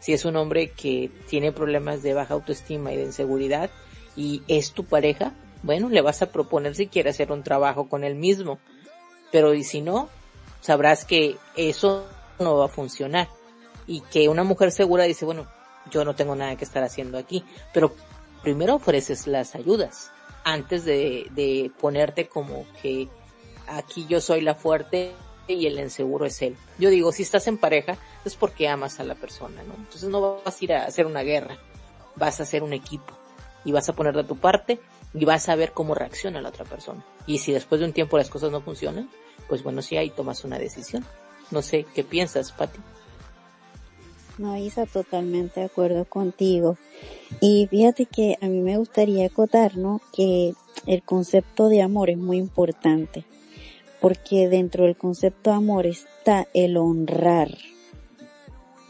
Si 0.00 0.12
es 0.12 0.24
un 0.24 0.36
hombre 0.36 0.70
que 0.70 1.10
tiene 1.28 1.52
problemas 1.52 2.02
de 2.02 2.14
baja 2.14 2.34
autoestima 2.34 2.92
y 2.92 2.96
de 2.96 3.04
inseguridad 3.04 3.70
y 4.16 4.42
es 4.48 4.72
tu 4.72 4.84
pareja, 4.84 5.34
bueno, 5.62 5.88
le 5.90 6.00
vas 6.00 6.22
a 6.22 6.32
proponer 6.32 6.74
si 6.74 6.86
quiere 6.86 7.10
hacer 7.10 7.30
un 7.30 7.42
trabajo 7.42 7.88
con 7.88 8.02
él 8.02 8.14
mismo. 8.14 8.58
Pero 9.30 9.54
y 9.54 9.62
si 9.62 9.82
no, 9.82 10.08
sabrás 10.60 11.04
que 11.04 11.36
eso 11.56 12.06
no 12.38 12.56
va 12.56 12.64
a 12.64 12.68
funcionar. 12.68 13.28
Y 13.86 14.00
que 14.02 14.28
una 14.28 14.42
mujer 14.42 14.72
segura 14.72 15.04
dice, 15.04 15.24
bueno, 15.24 15.46
yo 15.90 16.04
no 16.04 16.14
tengo 16.14 16.34
nada 16.34 16.56
que 16.56 16.64
estar 16.64 16.82
haciendo 16.82 17.18
aquí. 17.18 17.44
Pero 17.74 17.94
primero 18.42 18.76
ofreces 18.76 19.26
las 19.26 19.54
ayudas 19.54 20.12
antes 20.44 20.84
de, 20.84 21.26
de 21.32 21.70
ponerte 21.78 22.26
como 22.26 22.64
que 22.80 23.08
aquí 23.66 24.06
yo 24.08 24.20
soy 24.20 24.40
la 24.40 24.54
fuerte 24.54 25.12
y 25.52 25.66
el 25.66 25.78
inseguro 25.78 26.26
es 26.26 26.40
él. 26.42 26.56
Yo 26.78 26.90
digo, 26.90 27.12
si 27.12 27.22
estás 27.22 27.46
en 27.46 27.58
pareja, 27.58 27.98
es 28.24 28.36
porque 28.36 28.68
amas 28.68 29.00
a 29.00 29.04
la 29.04 29.14
persona, 29.14 29.62
¿no? 29.62 29.74
Entonces 29.74 30.08
no 30.08 30.40
vas 30.44 30.60
a 30.60 30.64
ir 30.64 30.72
a 30.72 30.84
hacer 30.84 31.06
una 31.06 31.22
guerra, 31.22 31.58
vas 32.16 32.40
a 32.40 32.44
hacer 32.44 32.62
un 32.62 32.72
equipo 32.72 33.14
y 33.64 33.72
vas 33.72 33.88
a 33.88 33.94
poner 33.94 34.14
de 34.14 34.24
tu 34.24 34.36
parte 34.36 34.80
y 35.14 35.24
vas 35.24 35.48
a 35.48 35.56
ver 35.56 35.72
cómo 35.72 35.94
reacciona 35.94 36.40
la 36.40 36.50
otra 36.50 36.64
persona. 36.64 37.04
Y 37.26 37.38
si 37.38 37.52
después 37.52 37.80
de 37.80 37.86
un 37.86 37.92
tiempo 37.92 38.16
las 38.16 38.30
cosas 38.30 38.50
no 38.50 38.60
funcionan, 38.60 39.10
pues 39.48 39.62
bueno, 39.62 39.82
sí 39.82 39.96
ahí 39.96 40.10
tomas 40.10 40.44
una 40.44 40.58
decisión. 40.58 41.04
No 41.50 41.62
sé, 41.62 41.84
¿qué 41.94 42.04
piensas, 42.04 42.52
Pati? 42.52 42.78
No, 44.38 44.56
Isa, 44.56 44.86
totalmente 44.86 45.60
de 45.60 45.66
acuerdo 45.66 46.04
contigo. 46.06 46.78
Y 47.40 47.66
fíjate 47.66 48.06
que 48.06 48.38
a 48.40 48.46
mí 48.46 48.60
me 48.60 48.78
gustaría 48.78 49.26
acotar, 49.26 49.76
¿no? 49.76 50.00
Que 50.14 50.54
el 50.86 51.02
concepto 51.02 51.68
de 51.68 51.82
amor 51.82 52.08
es 52.08 52.16
muy 52.16 52.38
importante. 52.38 53.24
Porque 54.00 54.48
dentro 54.48 54.84
del 54.84 54.96
concepto 54.96 55.52
amor 55.52 55.86
está 55.86 56.48
el 56.54 56.76
honrar. 56.76 57.56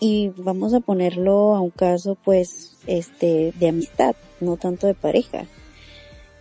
Y 0.00 0.32
vamos 0.36 0.72
a 0.72 0.80
ponerlo 0.80 1.54
a 1.54 1.60
un 1.60 1.70
caso, 1.70 2.16
pues, 2.24 2.76
este, 2.86 3.52
de 3.58 3.68
amistad, 3.68 4.14
no 4.40 4.56
tanto 4.56 4.86
de 4.86 4.94
pareja 4.94 5.46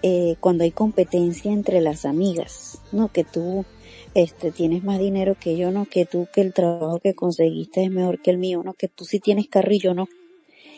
eh, 0.02 0.36
cuando 0.40 0.64
hay 0.64 0.72
competencia 0.72 1.52
entre 1.52 1.82
las 1.82 2.06
amigas, 2.06 2.80
¿no? 2.94 3.10
Que 3.10 3.26
tú 3.26 3.66
este, 4.14 4.52
tienes 4.52 4.84
más 4.84 4.98
dinero 4.98 5.36
que 5.38 5.58
yo, 5.58 5.72
no, 5.72 5.86
que 5.86 6.06
tú 6.06 6.28
que 6.34 6.42
el 6.42 6.54
trabajo 6.54 7.00
que 7.00 7.14
conseguiste 7.14 7.84
es 7.84 7.92
mejor 7.92 8.22
que 8.22 8.32
el 8.32 8.38
mío, 8.38 8.62
no, 8.64 8.74
que 8.74 8.88
tú 8.88 9.04
sí 9.04 9.20
tienes 9.20 9.50
carro 9.50 9.74
y 9.74 9.80
yo 9.80 9.94
no. 9.94 10.08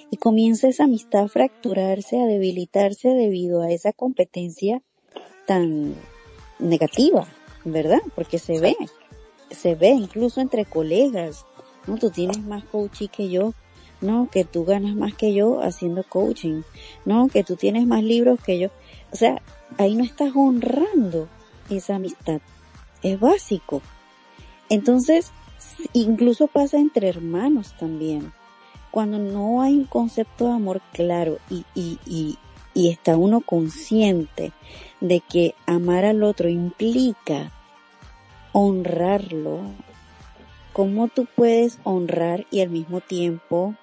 Y 0.10 0.18
comienza 0.18 0.68
esa 0.68 0.86
amistad 0.86 1.26
a 1.26 1.28
fracturarse, 1.28 2.20
a 2.20 2.26
debilitarse 2.26 3.10
debido 3.10 3.62
a 3.62 3.72
esa 3.72 3.94
competencia 3.94 4.82
tan 5.46 5.94
negativa, 6.60 7.28
¿verdad? 7.66 8.00
Porque 8.16 8.40
se 8.40 8.60
ve, 8.60 8.76
se 9.50 9.76
ve 9.76 9.90
incluso 9.90 10.42
entre 10.42 10.66
colegas, 10.66 11.46
¿no? 11.88 11.98
Tú 11.98 12.10
tienes 12.10 12.40
más 12.40 12.64
coaching 12.66 13.08
que 13.08 13.30
yo, 13.30 13.54
no, 14.02 14.30
que 14.32 14.44
tú 14.44 14.66
ganas 14.66 14.96
más 14.96 15.14
que 15.14 15.34
yo 15.34 15.62
haciendo 15.62 16.04
coaching, 16.04 16.64
no, 17.06 17.28
que 17.28 17.44
tú 17.44 17.56
tienes 17.56 17.86
más 17.86 18.04
libros 18.04 18.40
que 18.44 18.60
yo. 18.60 18.70
O 19.12 19.16
sea, 19.16 19.42
ahí 19.78 19.96
no 19.96 20.04
estás 20.04 20.32
honrando 20.36 21.28
esa 21.70 21.96
amistad. 21.96 22.42
Es 23.04 23.20
básico. 23.20 23.82
Entonces, 24.70 25.32
incluso 25.94 26.48
pasa 26.48 26.78
entre 26.78 27.10
hermanos 27.10 27.76
también. 27.80 28.34
Cuando 28.90 29.20
no 29.20 29.62
hay 29.62 29.76
un 29.76 29.86
concepto 29.86 30.48
de 30.48 30.54
amor 30.54 30.82
claro 30.92 31.38
y, 31.50 31.66
y, 31.76 32.00
y, 32.06 32.38
y 32.74 32.90
está 32.90 33.16
uno 33.18 33.42
consciente 33.42 34.52
de 35.02 35.20
que 35.20 35.56
amar 35.66 36.06
al 36.06 36.24
otro 36.24 36.48
implica 36.48 37.52
honrarlo, 38.54 39.60
¿cómo 40.74 41.08
tú 41.08 41.28
puedes 41.36 41.80
honrar 41.84 42.46
y 42.52 42.62
al 42.62 42.70
mismo 42.70 43.02
tiempo 43.02 43.76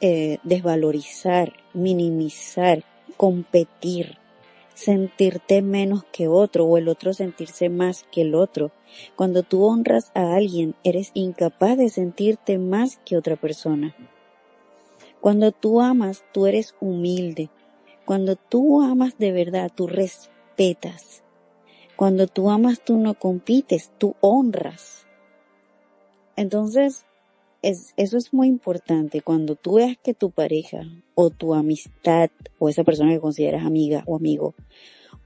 eh, 0.00 0.38
desvalorizar, 0.42 1.54
minimizar, 1.72 2.84
competir? 3.16 4.20
sentirte 4.80 5.60
menos 5.60 6.04
que 6.10 6.26
otro 6.26 6.64
o 6.64 6.78
el 6.78 6.88
otro 6.88 7.12
sentirse 7.12 7.68
más 7.68 8.06
que 8.10 8.22
el 8.22 8.34
otro. 8.34 8.70
Cuando 9.14 9.42
tú 9.42 9.66
honras 9.66 10.10
a 10.14 10.34
alguien, 10.34 10.74
eres 10.84 11.10
incapaz 11.12 11.76
de 11.76 11.90
sentirte 11.90 12.56
más 12.56 12.98
que 13.04 13.18
otra 13.18 13.36
persona. 13.36 13.94
Cuando 15.20 15.52
tú 15.52 15.82
amas, 15.82 16.24
tú 16.32 16.46
eres 16.46 16.74
humilde. 16.80 17.50
Cuando 18.06 18.36
tú 18.36 18.80
amas 18.80 19.18
de 19.18 19.32
verdad, 19.32 19.70
tú 19.74 19.86
respetas. 19.86 20.29
Cuando 21.96 22.26
tú 22.26 22.50
amas, 22.50 22.82
tú 22.84 22.98
no 22.98 23.14
compites, 23.14 23.92
tú 23.96 24.14
honras. 24.20 25.06
Entonces, 26.36 27.06
es, 27.62 27.94
eso 27.96 28.18
es 28.18 28.34
muy 28.34 28.48
importante. 28.48 29.22
Cuando 29.22 29.56
tú 29.56 29.76
veas 29.76 29.96
que 30.02 30.12
tu 30.12 30.30
pareja 30.30 30.82
o 31.14 31.30
tu 31.30 31.54
amistad 31.54 32.28
o 32.58 32.68
esa 32.68 32.84
persona 32.84 33.12
que 33.12 33.20
consideras 33.20 33.64
amiga 33.64 34.02
o 34.06 34.16
amigo 34.16 34.54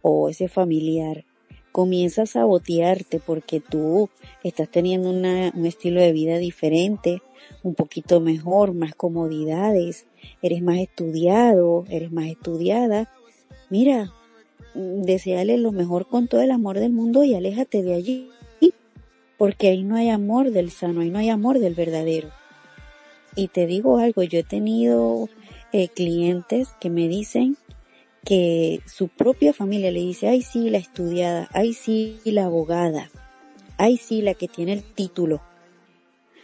o 0.03 0.28
ese 0.28 0.47
familiar 0.47 1.24
comienza 1.72 2.22
a 2.22 2.26
sabotearte 2.26 3.18
porque 3.18 3.59
tú 3.59 4.09
estás 4.45 4.68
teniendo 4.68 5.11
una, 5.11 5.51
un 5.57 5.66
estilo 5.66 6.01
de 6.01 6.12
vida 6.12 6.39
diferente, 6.39 7.22
un 7.64 7.74
poquito 7.74 8.20
mejor, 8.20 8.72
más 8.72 8.95
comodidades, 8.95 10.07
eres 10.43 10.62
más 10.62 10.78
estudiado, 10.78 11.87
eres 11.89 12.12
más 12.12 12.26
estudiada. 12.26 13.12
Mira, 13.68 14.12
deseale 14.75 15.57
lo 15.59 15.72
mejor 15.72 16.09
con 16.09 16.29
todo 16.29 16.41
el 16.41 16.51
amor 16.51 16.79
del 16.79 16.93
mundo 16.93 17.25
y 17.25 17.35
aléjate 17.35 17.83
de 17.83 17.95
allí 17.95 18.31
porque 19.37 19.68
ahí 19.68 19.83
no 19.83 19.97
hay 19.97 20.11
amor 20.11 20.51
del 20.51 20.70
sano, 20.70 21.01
ahí 21.01 21.11
no 21.11 21.18
hay 21.18 21.29
amor 21.29 21.59
del 21.59 21.75
verdadero. 21.75 22.31
Y 23.37 23.49
te 23.49 23.66
digo 23.66 23.99
algo, 23.99 24.22
yo 24.22 24.39
he 24.39 24.45
tenido 24.45 25.29
eh, 25.72 25.89
clientes 25.89 26.68
que 26.81 26.91
me 26.91 27.09
dicen 27.09 27.57
que 28.25 28.81
su 28.87 29.09
propia 29.09 29.53
familia 29.53 29.91
le 29.91 30.01
dice, 30.01 30.29
ay 30.29 30.43
sí, 30.43 30.70
la 30.70 30.79
estudiada, 30.79 31.49
ay 31.53 31.75
sí, 31.75 32.20
la 32.25 32.45
abogada, 32.45 33.11
ay 33.77 33.97
sí, 33.97 34.22
la 34.22 34.35
que 34.35 34.49
tiene 34.49 34.72
el 34.72 34.83
título, 34.83 35.43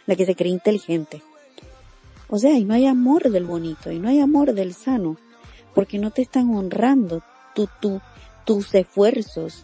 la 0.05 0.15
que 0.15 0.25
se 0.25 0.35
cree 0.35 0.51
inteligente. 0.51 1.21
O 2.27 2.37
sea, 2.37 2.53
ahí 2.53 2.65
no 2.65 2.73
hay 2.73 2.85
amor 2.85 3.31
del 3.31 3.45
bonito, 3.45 3.89
ahí 3.89 3.99
no 3.99 4.09
hay 4.09 4.19
amor 4.19 4.53
del 4.53 4.73
sano, 4.73 5.17
porque 5.73 5.97
no 5.97 6.11
te 6.11 6.21
están 6.21 6.53
honrando 6.53 7.23
tu, 7.55 7.67
tu, 7.81 8.01
tus 8.45 8.73
esfuerzos, 8.75 9.63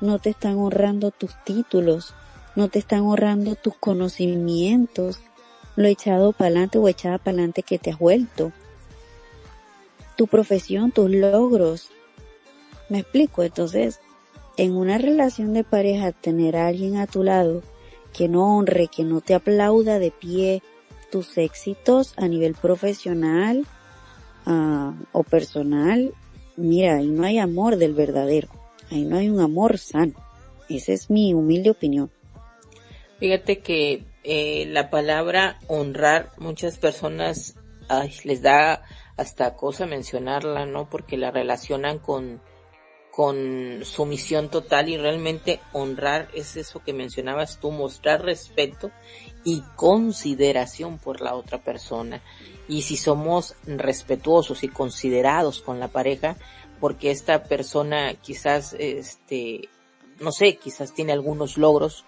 no 0.00 0.18
te 0.18 0.30
están 0.30 0.58
honrando 0.58 1.10
tus 1.10 1.32
títulos, 1.44 2.14
no 2.56 2.68
te 2.68 2.78
están 2.78 3.00
honrando 3.02 3.54
tus 3.54 3.74
conocimientos, 3.76 5.20
lo 5.76 5.88
echado 5.88 6.32
para 6.32 6.48
adelante 6.48 6.78
o 6.78 6.88
echada 6.88 7.18
para 7.18 7.30
adelante 7.32 7.62
que 7.62 7.78
te 7.78 7.90
has 7.90 7.98
vuelto, 7.98 8.52
tu 10.16 10.26
profesión, 10.26 10.92
tus 10.92 11.10
logros. 11.10 11.88
Me 12.88 13.00
explico, 13.00 13.42
entonces, 13.42 14.00
en 14.56 14.76
una 14.76 14.98
relación 14.98 15.52
de 15.52 15.64
pareja, 15.64 16.12
tener 16.12 16.56
a 16.56 16.68
alguien 16.68 16.96
a 16.96 17.06
tu 17.06 17.24
lado 17.24 17.62
que 18.12 18.28
no 18.28 18.56
honre, 18.56 18.88
que 18.88 19.02
no 19.04 19.20
te 19.20 19.34
aplauda 19.34 19.98
de 19.98 20.12
pie 20.12 20.62
tus 21.10 21.36
éxitos 21.36 22.14
a 22.16 22.28
nivel 22.28 22.54
profesional 22.54 23.66
uh, 24.46 24.92
o 25.12 25.22
personal, 25.24 26.14
mira, 26.56 26.96
ahí 26.96 27.08
no 27.08 27.24
hay 27.24 27.38
amor 27.38 27.76
del 27.76 27.94
verdadero, 27.94 28.48
ahí 28.90 29.04
no 29.04 29.16
hay 29.16 29.28
un 29.28 29.40
amor 29.40 29.78
sano. 29.78 30.14
Esa 30.68 30.92
es 30.92 31.10
mi 31.10 31.34
humilde 31.34 31.70
opinión. 31.70 32.10
Fíjate 33.18 33.60
que 33.60 34.04
eh, 34.24 34.66
la 34.68 34.90
palabra 34.90 35.58
honrar 35.66 36.30
muchas 36.38 36.78
personas 36.78 37.56
ay, 37.88 38.12
les 38.24 38.42
da 38.42 38.82
hasta 39.16 39.54
cosa 39.54 39.86
mencionarla, 39.86 40.66
¿no? 40.66 40.88
Porque 40.88 41.16
la 41.16 41.30
relacionan 41.30 41.98
con, 41.98 42.40
con 43.10 43.84
sumisión 43.84 44.50
total 44.50 44.88
y 44.88 44.96
realmente 44.96 45.60
honrar 45.72 46.28
es 46.34 46.56
eso 46.56 46.82
que 46.82 46.92
mencionabas 46.92 47.60
tú, 47.60 47.70
mostrar 47.70 48.22
respeto 48.22 48.90
y 49.44 49.62
consideración 49.76 50.98
por 50.98 51.20
la 51.20 51.34
otra 51.34 51.62
persona. 51.62 52.22
Y 52.68 52.82
si 52.82 52.96
somos 52.96 53.54
respetuosos 53.66 54.64
y 54.64 54.68
considerados 54.68 55.60
con 55.60 55.80
la 55.80 55.88
pareja, 55.88 56.36
porque 56.80 57.10
esta 57.10 57.44
persona 57.44 58.14
quizás, 58.14 58.74
este, 58.78 59.68
no 60.20 60.32
sé, 60.32 60.56
quizás 60.56 60.92
tiene 60.94 61.12
algunos 61.12 61.56
logros, 61.56 62.04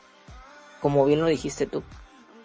como 0.80 1.04
bien 1.04 1.20
lo 1.20 1.26
dijiste 1.26 1.66
tú, 1.66 1.82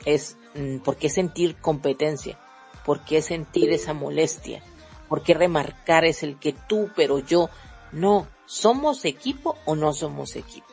es 0.06 0.38
mm, 0.56 0.78
por 0.78 0.98
qué 0.98 1.10
sentir 1.10 1.56
competencia, 1.58 2.40
por 2.86 3.04
qué 3.04 3.22
sentir 3.22 3.72
esa 3.72 3.94
molestia, 3.94 4.62
por 5.08 5.24
qué 5.24 5.34
remarcar 5.34 6.06
es 6.06 6.24
el 6.24 6.40
que 6.40 6.54
tú, 6.54 6.90
pero 6.96 7.20
yo, 7.20 7.50
no, 7.92 8.28
¿somos 8.46 9.06
equipo 9.06 9.58
o 9.66 9.76
no 9.76 9.94
somos 9.94 10.36
equipo? 10.36 10.68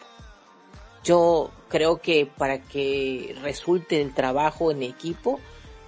Yo 1.04 1.50
creo 1.68 2.00
que 2.00 2.26
para 2.26 2.60
que 2.60 3.36
resulte 3.42 4.00
el 4.00 4.14
trabajo 4.14 4.70
en 4.70 4.82
equipo, 4.82 5.40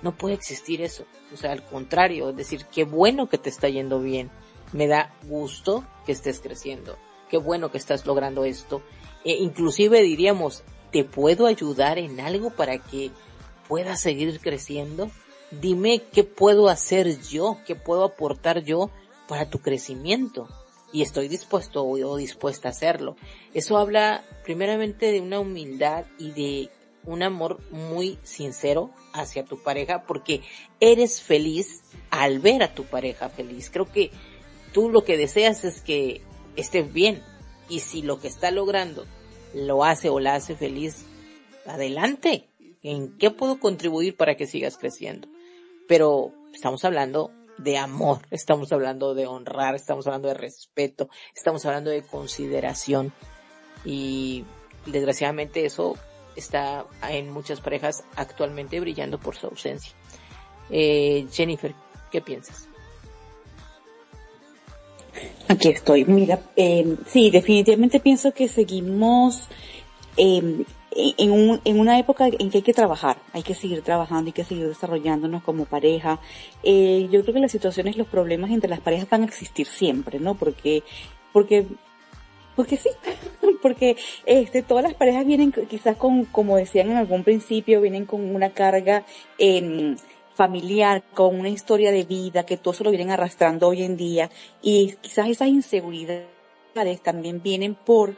no 0.02 0.16
puede 0.16 0.34
existir 0.34 0.82
eso. 0.82 1.04
O 1.32 1.36
sea, 1.36 1.52
al 1.52 1.64
contrario, 1.64 2.30
es 2.30 2.36
decir, 2.36 2.66
qué 2.72 2.84
bueno 2.84 3.28
que 3.28 3.38
te 3.38 3.50
está 3.50 3.68
yendo 3.68 4.00
bien. 4.00 4.30
Me 4.72 4.86
da 4.86 5.14
gusto 5.24 5.84
que 6.06 6.12
estés 6.12 6.40
creciendo. 6.40 6.96
Qué 7.28 7.36
bueno 7.36 7.70
que 7.70 7.78
estás 7.78 8.06
logrando 8.06 8.44
esto. 8.44 8.82
E 9.24 9.34
inclusive 9.34 10.02
diríamos, 10.02 10.64
¿te 10.90 11.04
puedo 11.04 11.46
ayudar 11.46 11.98
en 11.98 12.20
algo 12.20 12.50
para 12.50 12.78
que 12.78 13.10
puedas 13.68 14.00
seguir 14.00 14.40
creciendo? 14.40 15.10
Dime 15.50 16.02
qué 16.12 16.24
puedo 16.24 16.68
hacer 16.68 17.20
yo, 17.22 17.58
qué 17.66 17.74
puedo 17.74 18.04
aportar 18.04 18.64
yo 18.64 18.90
para 19.28 19.48
tu 19.48 19.60
crecimiento. 19.60 20.48
Y 20.92 21.02
estoy 21.02 21.28
dispuesto 21.28 21.84
o 21.84 22.16
dispuesta 22.16 22.68
a 22.68 22.72
hacerlo. 22.72 23.16
Eso 23.54 23.78
habla 23.78 24.24
primeramente 24.42 25.12
de 25.12 25.20
una 25.20 25.38
humildad 25.38 26.06
y 26.18 26.32
de 26.32 26.70
un 27.04 27.22
amor 27.22 27.60
muy 27.70 28.18
sincero 28.22 28.90
hacia 29.12 29.44
tu 29.44 29.62
pareja 29.62 30.02
porque 30.02 30.42
eres 30.80 31.22
feliz 31.22 31.82
al 32.10 32.38
ver 32.40 32.62
a 32.62 32.74
tu 32.74 32.84
pareja 32.84 33.28
feliz. 33.28 33.70
Creo 33.70 33.90
que 33.90 34.10
tú 34.72 34.90
lo 34.90 35.04
que 35.04 35.16
deseas 35.16 35.64
es 35.64 35.80
que 35.80 36.22
estés 36.56 36.92
bien 36.92 37.22
y 37.68 37.80
si 37.80 38.02
lo 38.02 38.20
que 38.20 38.28
está 38.28 38.50
logrando 38.50 39.06
lo 39.54 39.84
hace 39.84 40.08
o 40.08 40.20
la 40.20 40.34
hace 40.34 40.56
feliz, 40.56 41.06
adelante. 41.66 42.48
¿En 42.82 43.16
qué 43.18 43.30
puedo 43.30 43.60
contribuir 43.60 44.16
para 44.16 44.36
que 44.36 44.46
sigas 44.46 44.76
creciendo? 44.78 45.28
Pero 45.86 46.32
estamos 46.52 46.84
hablando 46.84 47.30
de 47.58 47.76
amor, 47.76 48.20
estamos 48.30 48.72
hablando 48.72 49.14
de 49.14 49.26
honrar, 49.26 49.74
estamos 49.74 50.06
hablando 50.06 50.28
de 50.28 50.34
respeto, 50.34 51.10
estamos 51.34 51.66
hablando 51.66 51.90
de 51.90 52.02
consideración 52.02 53.12
y 53.84 54.44
desgraciadamente 54.86 55.66
eso 55.66 55.96
está 56.40 56.86
en 57.08 57.30
muchas 57.30 57.60
parejas 57.60 58.04
actualmente 58.16 58.80
brillando 58.80 59.18
por 59.18 59.36
su 59.36 59.46
ausencia. 59.46 59.92
Eh, 60.70 61.26
Jennifer, 61.32 61.74
¿qué 62.10 62.20
piensas? 62.20 62.68
Aquí 65.48 65.68
estoy. 65.68 66.04
Mira, 66.04 66.40
eh, 66.56 66.96
sí, 67.06 67.30
definitivamente 67.30 68.00
pienso 68.00 68.32
que 68.32 68.48
seguimos 68.48 69.48
eh, 70.16 70.64
en, 70.92 71.30
un, 71.30 71.60
en 71.64 71.78
una 71.80 71.98
época 71.98 72.26
en 72.26 72.50
que 72.50 72.58
hay 72.58 72.62
que 72.62 72.72
trabajar, 72.72 73.18
hay 73.32 73.42
que 73.42 73.54
seguir 73.54 73.82
trabajando, 73.82 74.28
hay 74.28 74.32
que 74.32 74.44
seguir 74.44 74.68
desarrollándonos 74.68 75.42
como 75.42 75.64
pareja. 75.64 76.20
Eh, 76.62 77.08
yo 77.10 77.22
creo 77.22 77.34
que 77.34 77.40
las 77.40 77.52
situaciones, 77.52 77.96
los 77.96 78.06
problemas 78.06 78.50
entre 78.50 78.70
las 78.70 78.80
parejas 78.80 79.08
van 79.08 79.22
a 79.22 79.26
existir 79.26 79.66
siempre, 79.66 80.20
¿no? 80.20 80.34
Porque, 80.34 80.82
porque, 81.32 81.66
porque 82.60 82.76
sí, 82.76 82.90
porque 83.62 83.96
este, 84.26 84.60
todas 84.60 84.84
las 84.84 84.92
parejas 84.92 85.24
vienen 85.24 85.50
quizás 85.50 85.96
con, 85.96 86.26
como 86.26 86.58
decían 86.58 86.90
en 86.90 86.98
algún 86.98 87.24
principio, 87.24 87.80
vienen 87.80 88.04
con 88.04 88.34
una 88.34 88.50
carga 88.50 89.06
eh, 89.38 89.96
familiar, 90.34 91.02
con 91.14 91.40
una 91.40 91.48
historia 91.48 91.90
de 91.90 92.04
vida, 92.04 92.44
que 92.44 92.58
todo 92.58 92.74
se 92.74 92.84
lo 92.84 92.90
vienen 92.90 93.10
arrastrando 93.10 93.66
hoy 93.66 93.82
en 93.82 93.96
día 93.96 94.28
y 94.60 94.94
quizás 95.00 95.30
esas 95.30 95.48
inseguridades 95.48 96.28
también 97.02 97.42
vienen 97.42 97.74
por 97.74 98.14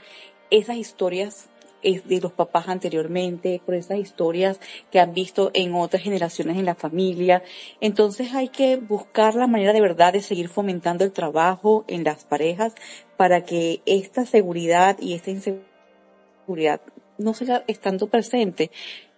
esas 0.51 0.76
historias 0.76 1.49
de 1.82 2.20
los 2.20 2.32
papás 2.32 2.68
anteriormente, 2.68 3.61
por 3.64 3.74
esas 3.74 3.99
historias 3.99 4.61
que 4.90 5.01
han 5.01 5.14
visto 5.14 5.51
en 5.55 5.74
otras 5.74 6.03
generaciones 6.03 6.57
en 6.57 6.64
la 6.64 6.74
familia. 6.74 7.43
Entonces 7.80 8.34
hay 8.34 8.49
que 8.49 8.76
buscar 8.76 9.34
la 9.34 9.47
manera 9.47 9.72
de 9.72 9.80
verdad 9.80 10.12
de 10.12 10.22
seguir 10.22 10.49
fomentando 10.49 11.05
el 11.05 11.12
trabajo 11.12 11.84
en 11.88 12.05
las 12.05 12.24
parejas 12.24 12.74
para 13.23 13.45
que 13.45 13.83
esta 13.87 14.27
seguridad 14.27 14.97
y 14.99 15.14
esta 15.14 15.31
inseguridad 15.31 16.81
no 17.18 17.35
siga 17.35 17.62
estando 17.68 18.09
presente 18.09 18.73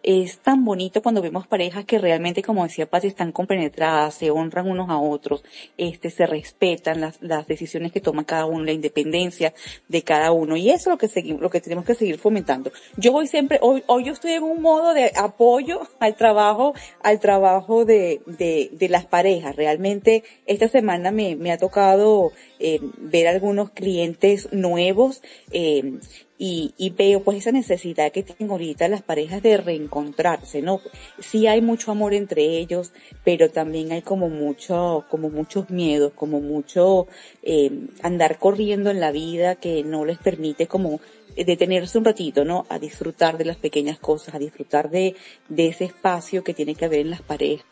es 0.05 0.39
tan 0.39 0.67
bonito 0.67 1.03
cuando 1.03 1.23
vemos 1.23 1.47
parejas 1.47 1.87
que 1.87 1.99
realmente, 1.99 2.43
como 2.43 2.63
decía 2.63 2.85
Pati, 2.85 3.07
están 3.07 3.33
compenetradas, 3.33 4.15
se 4.15 4.31
honran 4.31 4.69
unos 4.69 4.91
a 4.91 4.99
otros, 4.99 5.43
este, 5.79 6.11
se 6.11 6.27
respetan 6.27 7.01
las, 7.01 7.21
las 7.23 7.47
decisiones 7.47 7.91
que 7.91 8.03
toma 8.03 8.25
cada 8.25 8.45
uno, 8.45 8.65
la 8.65 8.73
independencia 8.73 9.55
de 9.89 10.03
cada 10.03 10.31
uno. 10.31 10.57
Y 10.57 10.69
eso 10.69 10.91
es 10.91 10.95
lo 10.95 10.99
que 10.99 11.09
seguimos, 11.09 11.41
lo 11.41 11.49
que 11.49 11.63
tenemos 11.63 11.87
que 11.87 11.95
seguir 11.95 12.19
fomentando. 12.19 12.71
Yo 12.99 13.13
voy 13.13 13.27
siempre, 13.27 13.59
hoy, 13.63 13.83
hoy 13.87 14.05
yo 14.05 14.13
estoy 14.13 14.33
en 14.33 14.43
un 14.43 14.61
modo 14.61 14.93
de 14.93 15.11
apoyo 15.17 15.81
al 16.01 16.17
trabajo, 16.17 16.75
al 17.03 17.19
trabajo 17.19 17.87
de, 17.87 18.21
de, 18.27 18.69
de 18.73 18.89
las 18.91 19.07
parejas. 19.07 19.57
Realmente 19.57 20.23
esta 20.45 20.69
semana 20.69 21.13
me, 21.13 21.35
me 21.35 21.51
ha 21.51 21.57
tocado 21.57 22.33
eh, 22.59 22.79
ver 22.99 23.27
algunos 23.27 23.71
clientes 23.71 24.53
nuevos, 24.53 25.23
eh, 25.51 25.99
y, 26.37 26.75
y, 26.77 26.91
veo 26.91 27.23
pues 27.23 27.39
esa 27.39 27.53
necesidad 27.53 28.11
que 28.11 28.25
tienen 28.25 28.51
ahorita 28.51 28.89
las 28.89 29.03
parejas 29.03 29.41
de 29.41 29.57
reencontrarse, 29.57 30.63
¿no? 30.63 30.81
Sí 31.21 31.47
hay 31.47 31.61
mucho 31.61 31.93
amor 31.93 32.13
entre 32.13 32.43
ellos, 32.59 32.93
pero 33.25 33.51
también 33.51 33.93
hay 33.93 34.03
como 34.03 34.29
mucho, 34.29 35.05
como 35.11 35.31
muchos 35.31 35.71
miedos, 35.71 36.13
como 36.13 36.41
mucho 36.41 37.07
eh, 37.45 37.71
andar 38.03 38.39
corriendo 38.39 38.91
en 38.91 38.99
la 38.99 39.13
vida 39.13 39.55
que 39.55 39.85
no 39.85 40.05
les 40.05 40.19
permite 40.19 40.67
como 40.67 41.01
detenerse 41.37 41.99
un 41.99 42.05
ratito, 42.05 42.45
¿no? 42.45 42.67
A 42.69 42.79
disfrutar 42.79 43.39
de 43.39 43.45
las 43.45 43.57
pequeñas 43.57 43.99
cosas, 43.99 44.35
a 44.35 44.39
disfrutar 44.39 44.91
de, 44.91 45.15
de 45.49 45.69
ese 45.69 45.85
espacio 45.85 46.45
que 46.45 46.55
tiene 46.55 46.75
que 46.75 46.85
haber 46.85 47.01
en 47.01 47.11
las 47.11 47.23
parejas. 47.23 47.67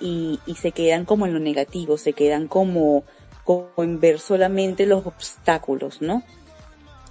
Y, 0.00 0.38
y 0.46 0.54
se 0.54 0.72
quedan 0.72 1.04
como 1.04 1.26
en 1.26 1.34
lo 1.34 1.40
negativo, 1.40 1.98
se 1.98 2.14
quedan 2.14 2.48
como, 2.48 3.04
como 3.44 3.70
en 3.78 4.00
ver 4.00 4.18
solamente 4.18 4.86
los 4.86 5.06
obstáculos, 5.06 6.00
¿no? 6.00 6.22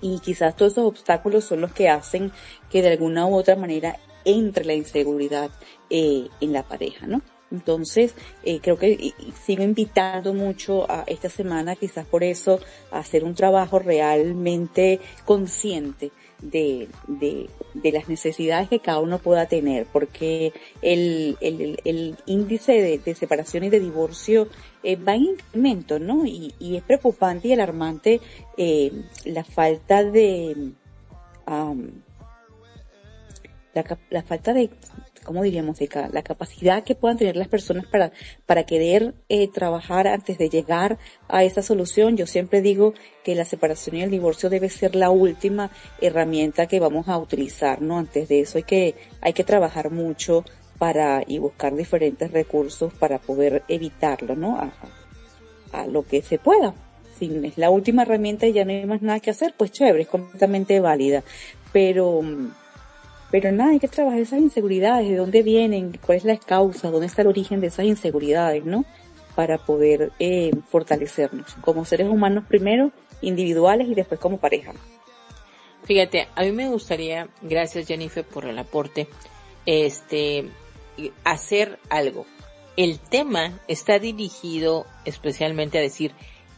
Y 0.01 0.19
quizás 0.19 0.55
todos 0.55 0.73
esos 0.73 0.85
obstáculos 0.85 1.45
son 1.45 1.61
los 1.61 1.73
que 1.73 1.89
hacen 1.89 2.31
que 2.69 2.81
de 2.81 2.89
alguna 2.89 3.25
u 3.25 3.35
otra 3.35 3.55
manera 3.55 3.97
entre 4.25 4.65
la 4.65 4.73
inseguridad 4.73 5.49
eh, 5.89 6.27
en 6.41 6.53
la 6.53 6.63
pareja, 6.63 7.07
¿no? 7.07 7.21
Entonces, 7.51 8.13
eh, 8.43 8.59
creo 8.61 8.77
que 8.77 9.13
sigo 9.43 9.63
invitando 9.63 10.33
mucho 10.33 10.89
a 10.89 11.03
esta 11.07 11.29
semana, 11.29 11.75
quizás 11.75 12.05
por 12.05 12.23
eso, 12.23 12.59
a 12.91 12.99
hacer 12.99 13.23
un 13.23 13.33
trabajo 13.33 13.79
realmente 13.79 14.99
consciente 15.25 16.11
de, 16.41 16.87
de, 17.07 17.91
las 17.91 18.07
necesidades 18.07 18.69
que 18.69 18.79
cada 18.79 18.99
uno 18.99 19.17
pueda 19.17 19.47
tener, 19.47 19.87
porque 19.91 20.53
el, 20.81 21.37
el, 21.41 21.79
el 21.83 22.17
índice 22.27 22.73
de, 22.73 22.97
de, 22.99 23.15
separación 23.15 23.63
y 23.63 23.69
de 23.69 23.79
divorcio 23.79 24.47
eh, 24.83 24.95
va 24.95 25.15
en 25.15 25.23
incremento, 25.23 25.99
¿no? 25.99 26.25
Y, 26.25 26.53
y 26.59 26.77
es 26.77 26.83
preocupante 26.83 27.47
y 27.47 27.53
alarmante 27.53 28.21
eh, 28.57 28.91
la 29.25 29.43
falta 29.43 30.03
de... 30.03 30.71
Um, 31.47 31.89
la, 33.73 33.97
la 34.09 34.23
falta 34.23 34.53
de 34.53 34.69
¿cómo 35.23 35.43
diríamos? 35.43 35.77
De 35.77 35.89
la 36.11 36.23
capacidad 36.23 36.83
que 36.83 36.95
puedan 36.95 37.17
tener 37.17 37.35
las 37.35 37.47
personas 37.47 37.85
para, 37.85 38.11
para 38.45 38.63
querer 38.63 39.13
eh, 39.29 39.47
trabajar 39.47 40.07
antes 40.07 40.37
de 40.37 40.49
llegar 40.49 40.97
a 41.27 41.43
esa 41.43 41.61
solución. 41.61 42.17
Yo 42.17 42.25
siempre 42.25 42.61
digo 42.61 42.93
que 43.23 43.35
la 43.35 43.45
separación 43.45 43.97
y 43.97 44.01
el 44.01 44.09
divorcio 44.09 44.49
debe 44.49 44.69
ser 44.69 44.95
la 44.95 45.11
última 45.11 45.69
herramienta 46.01 46.67
que 46.67 46.79
vamos 46.79 47.07
a 47.07 47.17
utilizar, 47.17 47.81
¿no? 47.81 47.99
Antes 47.99 48.27
de 48.27 48.41
eso 48.41 48.57
hay 48.57 48.63
que, 48.63 48.95
hay 49.21 49.33
que 49.33 49.43
trabajar 49.43 49.91
mucho 49.91 50.45
para, 50.79 51.23
y 51.27 51.37
buscar 51.37 51.75
diferentes 51.75 52.31
recursos 52.31 52.91
para 52.93 53.19
poder 53.19 53.63
evitarlo, 53.67 54.35
¿no? 54.35 54.57
A, 54.57 55.85
lo 55.85 56.01
que 56.01 56.23
se 56.23 56.39
pueda. 56.39 56.73
Si 57.19 57.29
es 57.45 57.57
la 57.57 57.69
última 57.69 58.01
herramienta 58.01 58.47
y 58.47 58.53
ya 58.53 58.65
no 58.65 58.71
hay 58.71 58.85
más 58.87 59.03
nada 59.03 59.19
que 59.19 59.29
hacer, 59.29 59.53
pues 59.55 59.71
chévere, 59.71 60.01
es 60.01 60.07
completamente 60.07 60.79
válida. 60.79 61.21
Pero, 61.71 62.21
pero 63.29 63.51
nada, 63.51 63.71
hay 63.71 63.79
que 63.79 63.87
trabajar 63.87 64.19
esas 64.19 64.39
inseguridades, 64.39 65.07
de 65.07 65.17
dónde 65.17 65.43
vienen, 65.43 65.99
cuál 66.03 66.17
es 66.17 66.23
la 66.23 66.37
causa, 66.37 66.89
dónde 66.89 67.05
está 67.05 67.21
el 67.21 67.27
origen 67.27 67.61
de 67.61 67.67
esas 67.67 67.85
inseguridades, 67.85 68.65
¿no? 68.65 68.83
Para 69.35 69.59
poder 69.59 70.11
eh, 70.17 70.51
fortalecernos 70.69 71.53
como 71.61 71.85
seres 71.85 72.07
humanos 72.07 72.45
primero, 72.47 72.91
individuales 73.21 73.87
y 73.89 73.93
después 73.93 74.19
como 74.19 74.39
pareja. 74.39 74.73
Fíjate, 75.83 76.27
a 76.35 76.41
mí 76.41 76.51
me 76.51 76.67
gustaría, 76.67 77.27
gracias 77.41 77.87
Jennifer 77.87 78.23
por 78.25 78.45
el 78.45 78.57
aporte, 78.57 79.07
este, 79.65 80.49
hacer 81.23 81.79
algo. 81.89 82.25
El 82.77 82.99
tema 82.99 83.59
está 83.67 83.99
dirigido 83.99 84.85
especialmente 85.05 85.77
a 85.77 85.81
decir 85.81 86.13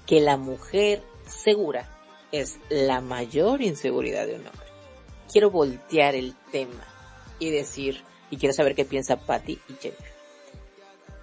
que 0.05 0.21
la 0.21 0.37
mujer 0.37 1.03
segura 1.25 1.89
es 2.31 2.59
la 2.69 3.01
mayor 3.01 3.61
inseguridad 3.61 4.27
de 4.27 4.35
un 4.35 4.47
hombre 4.47 4.71
quiero 5.31 5.49
voltear 5.49 6.15
el 6.15 6.35
tema 6.51 6.83
y 7.39 7.49
decir, 7.49 8.03
y 8.29 8.37
quiero 8.37 8.53
saber 8.53 8.75
qué 8.75 8.85
piensa 8.85 9.15
Patty 9.15 9.53
y 9.69 9.73
Jennifer. 9.81 10.11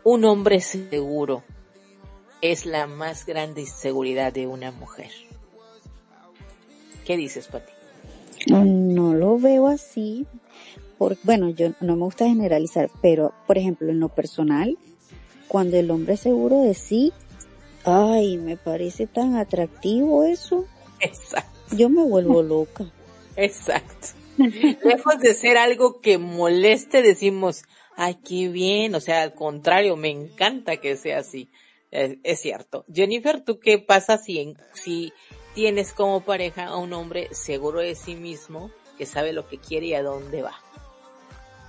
Un 0.05 0.25
hombre 0.25 0.61
seguro 0.61 1.45
es 2.41 2.67
la 2.67 2.87
más 2.87 3.27
grande 3.27 3.63
inseguridad 3.63 4.33
de 4.33 4.47
una 4.47 4.73
mujer. 4.73 5.11
¿Qué 7.05 7.17
dices, 7.17 7.49
Patty? 7.49 7.73
No 8.47 9.15
lo 9.15 9.39
veo 9.39 9.67
así. 9.67 10.27
Porque, 10.99 11.21
bueno, 11.23 11.51
yo 11.51 11.71
no 11.81 11.97
me 11.97 12.03
gusta 12.03 12.27
generalizar, 12.27 12.91
pero 13.01 13.33
por 13.47 13.57
ejemplo, 13.57 13.91
en 13.91 14.01
lo 14.01 14.09
personal, 14.09 14.77
cuando 15.47 15.77
el 15.77 15.91
hombre 15.91 16.15
es 16.15 16.21
seguro 16.21 16.63
de 16.63 16.75
sí, 16.75 17.13
ay, 17.85 18.37
me 18.37 18.57
parece 18.57 19.07
tan 19.07 19.37
atractivo 19.37 20.25
eso. 20.25 20.67
Exacto. 21.01 21.77
Yo 21.77 21.89
me 21.89 22.03
vuelvo 22.03 22.43
loca. 22.43 22.91
Exacto. 23.37 24.09
Lejos 24.37 25.19
de 25.21 25.35
ser 25.35 25.57
algo 25.57 26.01
que 26.01 26.19
moleste, 26.19 27.03
decimos, 27.03 27.65
ay, 27.97 28.17
qué 28.25 28.49
bien, 28.49 28.95
o 28.95 29.01
sea, 29.01 29.23
al 29.23 29.35
contrario, 29.35 29.97
me 29.97 30.11
encanta 30.11 30.77
que 30.77 30.97
sea 30.97 31.19
así. 31.19 31.49
Es, 31.91 32.41
cierto. 32.41 32.85
Jennifer, 32.93 33.41
¿tú 33.41 33.59
qué 33.59 33.79
pasa 33.79 34.19
si, 34.19 34.55
si 34.75 35.13
tienes 35.55 35.93
como 35.93 36.21
pareja 36.21 36.67
a 36.67 36.77
un 36.77 36.93
hombre 36.93 37.29
seguro 37.33 37.81
de 37.81 37.95
sí 37.95 38.15
mismo, 38.15 38.71
que 38.99 39.07
sabe 39.07 39.33
lo 39.33 39.49
que 39.49 39.59
quiere 39.59 39.87
y 39.87 39.95
a 39.95 40.03
dónde 40.03 40.43
va? 40.43 40.61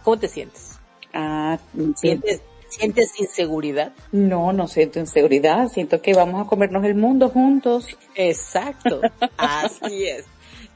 ¿Cómo 0.10 0.20
te 0.20 0.28
sientes? 0.28 0.80
Ah, 1.14 1.60
¿Sientes, 1.96 2.42
¿Sientes 2.68 3.20
inseguridad? 3.20 3.94
No, 4.12 4.52
no 4.54 4.68
siento 4.68 5.00
inseguridad. 5.00 5.68
Siento 5.68 6.02
que 6.02 6.14
vamos 6.14 6.44
a 6.44 6.50
comernos 6.50 6.84
el 6.84 6.96
mundo 6.96 7.30
juntos. 7.30 7.86
Exacto. 8.16 9.02
Así 9.38 10.08
es 10.08 10.26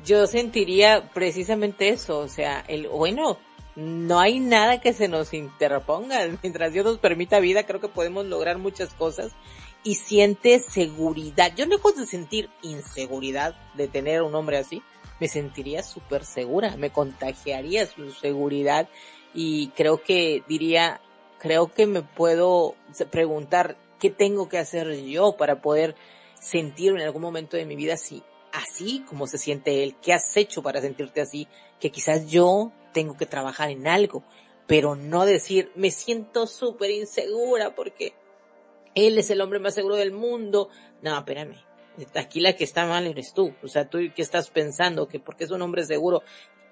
yo 0.06 0.28
sentiría 0.28 1.10
precisamente 1.14 1.90
eso, 1.90 2.20
o 2.20 2.28
sea, 2.28 2.64
el, 2.68 2.88
bueno, 2.88 3.38
no 3.76 4.20
hay 4.20 4.40
nada 4.40 4.82
que 4.82 4.94
se 4.94 5.08
nos 5.08 5.34
interponga. 5.34 6.20
Mientras 6.44 6.74
Dios 6.74 6.86
nos 6.86 7.00
permita 7.00 7.40
vida, 7.40 7.66
creo 7.66 7.80
que 7.80 7.88
podemos 7.88 8.26
lograr 8.26 8.58
muchas 8.58 8.94
cosas. 8.94 9.32
Y 9.86 9.96
siente 9.96 10.60
seguridad. 10.60 11.54
Yo 11.56 11.66
lejos 11.66 11.96
de 11.98 12.06
sentir 12.06 12.50
inseguridad 12.62 13.56
de 13.74 13.90
tener 13.90 14.22
un 14.22 14.34
hombre 14.34 14.58
así, 14.58 14.82
me 15.20 15.28
sentiría 15.28 15.84
súper 15.84 16.24
segura, 16.24 16.78
me 16.78 16.90
contagiaría 16.90 17.86
su 17.86 18.12
seguridad 18.12 18.88
y 19.34 19.70
creo 19.70 20.02
que 20.02 20.44
diría, 20.48 21.02
creo 21.40 21.72
que 21.72 21.88
me 21.88 22.02
puedo 22.02 22.76
preguntar 23.12 23.78
qué 24.00 24.10
tengo 24.10 24.50
que 24.50 24.58
hacer 24.58 24.94
yo 25.04 25.36
para 25.38 25.62
poder 25.62 25.96
sentir 26.40 26.92
en 26.94 27.02
algún 27.02 27.22
momento 27.22 27.58
de 27.58 27.66
mi 27.66 27.76
vida 27.76 27.98
si 27.98 28.24
así 28.52 29.04
como 29.08 29.28
se 29.28 29.38
siente 29.38 29.84
él, 29.84 29.96
qué 30.02 30.14
has 30.14 30.38
hecho 30.38 30.62
para 30.62 30.82
sentirte 30.82 31.22
así, 31.22 31.48
que 31.80 31.92
quizás 31.92 32.28
yo 32.28 32.72
tengo 32.94 33.18
que 33.18 33.26
trabajar 33.26 33.70
en 33.72 33.88
algo, 33.88 34.24
pero 34.68 34.96
no 34.96 35.26
decir, 35.26 35.72
me 35.76 35.90
siento 35.90 36.48
súper 36.48 36.92
insegura 36.92 37.74
porque 37.76 38.14
él 38.96 39.18
es 39.18 39.30
el 39.30 39.42
hombre 39.42 39.60
más 39.60 39.74
seguro 39.74 39.96
del 39.96 40.12
mundo. 40.12 40.70
No, 41.02 41.18
espérame. 41.18 41.56
Aquí 42.16 42.40
la 42.40 42.56
que 42.56 42.64
está 42.64 42.86
mal 42.86 43.06
eres 43.06 43.34
tú. 43.34 43.54
O 43.64 43.68
sea, 43.68 43.90
tú 43.90 44.00
qué 44.16 44.22
estás 44.22 44.50
pensando 44.50 45.08
que 45.08 45.20
porque 45.20 45.44
es 45.44 45.52
un 45.52 45.62
hombre 45.62 45.86
seguro. 45.86 46.24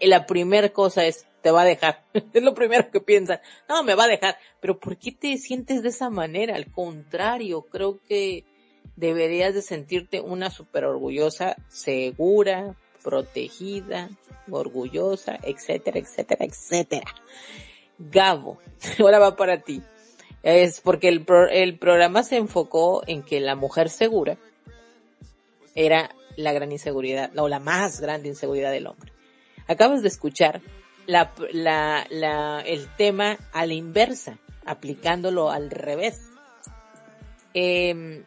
La 0.02 0.26
primera 0.26 0.70
cosa 0.70 1.06
es, 1.06 1.26
te 1.42 1.52
va 1.52 1.62
a 1.62 1.66
dejar. 1.66 2.04
es 2.34 2.44
lo 2.44 2.54
primero 2.54 2.90
que 2.92 3.02
piensan. 3.02 3.40
No, 3.70 3.84
me 3.84 3.96
va 3.96 4.06
a 4.06 4.10
dejar. 4.10 4.38
Pero 4.60 4.80
¿por 4.80 4.98
qué 4.98 5.12
te 5.12 5.38
sientes 5.38 5.84
de 5.84 5.90
esa 5.90 6.10
manera? 6.10 6.56
Al 6.56 6.72
contrario, 6.72 7.64
creo 7.64 8.00
que 8.08 8.46
deberías 8.96 9.54
de 9.54 9.62
sentirte 9.62 10.22
una 10.22 10.50
super 10.50 10.86
orgullosa, 10.86 11.56
segura, 11.68 12.76
protegida, 13.04 14.10
orgullosa, 14.50 15.40
etcétera, 15.44 16.00
etcétera, 16.00 16.46
etcétera. 16.46 17.16
Gabo, 17.98 18.60
ahora 19.00 19.20
va 19.20 19.36
para 19.36 19.62
ti. 19.62 19.82
Es 20.44 20.82
porque 20.82 21.08
el, 21.08 21.26
el 21.52 21.78
programa 21.78 22.24
se 22.24 22.38
enfocó 22.38 23.04
en 23.06 23.24
que 23.24 23.40
la 23.40 23.56
mujer 23.56 23.90
segura 23.90 24.38
era 25.76 26.16
la 26.36 26.52
gran 26.54 26.72
inseguridad, 26.72 27.32
o 27.38 27.48
la 27.48 27.60
más 27.60 28.02
grande 28.02 28.30
inseguridad 28.30 28.72
del 28.72 28.88
hombre. 28.88 29.11
Acabas 29.72 30.02
de 30.02 30.10
escuchar 30.10 30.62
la, 31.08 31.32
la, 31.54 32.06
la, 32.10 32.60
el 32.60 32.94
tema 32.98 33.38
a 33.54 33.66
la 33.66 33.74
inversa, 33.74 34.38
aplicándolo 34.66 35.50
al 35.50 35.72
revés. 35.72 36.20
Eh, 37.54 38.26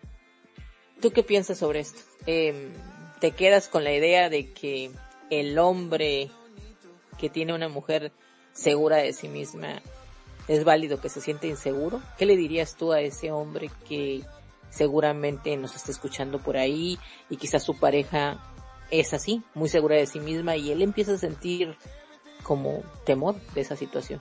¿Tú 1.03 1.11
qué 1.11 1.23
piensas 1.23 1.59
sobre 1.59 1.81
esto? 1.81 2.01
Eh, 2.27 2.73
¿Te 3.21 3.33
quedas 3.33 3.69
con 3.69 3.85
la 3.85 3.93
idea 3.93 4.31
de 4.31 4.55
que 4.55 4.91
el 5.29 5.59
hombre 5.59 6.31
que 7.19 7.29
tiene 7.29 7.53
una 7.53 7.69
mujer 7.69 8.11
segura 8.55 8.97
de 8.97 9.13
sí 9.13 9.29
misma 9.29 9.83
es 10.49 10.65
válido 10.65 10.99
que 10.99 11.11
se 11.11 11.21
siente 11.21 11.47
inseguro? 11.47 12.01
¿Qué 12.17 12.25
le 12.25 12.39
dirías 12.39 12.75
tú 12.75 12.93
a 12.93 13.03
ese 13.03 13.33
hombre 13.33 13.71
que 13.87 14.23
seguramente 14.71 15.59
nos 15.59 15.77
está 15.77 15.91
escuchando 15.93 16.39
por 16.39 16.57
ahí 16.57 16.99
y 17.29 17.37
quizás 17.37 17.63
su 17.63 17.79
pareja 17.79 18.54
es 19.01 19.15
así, 19.15 19.43
muy 19.55 19.69
segura 19.69 19.97
de 19.97 20.07
sí 20.07 20.21
misma 20.21 20.57
y 20.57 20.71
él 20.71 20.83
empieza 20.83 21.15
a 21.15 21.19
sentir 21.19 21.77
como 22.43 22.83
temor 23.05 23.37
de 23.55 23.61
esa 23.61 23.77
situación? 23.77 24.21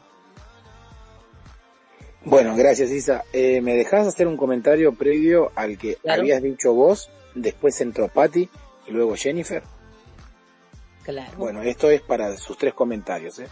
Bueno, 2.25 2.55
gracias 2.55 2.89
Isa. 2.91 3.23
Eh, 3.33 3.59
¿Me 3.61 3.75
dejas 3.75 4.07
hacer 4.07 4.27
un 4.27 4.37
comentario 4.37 4.93
previo 4.93 5.51
al 5.55 5.77
que 5.77 5.97
habías 6.07 6.41
dicho 6.41 6.73
vos? 6.73 7.09
Después 7.35 7.79
entró 7.81 8.07
Patty 8.07 8.49
y 8.87 8.91
luego 8.91 9.15
Jennifer. 9.15 9.63
Claro. 11.03 11.37
Bueno, 11.37 11.61
esto 11.61 11.89
es 11.89 12.01
para 12.01 12.37
sus 12.37 12.57
tres 12.57 12.73
comentarios. 12.73 13.39
¿eh? 13.39 13.47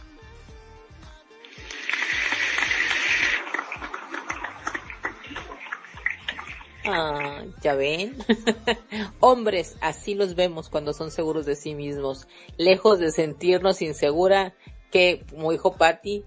Ah, 6.86 7.44
ya 7.62 7.76
ven. 7.76 8.18
Hombres, 9.20 9.76
así 9.82 10.16
los 10.16 10.36
vemos 10.36 10.70
cuando 10.70 10.94
son 10.94 11.12
seguros 11.12 11.46
de 11.46 11.56
sí 11.56 11.76
mismos. 11.76 12.28
Lejos 12.58 13.00
de 13.00 13.12
sentirnos 13.12 13.82
insegura, 13.82 14.56
que, 14.92 15.24
como 15.30 15.52
dijo 15.52 15.76
Patty, 15.76 16.24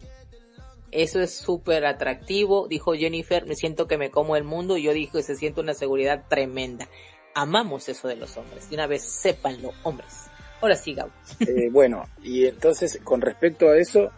eso 0.90 1.20
es 1.20 1.34
súper 1.34 1.84
atractivo, 1.86 2.68
dijo 2.68 2.94
Jennifer, 2.94 3.46
me 3.46 3.56
siento 3.56 3.86
que 3.86 3.98
me 3.98 4.10
como 4.10 4.36
el 4.36 4.44
mundo, 4.44 4.76
y 4.76 4.84
yo 4.84 4.92
dije, 4.92 5.22
se 5.22 5.34
siente 5.34 5.60
una 5.60 5.74
seguridad 5.74 6.24
tremenda. 6.28 6.88
Amamos 7.34 7.88
eso 7.88 8.06
de 8.06 8.16
los 8.16 8.36
hombres, 8.36 8.70
de 8.70 8.76
una 8.76 8.86
vez 8.86 9.02
sépanlo, 9.02 9.72
hombres. 9.82 10.26
Ahora 10.60 10.76
sí, 10.76 10.94
Gabo. 10.94 11.10
Eh, 11.40 11.68
bueno, 11.70 12.08
y 12.22 12.46
entonces, 12.46 13.00
con 13.02 13.20
respecto 13.20 13.68
a 13.68 13.76
eso, 13.76 14.10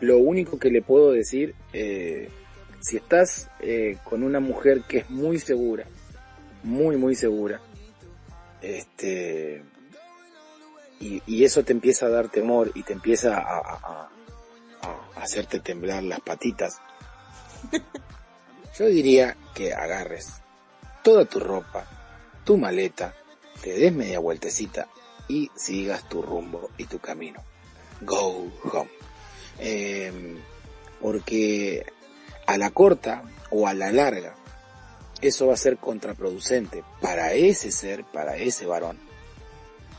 lo 0.00 0.18
único 0.18 0.58
que 0.58 0.70
le 0.70 0.82
puedo 0.82 1.12
decir, 1.12 1.54
eh, 1.72 2.28
si 2.88 2.96
estás 2.96 3.48
eh, 3.60 3.98
con 4.04 4.22
una 4.22 4.40
mujer 4.40 4.82
que 4.88 4.98
es 4.98 5.10
muy 5.10 5.38
segura, 5.38 5.84
muy, 6.62 6.96
muy 6.96 7.14
segura, 7.14 7.60
este, 8.62 9.62
y, 11.00 11.22
y 11.26 11.44
eso 11.44 11.62
te 11.64 11.72
empieza 11.72 12.06
a 12.06 12.10
dar 12.10 12.28
temor 12.30 12.72
y 12.74 12.82
te 12.82 12.94
empieza 12.94 13.36
a, 13.36 13.58
a- 13.58 14.10
hacerte 15.16 15.60
temblar 15.60 16.02
las 16.04 16.20
patitas, 16.20 16.78
yo 18.78 18.86
diría 18.86 19.36
que 19.54 19.74
agarres 19.74 20.34
toda 21.02 21.24
tu 21.24 21.40
ropa, 21.40 21.84
tu 22.44 22.56
maleta, 22.56 23.14
te 23.60 23.72
des 23.72 23.92
media 23.92 24.20
vueltecita 24.20 24.86
y 25.28 25.50
sigas 25.56 26.08
tu 26.08 26.22
rumbo 26.22 26.70
y 26.78 26.84
tu 26.84 27.00
camino. 27.00 27.42
Go 28.00 28.50
home. 28.72 28.90
Eh, 29.58 30.38
porque 31.00 31.84
a 32.48 32.56
la 32.56 32.70
corta 32.70 33.24
o 33.50 33.68
a 33.68 33.74
la 33.74 33.92
larga, 33.92 34.34
eso 35.20 35.48
va 35.48 35.54
a 35.54 35.58
ser 35.58 35.76
contraproducente 35.76 36.82
para 37.02 37.34
ese 37.34 37.70
ser, 37.70 38.04
para 38.04 38.38
ese 38.38 38.64
varón, 38.64 38.98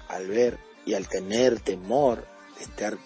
al 0.07 0.27
ver 0.27 0.57
y 0.83 0.95
al 0.95 1.07
tener 1.07 1.59
temor 1.59 2.25
de 2.57 2.63
estar, 2.63 2.97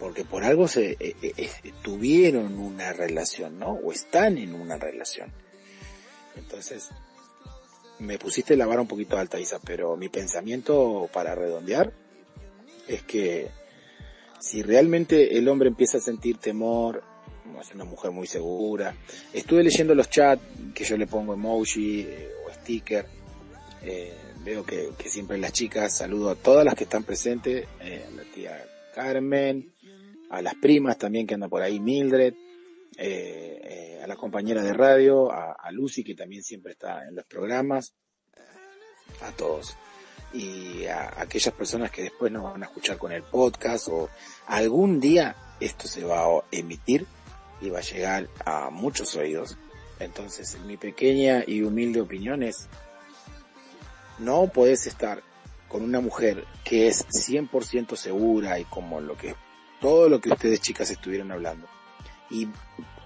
porque 0.00 0.24
por 0.24 0.42
algo 0.42 0.68
se 0.68 0.92
eh, 0.98 1.16
eh, 1.20 1.50
tuvieron 1.82 2.58
una 2.58 2.94
relación, 2.94 3.58
¿no? 3.58 3.72
O 3.72 3.92
están 3.92 4.38
en 4.38 4.54
una 4.54 4.78
relación. 4.78 5.30
Entonces, 6.34 6.88
me 7.98 8.18
pusiste 8.18 8.56
la 8.56 8.64
vara 8.64 8.80
un 8.80 8.88
poquito 8.88 9.18
alta, 9.18 9.38
Isa, 9.38 9.58
pero 9.58 9.98
mi 9.98 10.08
pensamiento 10.08 11.10
para 11.12 11.34
redondear 11.34 11.92
es 12.88 13.02
que 13.02 13.50
si 14.40 14.62
realmente 14.62 15.36
el 15.36 15.46
hombre 15.48 15.68
empieza 15.68 15.98
a 15.98 16.00
sentir 16.00 16.38
temor, 16.38 17.02
es 17.60 17.74
una 17.74 17.84
mujer 17.84 18.10
muy 18.10 18.26
segura, 18.26 18.94
estuve 19.32 19.62
leyendo 19.62 19.94
los 19.94 20.10
chats 20.10 20.42
que 20.74 20.84
yo 20.84 20.96
le 20.96 21.06
pongo 21.06 21.34
emoji 21.34 22.00
eh, 22.00 22.30
o 22.46 22.52
sticker, 22.52 23.06
eh, 23.82 24.14
veo 24.44 24.64
que, 24.64 24.92
siempre 25.06 25.38
las 25.38 25.52
chicas, 25.52 25.96
saludo 25.96 26.30
a 26.30 26.34
todas 26.34 26.64
las 26.64 26.74
que 26.74 26.84
están 26.84 27.04
presentes, 27.04 27.66
eh, 27.80 28.04
a 28.06 28.14
la 28.14 28.22
tía 28.24 28.64
Carmen, 28.94 29.72
a 30.30 30.42
las 30.42 30.54
primas 30.54 30.98
también 30.98 31.26
que 31.26 31.34
andan 31.34 31.50
por 31.50 31.62
ahí, 31.62 31.80
Mildred, 31.80 32.34
eh, 32.98 34.00
a 34.02 34.06
la 34.06 34.16
compañera 34.16 34.62
de 34.62 34.72
radio, 34.72 35.30
a, 35.32 35.52
a 35.52 35.70
Lucy 35.70 36.02
que 36.02 36.14
también 36.14 36.42
siempre 36.42 36.72
está 36.72 37.06
en 37.06 37.14
los 37.14 37.26
programas, 37.26 37.94
a 39.20 39.30
todos. 39.32 39.76
Y 40.32 40.86
a 40.86 41.20
aquellas 41.20 41.54
personas 41.54 41.90
que 41.90 42.02
después 42.02 42.30
nos 42.32 42.42
van 42.42 42.62
a 42.62 42.66
escuchar 42.66 42.98
con 42.98 43.12
el 43.12 43.22
podcast 43.22 43.88
o 43.88 44.10
algún 44.46 45.00
día 45.00 45.36
esto 45.60 45.88
se 45.88 46.04
va 46.04 46.24
a 46.24 46.42
emitir 46.50 47.06
y 47.60 47.70
va 47.70 47.78
a 47.78 47.82
llegar 47.82 48.28
a 48.44 48.70
muchos 48.70 49.14
oídos. 49.16 49.56
Entonces, 49.98 50.58
mi 50.66 50.76
pequeña 50.76 51.42
y 51.46 51.62
humilde 51.62 52.00
opinión 52.00 52.42
es, 52.42 52.68
no 54.18 54.46
podés 54.48 54.86
estar 54.86 55.22
con 55.68 55.82
una 55.82 56.00
mujer 56.00 56.44
que 56.64 56.88
es 56.88 57.06
100% 57.08 57.96
segura 57.96 58.58
y 58.58 58.64
como 58.64 59.00
lo 59.00 59.16
que, 59.16 59.34
todo 59.80 60.08
lo 60.08 60.20
que 60.20 60.30
ustedes 60.30 60.60
chicas 60.60 60.90
estuvieron 60.90 61.32
hablando. 61.32 61.66
Y 62.30 62.48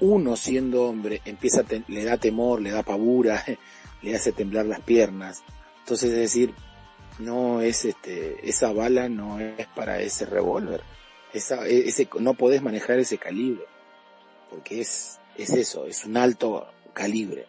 uno 0.01 0.37
siendo 0.37 0.85
hombre 0.85 1.21
empieza 1.25 1.61
a 1.61 1.65
le 1.89 2.05
da 2.05 2.17
temor, 2.17 2.61
le 2.61 2.71
da 2.71 2.83
pavura, 2.83 3.45
le 4.03 4.17
hace 4.17 4.33
temblar 4.33 4.67
las 4.67 4.81
piernas. 4.81 5.43
Entonces 5.81 6.11
es 6.11 6.19
decir, 6.19 6.55
no 7.19 7.61
es 7.61 7.85
este, 7.85 8.49
esa 8.49 8.73
bala 8.73 9.09
no 9.09 9.39
es 9.41 9.67
para 9.75 10.01
ese 10.01 10.27
revólver. 10.27 10.83
Esa, 11.33 11.67
e- 11.67 11.89
ese, 11.89 12.09
no 12.19 12.35
podés 12.35 12.63
manejar 12.63 12.99
ese 12.99 13.19
calibre. 13.19 13.65
Porque 14.51 14.81
es, 14.81 15.19
es 15.37 15.51
eso, 15.51 15.87
es 15.87 16.05
un 16.05 16.17
alto 16.17 16.67
calibre. 16.93 17.47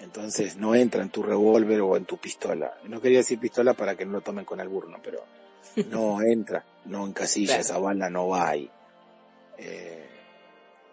Entonces 0.00 0.56
no 0.56 0.74
entra 0.74 1.02
en 1.02 1.10
tu 1.10 1.22
revólver 1.22 1.80
o 1.80 1.96
en 1.96 2.04
tu 2.04 2.16
pistola. 2.18 2.78
No 2.84 3.00
quería 3.00 3.18
decir 3.18 3.38
pistola 3.38 3.74
para 3.74 3.96
que 3.96 4.06
no 4.06 4.12
lo 4.12 4.20
tomen 4.20 4.44
con 4.44 4.60
alburno, 4.60 4.98
pero 5.02 5.24
no 5.90 6.22
entra, 6.22 6.64
no 6.86 7.06
encasilla, 7.06 7.54
Claro. 7.54 7.60
esa 7.62 7.78
bala 7.78 8.10
no 8.10 8.28
va 8.28 8.48
ahí. 8.48 8.70
Eh, 9.58 10.06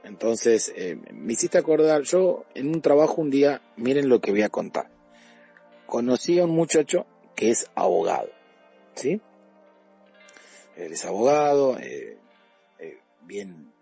entonces, 0.03 0.71
eh, 0.75 0.97
me 1.13 1.33
hiciste 1.33 1.57
acordar, 1.57 2.03
yo 2.03 2.45
en 2.53 2.67
un 2.69 2.81
trabajo 2.81 3.21
un 3.21 3.29
día, 3.29 3.61
miren 3.75 4.07
lo 4.09 4.21
que 4.21 4.31
voy 4.31 4.41
a 4.41 4.49
contar. 4.49 4.89
Conocí 5.85 6.39
a 6.39 6.45
un 6.45 6.51
muchacho 6.51 7.05
que 7.35 7.49
es 7.49 7.69
abogado, 7.75 8.29
¿sí? 8.95 9.21
Él 10.75 10.93
es 10.93 11.05
abogado, 11.05 11.77
eh, 11.79 12.17
eh, 12.79 12.99
bien, 13.21 13.73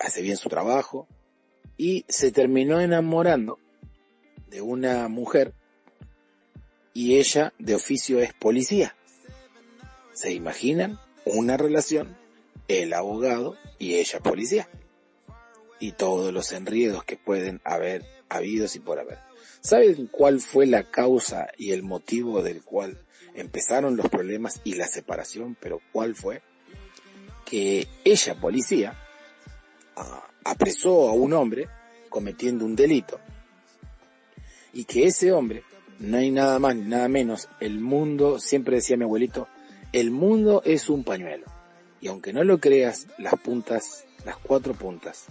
hace 0.00 0.22
bien 0.22 0.36
su 0.36 0.48
trabajo, 0.48 1.08
y 1.76 2.04
se 2.08 2.32
terminó 2.32 2.80
enamorando 2.80 3.58
de 4.48 4.60
una 4.60 5.08
mujer 5.08 5.54
y 6.98 7.16
ella 7.18 7.52
de 7.60 7.76
oficio 7.76 8.18
es 8.18 8.32
policía. 8.34 8.96
¿Se 10.12 10.32
imaginan? 10.32 10.98
Una 11.24 11.56
relación, 11.56 12.16
el 12.66 12.92
abogado 12.92 13.56
y 13.78 13.94
ella 13.94 14.18
policía. 14.18 14.68
Y 15.78 15.92
todos 15.92 16.32
los 16.32 16.50
enriedos 16.50 17.04
que 17.04 17.16
pueden 17.16 17.60
haber 17.62 18.04
habidos 18.28 18.74
y 18.74 18.80
por 18.80 18.98
haber. 18.98 19.18
¿Saben 19.60 20.08
cuál 20.08 20.40
fue 20.40 20.66
la 20.66 20.90
causa 20.90 21.46
y 21.56 21.70
el 21.70 21.84
motivo 21.84 22.42
del 22.42 22.64
cual 22.64 22.98
empezaron 23.34 23.96
los 23.96 24.08
problemas 24.08 24.60
y 24.64 24.74
la 24.74 24.88
separación? 24.88 25.56
Pero 25.60 25.80
¿cuál 25.92 26.16
fue? 26.16 26.42
Que 27.44 27.86
ella, 28.04 28.34
policía, 28.34 28.98
apresó 30.44 31.08
a 31.08 31.12
un 31.12 31.32
hombre 31.32 31.68
cometiendo 32.08 32.64
un 32.64 32.74
delito 32.74 33.20
y 34.72 34.84
que 34.84 35.06
ese 35.06 35.32
hombre, 35.32 35.64
no 35.98 36.18
hay 36.18 36.30
nada 36.30 36.58
más 36.58 36.76
ni 36.76 36.82
nada 36.82 37.08
menos, 37.08 37.48
el 37.60 37.80
mundo, 37.80 38.38
siempre 38.38 38.76
decía 38.76 38.96
mi 38.96 39.04
abuelito, 39.04 39.48
el 39.92 40.10
mundo 40.10 40.62
es 40.64 40.88
un 40.88 41.04
pañuelo. 41.04 41.46
Y 42.00 42.08
aunque 42.08 42.32
no 42.32 42.44
lo 42.44 42.58
creas, 42.58 43.08
las 43.18 43.34
puntas, 43.40 44.04
las 44.24 44.36
cuatro 44.36 44.74
puntas, 44.74 45.26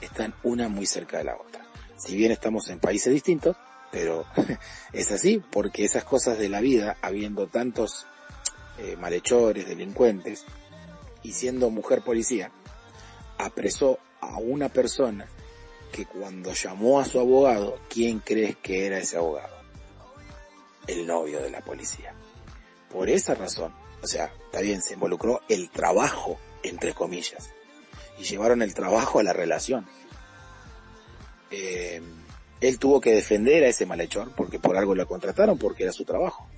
están 0.00 0.34
una 0.42 0.68
muy 0.68 0.86
cerca 0.86 1.18
de 1.18 1.24
la 1.24 1.36
otra. 1.36 1.64
Si 1.96 2.16
bien 2.16 2.32
estamos 2.32 2.68
en 2.68 2.80
países 2.80 3.12
distintos, 3.12 3.56
pero 3.90 4.26
es 4.92 5.12
así, 5.12 5.42
porque 5.50 5.84
esas 5.84 6.04
cosas 6.04 6.38
de 6.38 6.48
la 6.48 6.60
vida, 6.60 6.96
habiendo 7.00 7.46
tantos 7.46 8.06
eh, 8.78 8.96
malhechores, 9.00 9.66
delincuentes, 9.66 10.44
y 11.22 11.32
siendo 11.32 11.70
mujer 11.70 12.02
policía, 12.02 12.50
apresó 13.38 13.98
a 14.20 14.38
una 14.38 14.68
persona 14.68 15.26
que 15.92 16.06
cuando 16.06 16.52
llamó 16.52 17.00
a 17.00 17.04
su 17.04 17.20
abogado, 17.20 17.78
¿quién 17.88 18.20
crees 18.20 18.56
que 18.56 18.86
era 18.86 18.98
ese 18.98 19.18
abogado? 19.18 19.54
El 20.86 21.06
novio 21.06 21.40
de 21.40 21.50
la 21.50 21.60
policía. 21.60 22.14
Por 22.90 23.08
esa 23.08 23.34
razón, 23.34 23.72
o 24.02 24.06
sea, 24.06 24.32
está 24.46 24.60
bien, 24.60 24.82
se 24.82 24.94
involucró 24.94 25.40
el 25.48 25.70
trabajo, 25.70 26.38
entre 26.62 26.94
comillas, 26.94 27.50
y 28.18 28.24
llevaron 28.24 28.62
el 28.62 28.74
trabajo 28.74 29.18
a 29.18 29.22
la 29.22 29.32
relación. 29.32 29.86
Eh, 31.50 32.00
él 32.60 32.78
tuvo 32.78 33.00
que 33.00 33.12
defender 33.12 33.64
a 33.64 33.68
ese 33.68 33.86
malhechor 33.86 34.32
porque 34.34 34.58
por 34.58 34.76
algo 34.76 34.94
lo 34.94 35.06
contrataron, 35.06 35.58
porque 35.58 35.82
era 35.82 35.92
su 35.92 36.04
trabajo. 36.04 36.48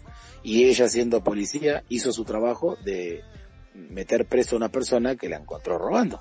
Y 0.42 0.64
ella 0.64 0.88
siendo 0.88 1.24
policía 1.24 1.82
hizo 1.88 2.12
su 2.12 2.24
trabajo 2.24 2.76
de 2.84 3.22
meter 3.74 4.26
preso 4.26 4.54
a 4.54 4.58
una 4.58 4.68
persona 4.68 5.16
que 5.16 5.28
la 5.28 5.36
encontró 5.36 5.78
robando. 5.78 6.20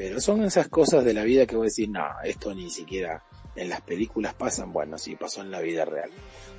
Pero 0.00 0.18
son 0.18 0.42
esas 0.44 0.68
cosas 0.68 1.04
de 1.04 1.12
la 1.12 1.24
vida 1.24 1.44
que 1.44 1.56
voy 1.56 1.66
a 1.66 1.68
decir, 1.68 1.90
no, 1.90 2.06
esto 2.24 2.54
ni 2.54 2.70
siquiera 2.70 3.22
en 3.54 3.68
las 3.68 3.82
películas 3.82 4.32
pasan, 4.32 4.72
bueno, 4.72 4.96
sí, 4.96 5.14
pasó 5.14 5.42
en 5.42 5.50
la 5.50 5.60
vida 5.60 5.84
real. 5.84 6.08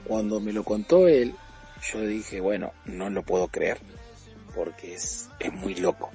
Cuando 0.07 0.39
me 0.39 0.53
lo 0.53 0.63
contó 0.63 1.07
él, 1.07 1.33
yo 1.91 2.01
dije, 2.01 2.39
bueno, 2.39 2.71
no 2.85 3.09
lo 3.09 3.23
puedo 3.23 3.47
creer, 3.47 3.79
porque 4.53 4.93
es, 4.93 5.27
es 5.39 5.51
muy 5.51 5.73
loco. 5.73 6.11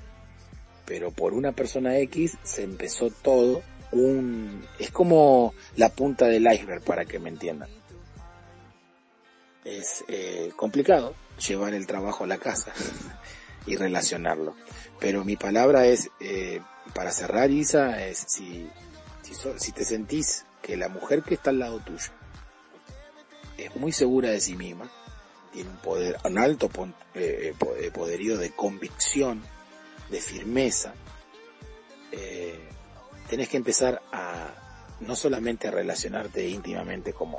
Pero 0.84 1.10
por 1.10 1.34
una 1.34 1.50
persona 1.50 1.98
X 1.98 2.38
se 2.44 2.62
empezó 2.62 3.10
todo 3.10 3.60
un, 3.90 4.64
es 4.78 4.92
como 4.92 5.52
la 5.74 5.88
punta 5.88 6.26
del 6.26 6.46
iceberg 6.46 6.84
para 6.84 7.06
que 7.06 7.18
me 7.18 7.30
entiendan. 7.30 7.70
Es 9.64 10.04
eh, 10.06 10.52
complicado 10.54 11.16
llevar 11.44 11.74
el 11.74 11.88
trabajo 11.88 12.22
a 12.22 12.28
la 12.28 12.38
casa 12.38 12.72
y 13.66 13.74
relacionarlo. 13.74 14.54
Pero 15.00 15.24
mi 15.24 15.34
palabra 15.34 15.86
es, 15.86 16.08
eh, 16.20 16.60
para 16.94 17.10
cerrar 17.10 17.50
Isa, 17.50 18.04
es 18.06 18.24
si, 18.28 18.68
te 19.72 19.84
sentís 19.84 20.44
que 20.62 20.76
la 20.76 20.88
mujer 20.88 21.22
que 21.22 21.34
está 21.34 21.50
al 21.50 21.58
lado 21.58 21.80
tuyo 21.80 22.10
es 23.56 23.74
muy 23.76 23.92
segura 23.92 24.30
de 24.30 24.40
sí 24.40 24.56
misma, 24.56 24.90
tiene 25.52 25.70
un 25.70 25.76
poder, 25.78 26.16
un 26.24 26.38
alto 26.38 26.70
eh, 27.14 27.54
eh, 27.78 27.90
poderío 27.90 28.36
de 28.36 28.50
convicción, 28.50 29.42
de 30.10 30.20
firmeza, 30.20 30.94
eh, 32.12 32.68
tenés 33.28 33.48
que 33.48 33.56
empezar 33.56 34.02
a 34.12 34.54
no 35.00 35.16
solamente 35.16 35.68
a 35.68 35.70
relacionarte 35.70 36.48
íntimamente 36.48 37.12
como, 37.12 37.38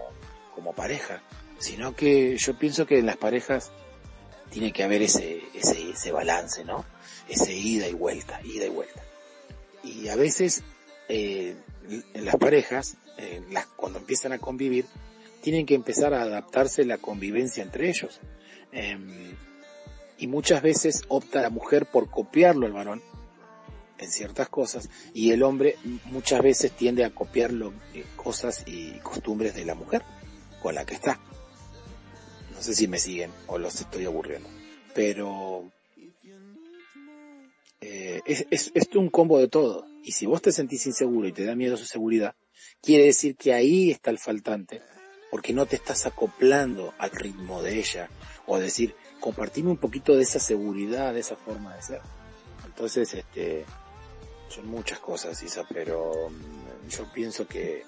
como 0.53 0.73
pareja, 0.73 1.21
sino 1.59 1.95
que 1.95 2.37
yo 2.37 2.57
pienso 2.57 2.85
que 2.85 2.99
en 2.99 3.05
las 3.05 3.17
parejas 3.17 3.71
tiene 4.49 4.71
que 4.71 4.83
haber 4.83 5.01
ese, 5.01 5.43
ese, 5.53 5.91
ese 5.91 6.11
balance, 6.11 6.63
¿no? 6.63 6.85
Ese 7.27 7.53
ida 7.53 7.87
y 7.87 7.93
vuelta, 7.93 8.39
ida 8.43 8.65
y 8.65 8.69
vuelta. 8.69 9.01
Y 9.87 10.09
a 10.09 10.15
veces 10.15 10.63
eh, 11.09 11.55
las 12.13 12.35
parejas, 12.35 12.97
eh, 13.17 13.41
las, 13.51 13.65
cuando 13.67 13.99
empiezan 13.99 14.33
a 14.33 14.39
convivir, 14.39 14.85
tienen 15.41 15.65
que 15.65 15.75
empezar 15.75 16.13
a 16.13 16.23
adaptarse 16.23 16.83
la 16.85 16.97
convivencia 16.97 17.63
entre 17.63 17.89
ellos. 17.89 18.19
Em, 18.71 19.35
y 20.17 20.27
muchas 20.27 20.61
veces 20.61 21.03
opta 21.07 21.41
la 21.41 21.49
mujer 21.49 21.85
por 21.85 22.09
copiarlo 22.09 22.65
al 22.65 22.73
varón 22.73 23.01
en 23.97 24.11
ciertas 24.11 24.49
cosas 24.49 24.89
y 25.13 25.31
el 25.31 25.43
hombre 25.43 25.75
muchas 26.05 26.41
veces 26.41 26.71
tiende 26.71 27.03
a 27.03 27.11
copiar 27.11 27.51
eh, 27.93 28.03
cosas 28.15 28.63
y 28.67 28.99
costumbres 28.99 29.55
de 29.55 29.65
la 29.65 29.75
mujer 29.75 30.03
con 30.61 30.75
la 30.75 30.85
que 30.85 30.95
está. 30.95 31.19
No 32.53 32.61
sé 32.61 32.73
si 32.73 32.87
me 32.87 32.99
siguen 32.99 33.31
o 33.47 33.57
los 33.57 33.79
estoy 33.79 34.05
aburriendo, 34.05 34.49
pero 34.93 35.71
eh, 37.81 38.21
es, 38.25 38.71
es, 38.73 38.87
un 38.95 39.09
combo 39.09 39.39
de 39.39 39.47
todo. 39.47 39.85
Y 40.03 40.11
si 40.13 40.25
vos 40.25 40.41
te 40.41 40.51
sentís 40.51 40.85
inseguro 40.85 41.27
y 41.27 41.33
te 41.33 41.45
da 41.45 41.55
miedo 41.55 41.77
su 41.77 41.85
seguridad, 41.85 42.35
quiere 42.81 43.05
decir 43.05 43.35
que 43.35 43.53
ahí 43.53 43.91
está 43.91 44.11
el 44.11 44.19
faltante, 44.19 44.81
porque 45.31 45.53
no 45.53 45.65
te 45.65 45.75
estás 45.75 46.05
acoplando 46.05 46.93
al 46.97 47.11
ritmo 47.11 47.61
de 47.61 47.79
ella, 47.79 48.09
o 48.45 48.57
decir, 48.57 48.95
compartirme 49.19 49.71
un 49.71 49.77
poquito 49.77 50.15
de 50.15 50.23
esa 50.23 50.39
seguridad, 50.39 51.13
de 51.13 51.19
esa 51.19 51.35
forma 51.35 51.75
de 51.75 51.81
ser. 51.81 52.01
Entonces, 52.65 53.13
este, 53.13 53.65
son 54.49 54.67
muchas 54.67 54.99
cosas, 54.99 55.41
Isa, 55.43 55.65
pero 55.71 56.29
mm, 56.29 56.89
yo 56.89 57.11
pienso 57.13 57.47
que 57.47 57.83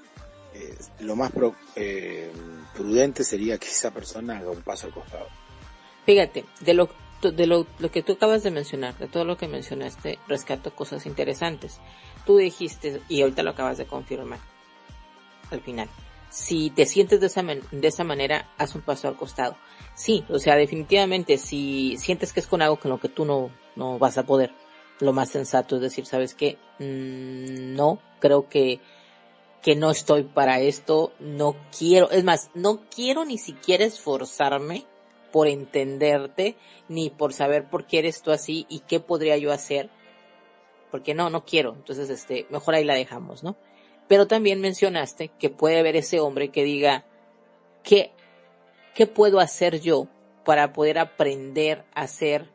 eh, 0.53 0.75
lo 0.99 1.15
más 1.15 1.31
eh, 1.75 2.31
prudente 2.75 3.23
sería 3.23 3.57
que 3.57 3.67
esa 3.67 3.91
persona 3.91 4.37
haga 4.37 4.51
un 4.51 4.61
paso 4.61 4.87
al 4.87 4.93
costado. 4.93 5.27
Fíjate, 6.05 6.45
de 6.59 6.73
lo, 6.73 6.89
de 7.21 7.47
lo, 7.47 7.67
lo 7.79 7.91
que 7.91 8.03
tú 8.03 8.13
acabas 8.13 8.43
de 8.43 8.51
mencionar, 8.51 8.97
de 8.97 9.07
todo 9.07 9.25
lo 9.25 9.37
que 9.37 9.47
mencionaste, 9.47 10.19
rescato 10.27 10.73
cosas 10.73 11.05
interesantes. 11.05 11.79
Tú 12.25 12.37
dijiste, 12.37 13.01
y 13.09 13.21
ahorita 13.21 13.43
lo 13.43 13.51
acabas 13.51 13.77
de 13.77 13.85
confirmar, 13.85 14.39
al 15.51 15.61
final, 15.61 15.89
si 16.29 16.69
te 16.69 16.85
sientes 16.85 17.19
de 17.19 17.27
esa, 17.27 17.43
de 17.43 17.87
esa 17.87 18.03
manera, 18.03 18.49
haz 18.57 18.75
un 18.75 18.81
paso 18.81 19.07
al 19.07 19.15
costado. 19.15 19.55
Sí, 19.95 20.23
o 20.29 20.39
sea, 20.39 20.55
definitivamente, 20.55 21.37
si 21.37 21.97
sientes 21.97 22.31
que 22.31 22.39
es 22.39 22.47
con 22.47 22.61
algo 22.61 22.79
con 22.79 22.91
lo 22.91 22.99
que 22.99 23.09
tú 23.09 23.25
no, 23.25 23.49
no 23.75 23.97
vas 23.97 24.17
a 24.17 24.25
poder, 24.25 24.53
lo 24.99 25.13
más 25.13 25.29
sensato 25.29 25.75
es 25.75 25.81
decir, 25.81 26.05
¿sabes 26.05 26.35
qué? 26.35 26.57
Mm, 26.79 27.75
no, 27.75 27.99
creo 28.19 28.47
que, 28.47 28.79
que 29.61 29.75
no 29.75 29.91
estoy 29.91 30.23
para 30.23 30.59
esto, 30.61 31.13
no 31.19 31.55
quiero, 31.77 32.11
es 32.11 32.23
más, 32.23 32.51
no 32.53 32.81
quiero 32.93 33.25
ni 33.25 33.37
siquiera 33.37 33.85
esforzarme 33.85 34.85
por 35.31 35.47
entenderte, 35.47 36.55
ni 36.87 37.09
por 37.09 37.33
saber 37.33 37.69
por 37.69 37.85
qué 37.85 37.99
eres 37.99 38.21
tú 38.21 38.31
así 38.31 38.65
y 38.69 38.79
qué 38.81 38.99
podría 38.99 39.37
yo 39.37 39.51
hacer, 39.51 39.89
porque 40.91 41.13
no, 41.13 41.29
no 41.29 41.45
quiero, 41.45 41.73
entonces 41.75 42.09
este, 42.09 42.47
mejor 42.49 42.75
ahí 42.75 42.83
la 42.83 42.95
dejamos, 42.95 43.43
¿no? 43.43 43.55
Pero 44.07 44.27
también 44.27 44.59
mencionaste 44.59 45.29
que 45.39 45.49
puede 45.49 45.79
haber 45.79 45.95
ese 45.95 46.19
hombre 46.19 46.49
que 46.49 46.63
diga, 46.63 47.05
¿qué, 47.83 48.11
qué 48.95 49.05
puedo 49.05 49.39
hacer 49.39 49.79
yo 49.79 50.07
para 50.43 50.73
poder 50.73 50.97
aprender 50.97 51.85
a 51.93 52.07
ser 52.07 52.49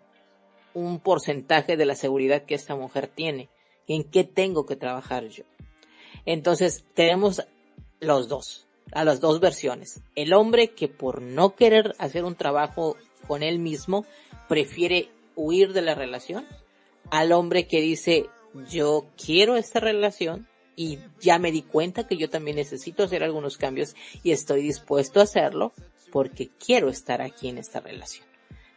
un 0.75 0.99
porcentaje 0.99 1.77
de 1.77 1.87
la 1.87 1.95
seguridad 1.95 2.43
que 2.43 2.55
esta 2.55 2.75
mujer 2.75 3.09
tiene. 3.09 3.49
¿En 3.87 4.05
qué 4.05 4.25
tengo 4.25 4.67
que 4.67 4.77
trabajar 4.77 5.29
yo? 5.29 5.45
Entonces, 6.27 6.85
tenemos 6.95 7.43
los 8.01 8.29
dos, 8.29 8.64
a 8.93 9.05
las 9.05 9.21
dos 9.21 9.41
versiones. 9.41 10.01
El 10.15 10.33
hombre 10.33 10.69
que 10.69 10.89
por 10.89 11.23
no 11.23 11.55
querer 11.55 11.95
hacer 11.99 12.25
un 12.25 12.37
trabajo 12.37 12.97
con 13.27 13.43
él 13.43 13.59
mismo, 13.59 14.05
prefiere 14.49 15.09
huir 15.35 15.73
de 15.73 15.83
la 15.83 15.95
relación. 15.95 16.47
Al 17.11 17.33
hombre 17.33 17.67
que 17.67 17.81
dice, 17.81 18.27
yo 18.71 19.07
quiero 19.17 19.57
esta 19.57 19.81
relación 19.81 20.47
y 20.77 20.99
ya 21.21 21.39
me 21.39 21.53
di 21.53 21.63
cuenta 21.63 22.07
que 22.07 22.17
yo 22.17 22.29
también 22.31 22.57
necesito 22.57 23.05
hacer 23.05 23.23
algunos 23.23 23.57
cambios 23.57 23.95
y 24.23 24.33
estoy 24.33 24.63
dispuesto 24.63 25.21
a 25.21 25.25
hacerlo 25.25 25.73
porque 26.11 26.51
quiero 26.65 26.89
estar 26.89 27.23
aquí 27.23 27.49
en 27.49 27.59
esta 27.59 27.81
relación. 27.81 28.27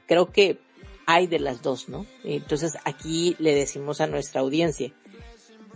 Creo 0.07 0.31
que 0.31 0.59
hay 1.05 1.27
de 1.27 1.39
las 1.39 1.61
dos, 1.61 1.89
¿no? 1.89 2.05
Entonces 2.23 2.77
aquí 2.83 3.35
le 3.39 3.53
decimos 3.55 4.01
a 4.01 4.07
nuestra 4.07 4.41
audiencia, 4.41 4.91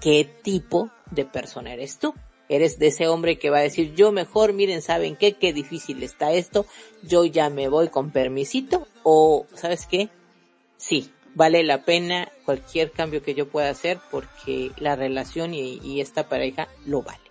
¿qué 0.02 0.30
tipo 0.44 0.90
de 1.12 1.26
persona 1.26 1.74
eres 1.74 2.00
tú? 2.00 2.14
Eres 2.52 2.80
de 2.80 2.88
ese 2.88 3.08
hombre 3.08 3.40
que 3.40 3.50
va 3.50 3.60
a 3.60 3.62
decir, 3.62 3.96
yo 3.96 4.12
mejor, 4.12 4.52
miren, 4.52 4.82
¿saben 4.82 5.16
qué? 5.16 5.38
Qué 5.38 5.54
difícil 5.54 6.04
está 6.04 6.34
esto, 6.34 6.66
yo 7.02 7.24
ya 7.24 7.50
me 7.50 7.70
voy 7.70 7.88
con 7.88 8.12
permisito, 8.12 8.90
o, 9.04 9.48
¿sabes 9.56 9.86
qué? 9.86 10.10
Sí, 10.76 11.10
vale 11.34 11.64
la 11.64 11.86
pena 11.86 12.30
cualquier 12.44 12.92
cambio 12.92 13.24
que 13.24 13.36
yo 13.36 13.48
pueda 13.48 13.70
hacer 13.70 14.00
porque 14.12 14.72
la 14.76 14.98
relación 14.98 15.54
y, 15.54 16.02
esta 16.02 16.28
pareja 16.28 16.68
lo 16.86 17.04
vale. 17.04 17.22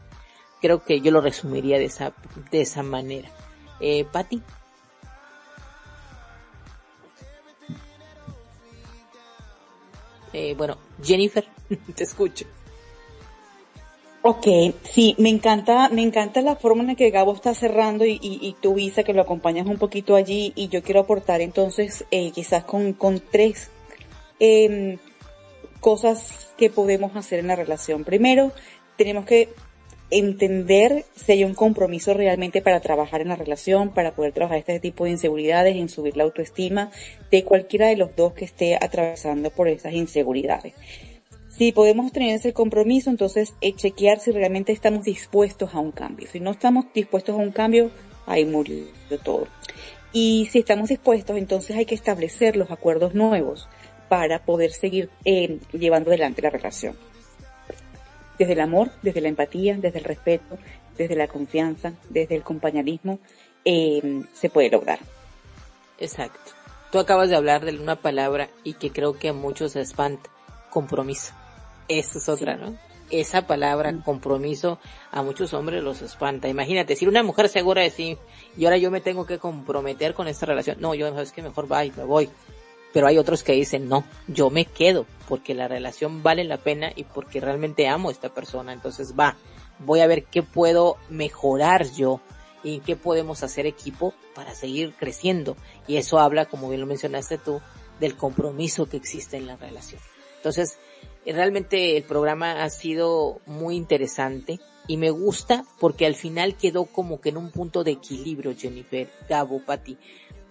Creo 0.63 0.83
que 0.85 1.03
yo 1.03 1.11
lo 1.11 1.21
resumiría 1.21 1.79
de 1.79 1.85
esa, 1.85 2.15
de 2.51 2.63
esa 2.63 2.83
manera. 2.83 3.29
Eh, 3.79 4.07
Patti. 4.11 4.41
Eh, 10.33 10.55
bueno, 10.57 10.79
Jennifer, 11.03 11.47
te 11.95 12.05
escucho. 12.05 12.47
Ok, 14.23 14.47
sí, 14.83 15.15
me 15.17 15.31
encanta, 15.31 15.89
me 15.89 16.03
encanta 16.03 16.43
la 16.43 16.55
forma 16.55 16.83
en 16.83 16.89
la 16.89 16.95
que 16.95 17.09
Gabo 17.11 17.35
está 17.35 17.55
cerrando 17.55 18.05
y, 18.05 18.19
y, 18.21 18.55
tú, 18.61 18.79
Isa, 18.79 19.03
que 19.03 19.15
lo 19.15 19.23
acompañas 19.23 19.67
un 19.67 19.79
poquito 19.79 20.15
allí 20.15 20.53
y 20.55 20.69
yo 20.69 20.83
quiero 20.83 21.01
aportar 21.01 21.41
entonces 21.41 22.05
eh, 22.11 22.31
quizás 22.31 22.65
con, 22.65 22.93
con 22.93 23.21
tres 23.21 23.71
eh, 24.39 24.99
cosas 25.81 26.53
que 26.59 26.69
podemos 26.69 27.17
hacer 27.17 27.39
en 27.39 27.47
la 27.47 27.57
relación. 27.57 28.05
Primero, 28.05 28.53
tenemos 28.97 29.25
que 29.25 29.49
entender 30.11 31.07
si 31.15 31.33
hay 31.33 31.45
un 31.45 31.55
compromiso 31.55 32.13
realmente 32.13 32.61
para 32.61 32.81
trabajar 32.81 33.23
en 33.23 33.29
la 33.29 33.37
relación, 33.37 33.95
para 33.95 34.15
poder 34.15 34.33
trabajar 34.33 34.59
este 34.59 34.81
tipo 34.81 35.05
de 35.05 35.13
inseguridades, 35.13 35.77
en 35.77 35.89
subir 35.89 36.19
la 36.19 36.25
autoestima 36.25 36.91
de 37.31 37.45
cualquiera 37.45 37.87
de 37.87 37.97
los 37.97 38.15
dos 38.17 38.35
que 38.35 38.45
esté 38.45 38.77
atravesando 38.77 39.49
por 39.49 39.69
esas 39.69 39.95
inseguridades. 39.95 40.75
Si 41.61 41.73
podemos 41.73 42.11
tener 42.11 42.35
ese 42.35 42.55
compromiso, 42.55 43.11
entonces 43.11 43.53
eh, 43.61 43.75
chequear 43.75 44.19
si 44.19 44.33
realmente 44.33 44.73
estamos 44.73 45.05
dispuestos 45.05 45.75
a 45.75 45.79
un 45.79 45.93
cambio. 45.93 46.27
Si 46.27 46.41
no 46.41 46.53
estamos 46.53 46.87
dispuestos 46.95 47.35
a 47.35 47.39
un 47.39 47.51
cambio, 47.51 47.91
ahí 48.25 48.47
murió 48.47 48.87
todo. 49.23 49.47
Y 50.11 50.49
si 50.51 50.61
estamos 50.61 50.89
dispuestos, 50.89 51.37
entonces 51.37 51.77
hay 51.77 51.85
que 51.85 51.95
establecer 51.95 52.57
los 52.57 52.71
acuerdos 52.71 53.15
nuevos 53.15 53.69
para 54.09 54.43
poder 54.43 54.71
seguir 54.71 55.11
eh, 55.27 55.59
llevando 55.73 56.09
adelante 56.09 56.41
la 56.41 56.49
relación 56.49 56.97
desde 58.39 58.55
el 58.55 58.61
amor, 58.61 58.91
desde 59.03 59.21
la 59.21 59.29
empatía, 59.29 59.77
desde 59.77 59.99
el 59.99 60.05
respeto, 60.07 60.57
desde 60.97 61.15
la 61.15 61.29
confianza, 61.29 61.93
desde 62.09 62.37
el 62.37 62.43
compañerismo, 62.43 63.19
eh, 63.67 64.23
se 64.33 64.49
puede 64.49 64.71
lograr. 64.71 65.01
Exacto. 65.99 66.53
Tú 66.91 66.99
acabas 66.99 67.29
de 67.29 67.37
hablar 67.37 67.67
de 67.67 67.79
una 67.79 67.97
palabra 67.97 68.49
y 68.65 68.73
que 68.73 68.91
creo 68.93 69.19
que 69.19 69.29
a 69.29 69.35
muchos 69.35 69.73
se 69.73 69.83
espanta, 69.83 70.31
compromiso. 70.71 71.35
Esa 71.91 72.19
es 72.19 72.29
otra, 72.29 72.57
¿no? 72.57 72.77
Esa 73.11 73.47
palabra, 73.47 73.91
mm. 73.91 74.03
compromiso, 74.03 74.79
a 75.11 75.23
muchos 75.23 75.53
hombres 75.55 75.83
los 75.83 76.01
espanta. 76.03 76.49
Imagínate, 76.49 76.95
si 76.95 77.07
una 77.07 77.23
mujer 77.23 77.49
segura 77.49 77.83
de 77.83 77.91
sí, 77.91 78.17
y 78.57 78.65
ahora 78.65 78.79
yo 78.79 78.91
me 78.91 79.01
tengo 79.01 79.27
que 79.27 79.39
comprometer 79.39 80.15
con 80.15 80.29
esta 80.29 80.47
relación, 80.47 80.77
no, 80.81 80.95
yo 80.95 81.11
sabes 81.11 81.33
que 81.33 81.43
mejor 81.43 81.71
va 81.71 81.85
y 81.85 81.91
me 81.91 82.05
voy 82.05 82.31
pero 82.93 83.07
hay 83.07 83.19
otros 83.19 83.43
que 83.43 83.53
dicen, 83.53 83.89
no, 83.89 84.05
yo 84.27 84.51
me 84.51 84.65
quedo 84.65 85.07
porque 85.29 85.55
la 85.55 85.69
relación 85.69 86.23
vale 86.23 86.45
la 86.45 86.59
pena 86.59 86.91
y 86.95 87.05
porque 87.05 87.41
realmente 87.41 87.89
amo 87.89 88.09
a 88.09 88.13
esta 88.13 88.31
persona. 88.31 88.73
Entonces 88.73 89.15
va, 89.19 89.37
voy 89.79 90.01
a 90.01 90.07
ver 90.07 90.25
qué 90.25 90.43
puedo 90.43 90.97
mejorar 91.09 91.91
yo 91.93 92.21
y 92.63 92.81
qué 92.81 92.97
podemos 92.97 93.43
hacer 93.43 93.67
equipo 93.67 94.13
para 94.35 94.55
seguir 94.55 94.93
creciendo. 94.99 95.57
Y 95.87 95.97
eso 95.97 96.19
habla, 96.19 96.47
como 96.47 96.69
bien 96.69 96.81
lo 96.81 96.87
mencionaste 96.87 97.39
tú, 97.39 97.61
del 98.01 98.17
compromiso 98.17 98.89
que 98.89 98.97
existe 98.97 99.37
en 99.37 99.47
la 99.47 99.57
relación. 99.57 100.01
Entonces, 100.37 100.79
realmente 101.27 101.97
el 101.97 102.03
programa 102.05 102.63
ha 102.63 102.71
sido 102.71 103.41
muy 103.47 103.77
interesante 103.77 104.61
y 104.87 104.97
me 104.97 105.11
gusta 105.11 105.65
porque 105.79 106.07
al 106.07 106.15
final 106.15 106.57
quedó 106.57 106.87
como 106.87 107.21
que 107.21 107.29
en 107.29 107.37
un 107.37 107.51
punto 107.51 107.85
de 107.85 107.93
equilibrio, 107.93 108.55
Jennifer, 108.57 109.11
Gabo, 109.29 109.61
Pati 109.65 109.97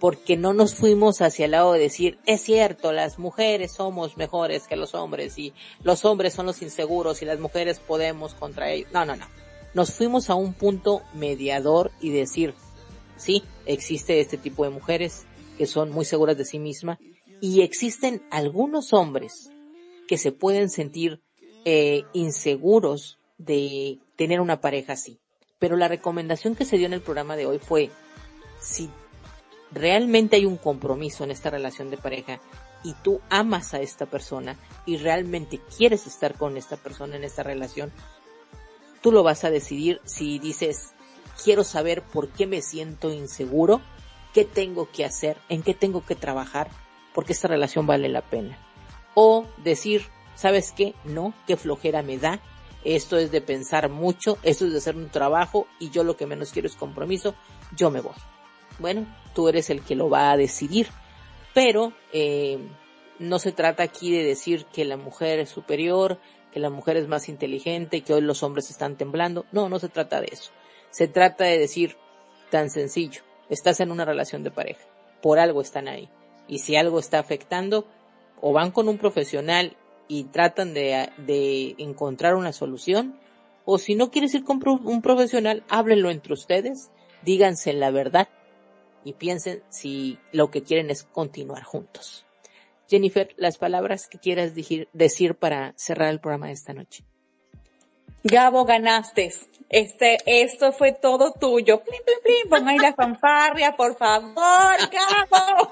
porque 0.00 0.38
no 0.38 0.54
nos 0.54 0.74
fuimos 0.74 1.20
hacia 1.20 1.44
el 1.44 1.50
lado 1.52 1.74
de 1.74 1.78
decir, 1.78 2.18
es 2.24 2.40
cierto, 2.40 2.90
las 2.90 3.18
mujeres 3.18 3.72
somos 3.72 4.16
mejores 4.16 4.66
que 4.66 4.74
los 4.74 4.94
hombres 4.94 5.38
y 5.38 5.52
los 5.84 6.06
hombres 6.06 6.32
son 6.32 6.46
los 6.46 6.62
inseguros 6.62 7.20
y 7.20 7.26
las 7.26 7.38
mujeres 7.38 7.78
podemos 7.78 8.32
contra 8.32 8.70
ellos. 8.70 8.90
No, 8.92 9.04
no, 9.04 9.14
no. 9.14 9.26
Nos 9.74 9.92
fuimos 9.92 10.30
a 10.30 10.34
un 10.34 10.54
punto 10.54 11.02
mediador 11.12 11.92
y 12.00 12.10
decir, 12.10 12.54
sí, 13.16 13.44
existe 13.66 14.20
este 14.20 14.38
tipo 14.38 14.64
de 14.64 14.70
mujeres 14.70 15.26
que 15.58 15.66
son 15.66 15.90
muy 15.92 16.06
seguras 16.06 16.38
de 16.38 16.46
sí 16.46 16.58
mismas 16.58 16.98
y 17.42 17.60
existen 17.60 18.22
algunos 18.30 18.94
hombres 18.94 19.50
que 20.10 20.18
se 20.18 20.32
pueden 20.32 20.70
sentir 20.70 21.22
eh, 21.64 22.02
inseguros 22.12 23.20
de 23.38 24.00
tener 24.16 24.40
una 24.40 24.60
pareja 24.60 24.94
así. 24.94 25.20
Pero 25.60 25.76
la 25.76 25.86
recomendación 25.86 26.56
que 26.56 26.64
se 26.64 26.78
dio 26.78 26.86
en 26.86 26.94
el 26.94 27.00
programa 27.00 27.36
de 27.36 27.46
hoy 27.46 27.60
fue, 27.60 27.90
si 28.60 28.90
realmente 29.70 30.34
hay 30.34 30.46
un 30.46 30.56
compromiso 30.56 31.22
en 31.22 31.30
esta 31.30 31.48
relación 31.48 31.90
de 31.90 31.96
pareja 31.96 32.40
y 32.82 32.94
tú 33.04 33.20
amas 33.30 33.72
a 33.72 33.80
esta 33.80 34.06
persona 34.06 34.58
y 34.84 34.96
realmente 34.96 35.60
quieres 35.78 36.08
estar 36.08 36.36
con 36.36 36.56
esta 36.56 36.76
persona 36.76 37.14
en 37.14 37.22
esta 37.22 37.44
relación, 37.44 37.92
Tú 39.00 39.12
lo 39.12 39.22
vas 39.22 39.44
a 39.44 39.50
decidir 39.50 40.00
si 40.04 40.38
dices, 40.38 40.92
quiero 41.42 41.64
saber 41.64 42.02
por 42.02 42.28
qué 42.28 42.46
me 42.46 42.60
siento 42.60 43.10
inseguro, 43.10 43.80
qué 44.34 44.44
tengo 44.44 44.90
que 44.90 45.06
hacer, 45.06 45.38
en 45.48 45.62
qué 45.62 45.72
tengo 45.72 46.04
que 46.04 46.16
trabajar, 46.16 46.68
porque 47.14 47.32
esta 47.32 47.48
relación 47.48 47.86
vale 47.86 48.10
la 48.10 48.20
pena. 48.20 48.58
O 49.14 49.46
decir, 49.58 50.06
¿sabes 50.34 50.72
qué? 50.72 50.94
No, 51.04 51.34
qué 51.46 51.56
flojera 51.56 52.02
me 52.02 52.18
da. 52.18 52.40
Esto 52.84 53.18
es 53.18 53.30
de 53.30 53.40
pensar 53.40 53.90
mucho, 53.90 54.38
esto 54.42 54.64
es 54.64 54.72
de 54.72 54.78
hacer 54.78 54.96
un 54.96 55.10
trabajo 55.10 55.66
y 55.78 55.90
yo 55.90 56.02
lo 56.02 56.16
que 56.16 56.26
menos 56.26 56.50
quiero 56.50 56.66
es 56.66 56.76
compromiso, 56.76 57.34
yo 57.76 57.90
me 57.90 58.00
voy. 58.00 58.14
Bueno, 58.78 59.06
tú 59.34 59.48
eres 59.48 59.68
el 59.68 59.82
que 59.82 59.94
lo 59.94 60.08
va 60.08 60.30
a 60.30 60.36
decidir, 60.38 60.88
pero 61.52 61.92
eh, 62.14 62.58
no 63.18 63.38
se 63.38 63.52
trata 63.52 63.82
aquí 63.82 64.10
de 64.10 64.24
decir 64.24 64.64
que 64.72 64.86
la 64.86 64.96
mujer 64.96 65.40
es 65.40 65.50
superior, 65.50 66.18
que 66.52 66.60
la 66.60 66.70
mujer 66.70 66.96
es 66.96 67.06
más 67.06 67.28
inteligente, 67.28 68.00
que 68.00 68.14
hoy 68.14 68.22
los 68.22 68.42
hombres 68.42 68.70
están 68.70 68.96
temblando. 68.96 69.44
No, 69.52 69.68
no 69.68 69.78
se 69.78 69.90
trata 69.90 70.20
de 70.20 70.28
eso. 70.32 70.50
Se 70.90 71.06
trata 71.06 71.44
de 71.44 71.58
decir 71.58 71.96
tan 72.50 72.70
sencillo, 72.70 73.22
estás 73.48 73.80
en 73.80 73.92
una 73.92 74.04
relación 74.04 74.42
de 74.42 74.50
pareja, 74.50 74.84
por 75.22 75.38
algo 75.38 75.60
están 75.60 75.86
ahí. 75.86 76.08
Y 76.48 76.58
si 76.58 76.76
algo 76.76 76.98
está 76.98 77.18
afectando, 77.18 77.86
o 78.40 78.52
van 78.52 78.70
con 78.70 78.88
un 78.88 78.98
profesional 78.98 79.76
y 80.08 80.24
tratan 80.24 80.74
de, 80.74 81.10
de 81.18 81.74
encontrar 81.78 82.34
una 82.34 82.52
solución, 82.52 83.18
o 83.64 83.78
si 83.78 83.94
no 83.94 84.10
quieres 84.10 84.34
ir 84.34 84.44
con 84.44 84.60
un 84.66 85.02
profesional, 85.02 85.62
háblenlo 85.68 86.10
entre 86.10 86.32
ustedes, 86.32 86.90
díganse 87.22 87.72
la 87.72 87.90
verdad 87.90 88.28
y 89.04 89.12
piensen 89.14 89.62
si 89.68 90.18
lo 90.32 90.50
que 90.50 90.62
quieren 90.62 90.90
es 90.90 91.04
continuar 91.04 91.62
juntos. 91.62 92.26
Jennifer, 92.88 93.32
las 93.36 93.56
palabras 93.56 94.08
que 94.08 94.18
quieras 94.18 94.52
decir 94.54 95.34
para 95.36 95.74
cerrar 95.76 96.08
el 96.08 96.20
programa 96.20 96.48
de 96.48 96.54
esta 96.54 96.74
noche. 96.74 97.04
Gabo, 98.22 98.64
ganaste. 98.64 99.32
Este, 99.68 100.18
esto 100.26 100.72
fue 100.72 100.92
todo 100.92 101.32
tuyo. 101.32 101.82
Plim, 101.82 102.02
plim, 102.04 102.18
plim. 102.22 102.48
Pon 102.50 102.68
ahí 102.68 102.78
la 102.78 102.92
fanfarria, 102.92 103.76
por 103.76 103.96
favor, 103.96 104.34
Gabo. 104.34 105.70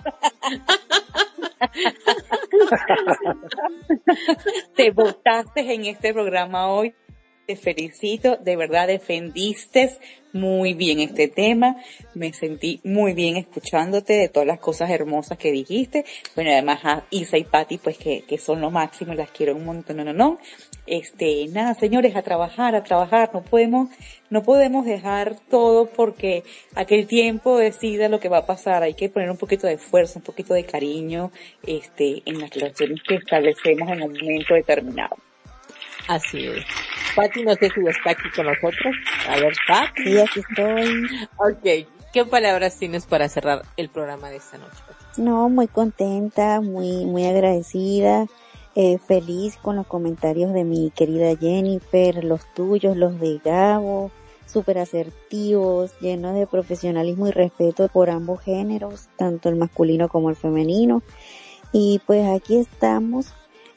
Te 4.76 4.92
votaste 4.92 5.74
en 5.74 5.86
este 5.86 6.12
programa 6.12 6.68
hoy 6.68 6.94
te 7.48 7.56
felicito, 7.56 8.36
de 8.36 8.56
verdad 8.56 8.88
defendiste 8.88 9.96
muy 10.34 10.74
bien 10.74 11.00
este 11.00 11.28
tema, 11.28 11.76
me 12.12 12.34
sentí 12.34 12.78
muy 12.84 13.14
bien 13.14 13.38
escuchándote 13.38 14.12
de 14.12 14.28
todas 14.28 14.46
las 14.46 14.58
cosas 14.58 14.90
hermosas 14.90 15.38
que 15.38 15.50
dijiste, 15.50 16.04
bueno 16.34 16.50
además 16.50 16.80
a 16.84 17.04
Isa 17.08 17.38
y 17.38 17.44
Patti 17.44 17.78
pues 17.78 17.96
que, 17.96 18.20
que 18.28 18.36
son 18.36 18.60
lo 18.60 18.70
máximo, 18.70 19.14
las 19.14 19.30
quiero 19.30 19.56
un 19.56 19.64
montón, 19.64 19.96
no, 19.96 20.04
no, 20.04 20.12
no, 20.12 20.38
este, 20.86 21.46
nada 21.48 21.72
señores, 21.72 22.16
a 22.16 22.22
trabajar, 22.22 22.74
a 22.74 22.84
trabajar, 22.84 23.30
no 23.32 23.40
podemos, 23.40 23.88
no 24.28 24.42
podemos 24.42 24.84
dejar 24.84 25.36
todo 25.48 25.86
porque 25.86 26.42
aquel 26.74 27.06
tiempo 27.06 27.56
decida 27.56 28.10
lo 28.10 28.20
que 28.20 28.28
va 28.28 28.40
a 28.40 28.46
pasar, 28.46 28.82
hay 28.82 28.92
que 28.92 29.08
poner 29.08 29.30
un 29.30 29.38
poquito 29.38 29.66
de 29.66 29.74
esfuerzo, 29.74 30.18
un 30.18 30.24
poquito 30.24 30.52
de 30.52 30.64
cariño, 30.64 31.32
este, 31.66 32.20
en 32.26 32.40
las 32.40 32.50
relaciones 32.50 33.00
que 33.08 33.14
establecemos 33.14 33.88
en 33.90 34.02
un 34.02 34.12
momento 34.12 34.52
determinado. 34.52 35.16
Así 36.08 36.46
es. 36.46 36.64
Pati, 37.18 37.42
no 37.42 37.54
sé 37.56 37.68
si 37.70 37.80
está 37.88 38.10
aquí 38.10 38.30
con 38.30 38.46
nosotros. 38.46 38.94
A 39.28 39.40
ver, 39.40 39.52
Pati. 39.66 40.04
Sí, 40.04 40.18
aquí 40.18 40.40
estoy. 40.40 41.06
Ok. 41.36 41.88
¿Qué 42.12 42.24
palabras 42.24 42.78
tienes 42.78 43.06
para 43.06 43.28
cerrar 43.28 43.62
el 43.76 43.88
programa 43.88 44.30
de 44.30 44.36
esta 44.36 44.56
noche? 44.56 44.76
No, 45.16 45.48
muy 45.48 45.66
contenta, 45.66 46.60
muy, 46.60 47.04
muy 47.06 47.26
agradecida, 47.26 48.26
eh, 48.76 48.98
feliz 48.98 49.56
con 49.56 49.74
los 49.74 49.86
comentarios 49.88 50.52
de 50.52 50.62
mi 50.62 50.90
querida 50.90 51.36
Jennifer, 51.36 52.22
los 52.22 52.46
tuyos, 52.54 52.96
los 52.96 53.18
de 53.18 53.40
Gabo, 53.44 54.12
súper 54.46 54.78
asertivos, 54.78 55.98
llenos 56.00 56.36
de 56.36 56.46
profesionalismo 56.46 57.26
y 57.26 57.32
respeto 57.32 57.88
por 57.88 58.10
ambos 58.10 58.42
géneros, 58.42 59.08
tanto 59.16 59.48
el 59.48 59.56
masculino 59.56 60.08
como 60.08 60.30
el 60.30 60.36
femenino. 60.36 61.02
Y 61.72 62.00
pues 62.06 62.28
aquí 62.28 62.58
estamos 62.58 63.34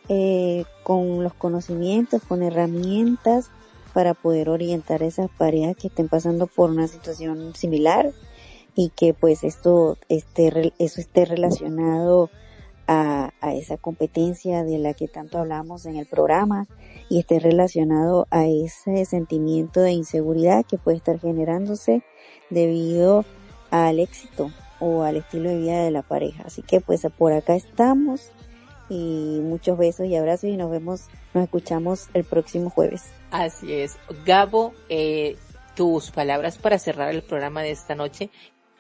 eh, 0.10 0.66
con 0.84 1.24
los 1.24 1.34
conocimientos, 1.34 2.22
con 2.24 2.44
herramientas 2.44 3.50
para 3.94 4.14
poder 4.14 4.50
orientar 4.50 5.04
a 5.04 5.06
esas 5.06 5.30
parejas 5.30 5.76
que 5.76 5.88
estén 5.88 6.08
pasando 6.08 6.48
por 6.48 6.70
una 6.70 6.88
situación 6.88 7.54
similar 7.56 8.12
y 8.76 8.90
que 8.90 9.14
pues 9.14 9.44
esto 9.44 9.98
esté, 10.10 10.74
eso 10.80 11.02
esté 11.02 11.26
relacionado 11.26 12.30
a, 12.88 13.32
a, 13.42 13.54
esa 13.54 13.78
competencia 13.78 14.64
de 14.64 14.80
la 14.80 14.94
que 14.94 15.08
tanto 15.08 15.38
hablamos 15.38 15.86
en 15.86 15.98
el 15.98 16.06
programa 16.06 16.68
y 17.10 17.20
esté 17.20 17.40
relacionado 17.40 18.28
a 18.32 18.48
ese 18.48 19.06
sentimiento 19.06 19.82
de 19.82 19.92
inseguridad 19.92 20.66
que 20.66 20.78
puede 20.78 20.98
estar 20.98 21.20
generándose 21.20 22.04
debido 22.50 23.26
al 23.70 24.00
éxito 24.00 24.52
o 24.80 25.04
al 25.04 25.18
estilo 25.18 25.50
de 25.50 25.58
vida 25.58 25.84
de 25.84 25.92
la 25.92 26.02
pareja. 26.02 26.44
Así 26.46 26.62
que 26.62 26.82
pues 26.82 27.06
por 27.18 27.34
acá 27.34 27.56
estamos 27.56 28.32
y 28.92 29.40
muchos 29.42 29.78
besos 29.78 30.06
y 30.08 30.18
abrazos 30.18 30.50
y 30.50 30.58
nos 30.58 30.70
vemos, 30.70 31.08
nos 31.34 31.46
escuchamos 31.46 32.10
el 32.14 32.26
próximo 32.26 32.70
jueves. 32.70 33.06
Así 33.32 33.74
es. 33.74 33.98
Gabo, 34.26 34.74
eh, 34.90 35.38
tus 35.78 36.12
palabras 36.12 36.58
para 36.58 36.78
cerrar 36.78 37.16
el 37.16 37.24
programa 37.24 37.62
de 37.62 37.72
esta 37.72 37.96
noche, 37.96 38.30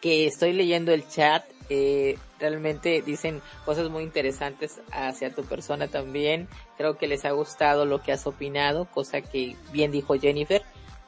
que 0.01 0.27
estoy 0.27 0.51
leyendo 0.51 0.91
el 0.91 1.07
chat, 1.07 1.45
eh, 1.69 2.17
realmente 2.39 3.01
dicen 3.01 3.41
cosas 3.63 3.89
muy 3.89 4.03
interesantes 4.03 4.81
hacia 4.91 5.33
tu 5.33 5.43
persona 5.45 5.87
también. 5.87 6.49
Creo 6.77 6.97
que 6.97 7.07
les 7.07 7.23
ha 7.23 7.31
gustado 7.31 7.85
lo 7.85 8.01
que 8.01 8.11
has 8.11 8.27
opinado, 8.27 8.91
cosa 8.91 9.21
que 9.21 9.55
bien 9.71 9.93
dijo 9.93 10.19
Jennifer. 10.19 10.61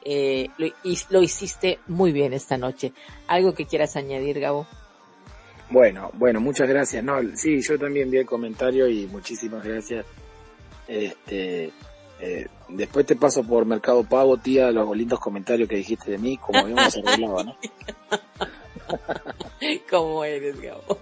Eh, 0.06 0.48
lo, 0.56 0.68
y, 0.82 0.98
lo 1.10 1.20
hiciste 1.20 1.78
muy 1.86 2.12
bien 2.12 2.32
esta 2.32 2.56
noche. 2.56 2.94
¿Algo 3.26 3.52
que 3.52 3.66
quieras 3.66 3.96
añadir, 3.96 4.40
Gabo? 4.40 4.66
Bueno, 5.70 6.10
bueno, 6.14 6.40
muchas 6.40 6.68
gracias. 6.68 7.02
No, 7.02 7.18
sí, 7.34 7.60
yo 7.62 7.78
también 7.78 8.10
vi 8.10 8.18
el 8.18 8.26
comentario 8.26 8.88
y 8.88 9.06
muchísimas 9.06 9.64
gracias. 9.64 10.04
Este, 10.86 11.72
eh, 12.20 12.46
después 12.68 13.06
te 13.06 13.16
paso 13.16 13.42
por 13.42 13.64
Mercado 13.64 14.04
Pago, 14.04 14.36
tía, 14.36 14.70
los 14.70 14.96
lindos 14.96 15.18
comentarios 15.18 15.68
que 15.68 15.76
dijiste 15.76 16.12
de 16.12 16.18
mí, 16.18 16.36
como 16.36 16.60
habíamos 16.60 16.96
arreglado, 17.06 17.44
¿no? 17.44 17.56
¿Cómo 19.90 20.24
eres, 20.24 20.60
Gabo? 20.60 20.98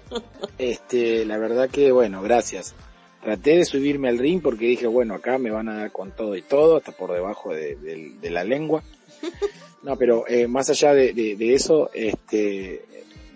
Este, 0.59 1.25
la 1.25 1.39
verdad 1.39 1.69
que, 1.69 1.93
bueno, 1.93 2.23
gracias. 2.23 2.75
Traté 3.23 3.57
de 3.57 3.65
subirme 3.65 4.09
al 4.09 4.19
ring 4.19 4.41
porque 4.43 4.67
dije, 4.67 4.87
bueno, 4.87 5.15
acá 5.15 5.39
me 5.39 5.51
van 5.51 5.69
a 5.69 5.77
dar 5.77 5.93
con 5.93 6.13
todo 6.13 6.37
y 6.37 6.43
todo, 6.43 6.77
hasta 6.77 6.93
por 6.93 7.13
debajo 7.13 7.55
de, 7.55 7.77
de, 7.77 8.13
de 8.21 8.31
la 8.31 8.45
lengua. 8.45 8.83
No, 9.83 9.97
pero 9.97 10.25
eh, 10.29 10.47
más 10.47 10.71
allá 10.71 10.95
de, 10.95 11.13
de, 11.13 11.55
eso, 11.55 11.91
este, 11.93 12.85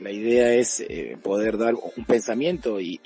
la 0.01 0.11
idea 0.11 0.53
es 0.55 0.81
eh, 0.81 1.17
poder 1.23 1.59
dar 1.59 1.75
un 1.75 2.05
pensamiento 2.05 2.81
y, 2.81 3.01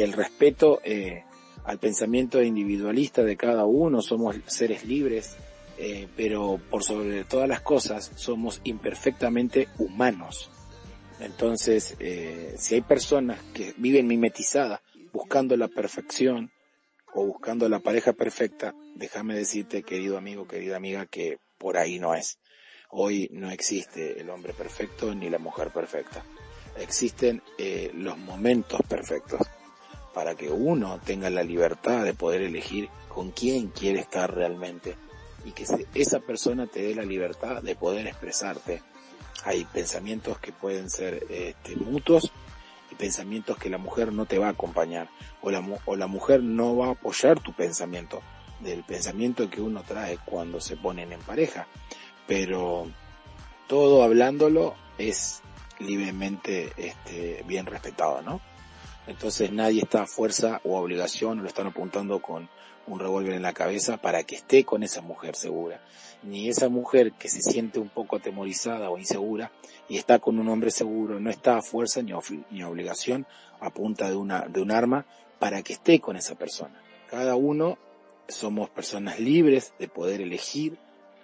el 0.00 0.12
respeto 0.12 0.80
eh, 0.84 1.24
al 1.64 1.78
pensamiento 1.78 2.42
individualista 2.42 3.22
de 3.22 3.36
cada 3.36 3.64
uno, 3.64 4.02
somos 4.02 4.36
seres 4.46 4.84
libres, 4.84 5.36
eh, 5.78 6.08
pero 6.16 6.60
por 6.70 6.82
sobre 6.82 7.24
todas 7.24 7.48
las 7.48 7.60
cosas 7.60 8.12
somos 8.16 8.60
imperfectamente 8.64 9.68
humanos. 9.78 10.50
Entonces, 11.20 11.96
si 12.58 12.74
hay 12.76 12.80
personas 12.82 13.40
que 13.52 13.74
viven 13.76 14.06
mimetizadas 14.06 14.80
buscando 15.12 15.56
la 15.56 15.66
perfección 15.66 16.52
o 17.12 17.26
buscando 17.26 17.68
la 17.68 17.80
pareja 17.80 18.12
perfecta, 18.12 18.72
déjame 18.94 19.34
decirte, 19.34 19.82
querido 19.82 20.16
amigo, 20.16 20.46
querida 20.46 20.76
amiga, 20.76 21.06
que 21.06 21.38
por 21.58 21.76
ahí 21.76 21.98
no 21.98 22.14
es. 22.14 22.38
Hoy 22.90 23.28
no 23.32 23.50
existe 23.50 24.18
el 24.18 24.30
hombre 24.30 24.54
perfecto 24.54 25.14
ni 25.14 25.28
la 25.28 25.38
mujer 25.38 25.70
perfecta. 25.70 26.24
Existen 26.78 27.42
eh, 27.58 27.90
los 27.94 28.16
momentos 28.16 28.80
perfectos 28.88 29.42
para 30.14 30.34
que 30.34 30.48
uno 30.48 30.98
tenga 31.04 31.28
la 31.28 31.42
libertad 31.42 32.02
de 32.04 32.14
poder 32.14 32.40
elegir 32.40 32.88
con 33.08 33.30
quién 33.30 33.68
quiere 33.68 34.00
estar 34.00 34.34
realmente 34.34 34.96
y 35.44 35.52
que 35.52 35.66
esa 35.94 36.20
persona 36.20 36.66
te 36.66 36.80
dé 36.80 36.94
la 36.94 37.02
libertad 37.02 37.62
de 37.62 37.76
poder 37.76 38.06
expresarte. 38.06 38.82
Hay 39.44 39.66
pensamientos 39.66 40.38
que 40.38 40.52
pueden 40.52 40.88
ser 40.88 41.26
este, 41.28 41.76
mutuos 41.76 42.32
y 42.90 42.94
pensamientos 42.94 43.58
que 43.58 43.68
la 43.68 43.78
mujer 43.78 44.14
no 44.14 44.24
te 44.24 44.38
va 44.38 44.46
a 44.46 44.52
acompañar 44.52 45.10
o 45.42 45.50
la, 45.50 45.62
o 45.84 45.94
la 45.94 46.06
mujer 46.06 46.42
no 46.42 46.74
va 46.74 46.86
a 46.86 46.92
apoyar 46.92 47.38
tu 47.38 47.52
pensamiento 47.52 48.22
del 48.60 48.82
pensamiento 48.82 49.50
que 49.50 49.60
uno 49.60 49.82
trae 49.82 50.18
cuando 50.24 50.58
se 50.58 50.76
ponen 50.76 51.12
en 51.12 51.20
pareja 51.20 51.68
pero 52.28 52.86
todo 53.66 54.04
hablándolo 54.04 54.76
es 54.98 55.42
libremente 55.80 56.72
este, 56.76 57.42
bien 57.48 57.66
respetado, 57.66 58.22
¿no? 58.22 58.40
Entonces 59.08 59.50
nadie 59.50 59.82
está 59.82 60.02
a 60.02 60.06
fuerza 60.06 60.60
o 60.64 60.78
obligación, 60.78 61.42
lo 61.42 61.48
están 61.48 61.66
apuntando 61.66 62.20
con 62.20 62.50
un 62.86 63.00
revólver 63.00 63.34
en 63.34 63.42
la 63.42 63.54
cabeza 63.54 63.96
para 63.96 64.24
que 64.24 64.36
esté 64.36 64.64
con 64.64 64.82
esa 64.82 65.00
mujer 65.00 65.34
segura. 65.34 65.80
Ni 66.22 66.48
esa 66.48 66.68
mujer 66.68 67.12
que 67.12 67.30
se 67.30 67.40
siente 67.40 67.78
un 67.78 67.88
poco 67.88 68.16
atemorizada 68.16 68.90
o 68.90 68.98
insegura 68.98 69.50
y 69.88 69.96
está 69.96 70.18
con 70.18 70.38
un 70.38 70.48
hombre 70.48 70.70
seguro, 70.70 71.18
no 71.20 71.30
está 71.30 71.56
a 71.56 71.62
fuerza 71.62 72.02
ni, 72.02 72.12
ni 72.50 72.62
obligación 72.62 73.26
a 73.60 73.70
punta 73.70 74.10
de 74.10 74.16
una, 74.16 74.42
de 74.42 74.60
un 74.60 74.70
arma 74.70 75.06
para 75.38 75.62
que 75.62 75.74
esté 75.74 76.00
con 76.00 76.16
esa 76.16 76.34
persona. 76.34 76.82
Cada 77.08 77.36
uno 77.36 77.78
somos 78.28 78.68
personas 78.68 79.18
libres 79.18 79.72
de 79.78 79.88
poder 79.88 80.20
elegir 80.20 80.78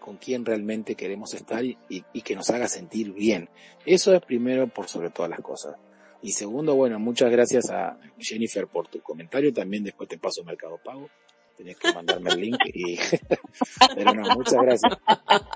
con 0.04 0.18
quien 0.18 0.44
realmente 0.44 0.96
queremos 0.96 1.32
estar 1.32 1.64
y, 1.64 1.78
y, 1.88 2.20
que 2.20 2.36
nos 2.36 2.50
haga 2.50 2.68
sentir 2.68 3.14
bien. 3.14 3.48
Eso 3.86 4.12
es 4.12 4.20
primero 4.20 4.68
por 4.68 4.86
sobre 4.86 5.08
todas 5.08 5.30
las 5.30 5.40
cosas. 5.40 5.76
Y 6.20 6.32
segundo, 6.32 6.74
bueno, 6.74 6.98
muchas 6.98 7.30
gracias 7.30 7.70
a 7.70 7.98
Jennifer 8.18 8.66
por 8.66 8.86
tu 8.86 9.00
comentario. 9.00 9.50
También 9.54 9.82
después 9.82 10.06
te 10.06 10.18
paso 10.18 10.44
Mercado 10.44 10.78
Pago. 10.84 11.08
Tenés 11.56 11.78
que 11.78 11.90
mandarme 11.94 12.32
el 12.32 12.38
link 12.38 12.58
y... 12.66 12.98
Pero 13.94 14.12
no, 14.12 14.34
muchas 14.34 14.60
gracias. 14.60 14.92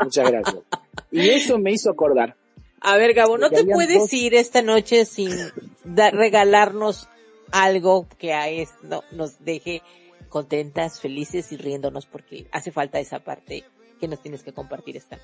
Muchas 0.03 0.31
gracias. 0.31 0.63
Y 1.11 1.29
eso 1.29 1.59
me 1.59 1.73
hizo 1.73 1.91
acordar. 1.91 2.35
A 2.81 2.97
ver, 2.97 3.13
Gabo, 3.13 3.37
¿no 3.37 3.51
te 3.51 3.67
puedes 3.67 4.11
ir 4.15 4.35
esta 4.35 4.63
noche 4.63 5.05
sin 5.05 5.31
regalarnos 5.85 7.07
algo 7.53 8.09
que 8.17 8.33
a 8.33 8.49
esto 8.49 9.05
nos 9.13 9.45
deje 9.45 9.83
contentas, 10.31 11.01
felices 11.01 11.53
y 11.53 11.59
riéndonos 11.59 12.07
porque 12.07 12.47
hace 12.51 12.73
falta 12.73 12.99
esa 12.99 13.19
parte 13.19 13.67
que 13.99 14.09
nos 14.09 14.23
tienes 14.23 14.43
que 14.43 14.53
compartir 14.53 14.97
esta. 14.97 15.19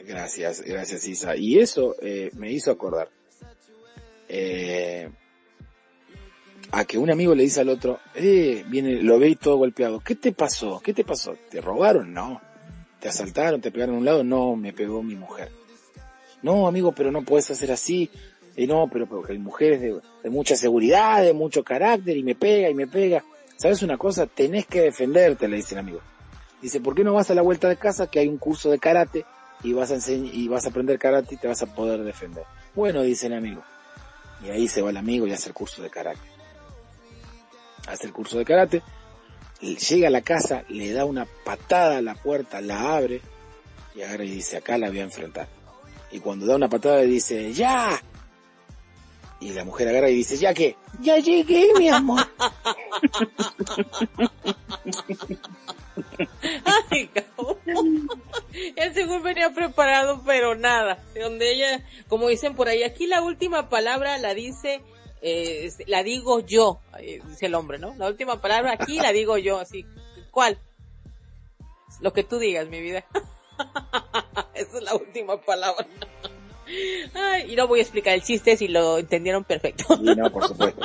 Gracias, 0.00 0.62
gracias 0.62 1.06
Isa. 1.06 1.36
Y 1.36 1.58
eso 1.58 1.94
eh, 2.00 2.30
me 2.34 2.50
hizo 2.50 2.70
acordar 2.70 3.08
eh, 4.28 5.10
a 6.70 6.84
que 6.84 6.98
un 6.98 7.10
amigo 7.10 7.34
le 7.34 7.42
dice 7.42 7.60
al 7.60 7.68
otro, 7.68 8.00
eh, 8.14 8.64
viene, 8.68 9.02
lo 9.02 9.18
ve 9.18 9.36
todo 9.36 9.58
golpeado. 9.58 10.00
¿Qué 10.00 10.14
te 10.14 10.32
pasó? 10.32 10.80
¿Qué 10.82 10.94
te 10.94 11.04
pasó? 11.04 11.36
¿Te 11.50 11.60
robaron? 11.60 12.12
No. 12.12 12.40
¿Te 12.98 13.08
asaltaron? 13.08 13.60
¿Te 13.60 13.70
pegaron 13.70 13.96
a 13.96 13.98
un 13.98 14.04
lado? 14.04 14.24
No, 14.24 14.56
me 14.56 14.72
pegó 14.72 15.02
mi 15.02 15.14
mujer. 15.14 15.50
No, 16.42 16.66
amigo, 16.66 16.92
pero 16.92 17.12
no 17.12 17.22
puedes 17.22 17.50
hacer 17.50 17.70
así. 17.72 18.10
Y 18.56 18.66
no, 18.66 18.88
pero 18.90 19.06
porque 19.06 19.32
hay 19.32 19.38
mujeres 19.38 19.80
de, 19.80 20.00
de 20.22 20.30
mucha 20.30 20.56
seguridad, 20.56 21.22
de 21.22 21.32
mucho 21.32 21.62
carácter, 21.62 22.16
y 22.16 22.22
me 22.22 22.34
pega, 22.34 22.68
y 22.70 22.74
me 22.74 22.86
pega. 22.86 23.24
¿Sabes 23.56 23.82
una 23.82 23.98
cosa? 23.98 24.26
Tenés 24.26 24.66
que 24.66 24.82
defenderte, 24.82 25.48
le 25.48 25.56
dice 25.56 25.74
el 25.74 25.80
amigo. 25.80 26.00
Dice, 26.62 26.80
¿por 26.80 26.94
qué 26.94 27.02
no 27.02 27.12
vas 27.12 27.30
a 27.30 27.34
la 27.34 27.42
vuelta 27.42 27.68
de 27.68 27.76
casa 27.76 28.06
que 28.06 28.20
hay 28.20 28.28
un 28.28 28.38
curso 28.38 28.70
de 28.70 28.78
karate 28.78 29.26
y 29.64 29.72
vas 29.72 29.90
a 29.90 30.10
y 30.10 30.46
vas 30.46 30.64
a 30.64 30.68
aprender 30.68 30.98
karate 30.98 31.34
y 31.34 31.38
te 31.38 31.48
vas 31.48 31.60
a 31.62 31.66
poder 31.66 32.04
defender? 32.04 32.44
Bueno, 32.74 33.02
dice 33.02 33.26
el 33.26 33.34
amigo. 33.34 33.62
Y 34.44 34.50
ahí 34.50 34.68
se 34.68 34.80
va 34.80 34.90
el 34.90 34.96
amigo 34.96 35.26
y 35.26 35.32
hace 35.32 35.48
el 35.48 35.54
curso 35.54 35.82
de 35.82 35.90
karate. 35.90 36.20
Hace 37.88 38.06
el 38.06 38.12
curso 38.12 38.38
de 38.38 38.44
karate, 38.44 38.82
llega 39.60 40.06
a 40.06 40.10
la 40.10 40.22
casa, 40.22 40.62
le 40.68 40.92
da 40.92 41.04
una 41.04 41.26
patada 41.44 41.98
a 41.98 42.02
la 42.02 42.14
puerta, 42.14 42.60
la 42.60 42.96
abre 42.96 43.20
y 43.96 44.02
agarra 44.02 44.24
y 44.24 44.30
dice, 44.30 44.56
acá 44.56 44.78
la 44.78 44.88
voy 44.88 45.00
a 45.00 45.04
enfrentar. 45.04 45.48
Y 46.12 46.20
cuando 46.20 46.46
da 46.46 46.54
una 46.54 46.68
patada 46.68 46.98
le 46.98 47.06
dice, 47.06 47.52
¡ya! 47.52 48.00
Y 49.40 49.50
la 49.50 49.64
mujer 49.64 49.88
agarra 49.88 50.08
y 50.08 50.14
dice, 50.14 50.36
¿ya 50.36 50.54
qué? 50.54 50.76
Ya 51.00 51.18
llegué, 51.18 51.70
mi 51.76 51.88
amor. 51.88 52.24
Ay, 56.90 57.10
Él 58.76 58.94
según 58.94 59.22
venía 59.22 59.50
preparado, 59.50 60.22
pero 60.24 60.54
nada. 60.54 61.02
Donde 61.20 61.52
ella, 61.52 61.84
como 62.08 62.28
dicen 62.28 62.54
por 62.54 62.68
ahí, 62.68 62.82
aquí 62.82 63.06
la 63.06 63.22
última 63.22 63.68
palabra 63.68 64.18
la 64.18 64.34
dice, 64.34 64.82
eh, 65.20 65.70
la 65.86 66.02
digo 66.02 66.40
yo, 66.40 66.80
eh, 66.98 67.20
dice 67.28 67.46
el 67.46 67.54
hombre, 67.54 67.78
¿no? 67.78 67.94
La 67.96 68.08
última 68.08 68.40
palabra 68.40 68.72
aquí 68.72 68.98
la 68.98 69.12
digo 69.12 69.38
yo, 69.38 69.58
así. 69.58 69.84
¿Cuál? 70.30 70.58
Lo 72.00 72.12
que 72.12 72.24
tú 72.24 72.38
digas, 72.38 72.68
mi 72.68 72.80
vida. 72.80 73.04
Esa 74.54 74.78
es 74.78 74.82
la 74.82 74.94
última 74.94 75.40
palabra. 75.40 75.86
Ay, 77.14 77.52
y 77.52 77.56
no 77.56 77.68
voy 77.68 77.80
a 77.80 77.82
explicar 77.82 78.14
el 78.14 78.22
chiste 78.22 78.56
si 78.56 78.68
lo 78.68 78.98
entendieron 78.98 79.44
perfecto. 79.44 79.96
no, 80.00 80.30
por 80.30 80.48
supuesto. 80.48 80.80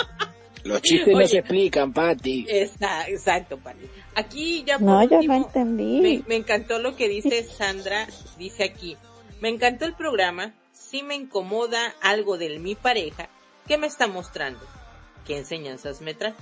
Los 0.64 0.82
chistes 0.82 1.16
no 1.16 1.26
se 1.26 1.38
explican, 1.38 1.94
Patti. 1.94 2.46
exacto, 2.50 3.58
Patti. 3.58 3.86
Aquí 4.18 4.64
ya 4.66 4.80
No, 4.80 5.04
yo 5.04 5.22
no 5.22 5.36
entendí. 5.36 6.24
Me, 6.28 6.36
encantó 6.38 6.80
lo 6.80 6.96
que 6.96 7.08
dice 7.08 7.44
Sandra, 7.44 8.08
dice 8.40 8.64
aquí. 8.64 8.98
Me 9.42 9.50
encantó 9.50 9.86
el 9.86 9.94
programa, 9.94 10.56
sí 10.74 11.04
me 11.04 11.14
incomoda 11.14 11.94
algo 12.02 12.40
de 12.40 12.58
mi 12.58 12.74
pareja, 12.74 13.30
¿qué 13.68 13.78
me 13.78 13.86
está 13.86 14.08
mostrando? 14.08 14.60
¿Qué 15.28 15.38
enseñanzas 15.38 16.02
me 16.02 16.16
trae? 16.16 16.34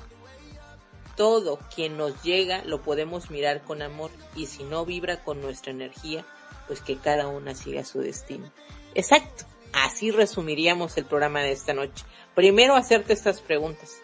Todo 1.17 1.59
quien 1.75 1.97
nos 1.97 2.23
llega 2.23 2.63
lo 2.63 2.81
podemos 2.81 3.29
mirar 3.29 3.61
con 3.63 3.81
amor 3.81 4.11
y 4.37 4.45
si 4.45 4.63
no 4.63 4.85
vibra 4.85 5.21
con 5.21 5.41
nuestra 5.41 5.73
energía, 5.73 6.25
pues 6.67 6.79
que 6.79 6.95
cada 6.95 7.27
una 7.27 7.55
siga 7.55 7.83
su 7.83 7.99
destino. 7.99 8.53
Exacto, 8.93 9.43
así 9.73 10.11
resumiríamos 10.11 10.95
el 10.95 11.03
programa 11.03 11.41
de 11.41 11.51
esta 11.51 11.73
noche. 11.73 12.05
Primero 12.35 12.77
hacerte 12.77 13.11
estas 13.11 13.41
preguntas 13.41 13.97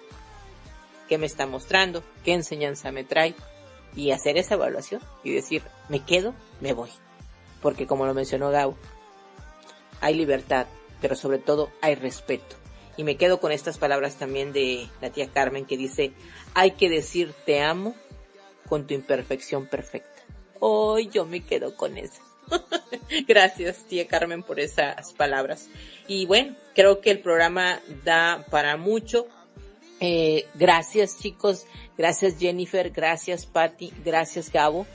qué 1.08 1.18
me 1.18 1.26
está 1.26 1.48
mostrando, 1.48 2.04
qué 2.26 2.34
enseñanza 2.34 2.92
me 2.92 3.06
trae 3.06 3.34
y 3.96 4.12
hacer 4.12 4.38
esa 4.38 4.56
evaluación 4.56 5.02
y 5.24 5.32
decir, 5.34 5.64
me 5.90 6.04
quedo, 6.04 6.34
me 6.60 6.74
voy. 6.74 6.90
Porque 7.62 7.88
como 7.88 8.06
lo 8.06 8.14
mencionó 8.14 8.50
Gau, 8.50 8.76
hay 10.00 10.16
libertad, 10.16 10.68
pero 11.00 11.16
sobre 11.16 11.38
todo 11.38 11.72
hay 11.82 11.96
respeto. 11.96 12.56
Y 12.98 13.04
me 13.04 13.16
quedo 13.16 13.40
con 13.40 13.52
estas 13.52 13.78
palabras 13.78 14.16
también 14.16 14.54
de 14.54 14.88
la 15.02 15.10
tía 15.10 15.30
Carmen 15.32 15.66
que 15.66 15.78
dice, 15.78 16.14
hay 16.54 16.72
que 16.72 16.90
decir 16.90 17.34
te 17.46 17.62
amo 17.62 17.96
con 18.68 18.88
tu 18.88 18.94
imperfección 18.94 19.66
perfecta. 19.68 20.10
Hoy 20.60 21.10
yo 21.10 21.26
me 21.26 21.44
quedo 21.44 21.76
con 21.76 21.98
eso. 21.98 22.22
Gracias, 23.28 23.86
tía 23.88 24.08
Carmen, 24.08 24.44
por 24.44 24.60
esas 24.60 25.14
palabras. 25.14 25.70
Y 26.08 26.26
bueno, 26.26 26.56
creo 26.76 27.02
que 27.02 27.12
el 27.12 27.20
programa 27.20 27.80
da 28.04 28.46
para 28.50 28.78
mucho. 28.78 29.28
Eh, 30.04 30.48
gracias 30.56 31.20
chicos, 31.20 31.68
gracias 31.96 32.40
Jennifer, 32.40 32.90
gracias 32.90 33.46
Patty, 33.46 33.94
gracias 34.04 34.52
Gabo. 34.52 34.88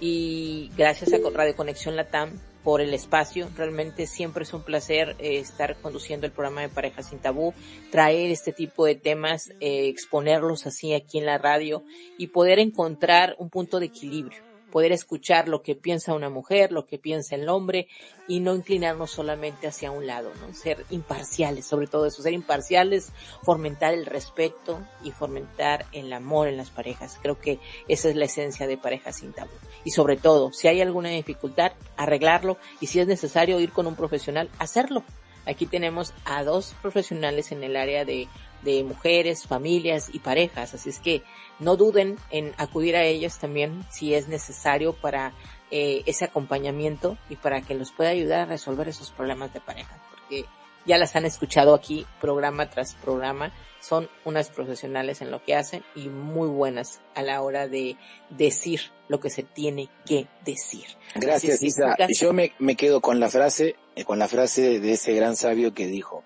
Y 0.00 0.70
gracias 0.76 1.12
a 1.12 1.18
Radio 1.30 1.54
Conexión 1.54 1.96
Latam 1.96 2.40
por 2.64 2.80
el 2.80 2.94
espacio. 2.94 3.48
Realmente 3.56 4.06
siempre 4.06 4.44
es 4.44 4.52
un 4.52 4.62
placer 4.62 5.16
eh, 5.18 5.38
estar 5.38 5.76
conduciendo 5.76 6.26
el 6.26 6.32
programa 6.32 6.60
de 6.60 6.68
Parejas 6.68 7.08
sin 7.08 7.18
Tabú, 7.18 7.54
traer 7.90 8.30
este 8.30 8.52
tipo 8.52 8.84
de 8.86 8.94
temas, 8.94 9.50
eh, 9.60 9.88
exponerlos 9.88 10.66
así 10.66 10.94
aquí 10.94 11.18
en 11.18 11.26
la 11.26 11.38
radio 11.38 11.84
y 12.18 12.28
poder 12.28 12.58
encontrar 12.58 13.36
un 13.38 13.50
punto 13.50 13.80
de 13.80 13.86
equilibrio 13.86 14.51
poder 14.72 14.90
escuchar 14.90 15.46
lo 15.46 15.62
que 15.62 15.76
piensa 15.76 16.14
una 16.14 16.30
mujer, 16.30 16.72
lo 16.72 16.86
que 16.86 16.98
piensa 16.98 17.36
el 17.36 17.48
hombre 17.48 17.86
y 18.26 18.40
no 18.40 18.56
inclinarnos 18.56 19.12
solamente 19.12 19.68
hacia 19.68 19.92
un 19.92 20.08
lado, 20.08 20.32
¿no? 20.40 20.52
Ser 20.54 20.84
imparciales, 20.90 21.66
sobre 21.66 21.86
todo 21.86 22.06
eso, 22.06 22.22
ser 22.22 22.32
imparciales, 22.32 23.12
fomentar 23.44 23.94
el 23.94 24.06
respeto 24.06 24.80
y 25.04 25.12
fomentar 25.12 25.86
el 25.92 26.12
amor 26.12 26.48
en 26.48 26.56
las 26.56 26.70
parejas. 26.70 27.18
Creo 27.22 27.38
que 27.38 27.60
esa 27.86 28.08
es 28.08 28.16
la 28.16 28.24
esencia 28.24 28.66
de 28.66 28.78
parejas 28.78 29.18
sin 29.18 29.32
tabú. 29.32 29.52
Y 29.84 29.90
sobre 29.90 30.16
todo, 30.16 30.52
si 30.52 30.66
hay 30.66 30.80
alguna 30.80 31.10
dificultad, 31.10 31.72
arreglarlo 31.96 32.56
y 32.80 32.86
si 32.86 32.98
es 32.98 33.06
necesario 33.06 33.60
ir 33.60 33.70
con 33.70 33.86
un 33.86 33.94
profesional, 33.94 34.50
hacerlo. 34.58 35.04
Aquí 35.44 35.66
tenemos 35.66 36.14
a 36.24 36.44
dos 36.44 36.74
profesionales 36.80 37.52
en 37.52 37.62
el 37.62 37.76
área 37.76 38.04
de 38.04 38.28
de 38.62 38.84
mujeres, 38.84 39.46
familias 39.46 40.10
y 40.12 40.18
parejas. 40.18 40.74
Así 40.74 40.90
es 40.90 41.00
que 41.00 41.22
no 41.58 41.76
duden 41.76 42.16
en 42.30 42.52
acudir 42.56 42.96
a 42.96 43.04
ellas 43.04 43.38
también 43.38 43.84
si 43.90 44.14
es 44.14 44.28
necesario 44.28 44.92
para 44.92 45.32
eh, 45.70 46.02
ese 46.06 46.24
acompañamiento 46.24 47.16
y 47.30 47.36
para 47.36 47.62
que 47.62 47.74
los 47.74 47.92
pueda 47.92 48.10
ayudar 48.10 48.40
a 48.40 48.46
resolver 48.46 48.88
esos 48.88 49.10
problemas 49.10 49.52
de 49.54 49.60
pareja. 49.60 50.02
Porque 50.10 50.44
ya 50.84 50.98
las 50.98 51.16
han 51.16 51.24
escuchado 51.24 51.74
aquí 51.74 52.06
programa 52.20 52.68
tras 52.70 52.94
programa. 52.94 53.52
Son 53.80 54.08
unas 54.24 54.48
profesionales 54.50 55.22
en 55.22 55.30
lo 55.30 55.42
que 55.42 55.56
hacen 55.56 55.82
y 55.96 56.08
muy 56.08 56.48
buenas 56.48 57.00
a 57.14 57.22
la 57.22 57.42
hora 57.42 57.68
de 57.68 57.96
decir 58.30 58.80
lo 59.08 59.18
que 59.18 59.30
se 59.30 59.42
tiene 59.42 59.88
que 60.06 60.26
decir. 60.44 60.84
Gracias, 61.14 61.62
Isa. 61.62 61.96
Yo 62.18 62.32
me, 62.32 62.52
me 62.58 62.76
quedo 62.76 63.00
con 63.00 63.18
la 63.18 63.28
frase, 63.28 63.76
con 64.06 64.18
la 64.18 64.28
frase 64.28 64.78
de 64.78 64.92
ese 64.92 65.14
gran 65.14 65.36
sabio 65.36 65.74
que 65.74 65.86
dijo, 65.86 66.22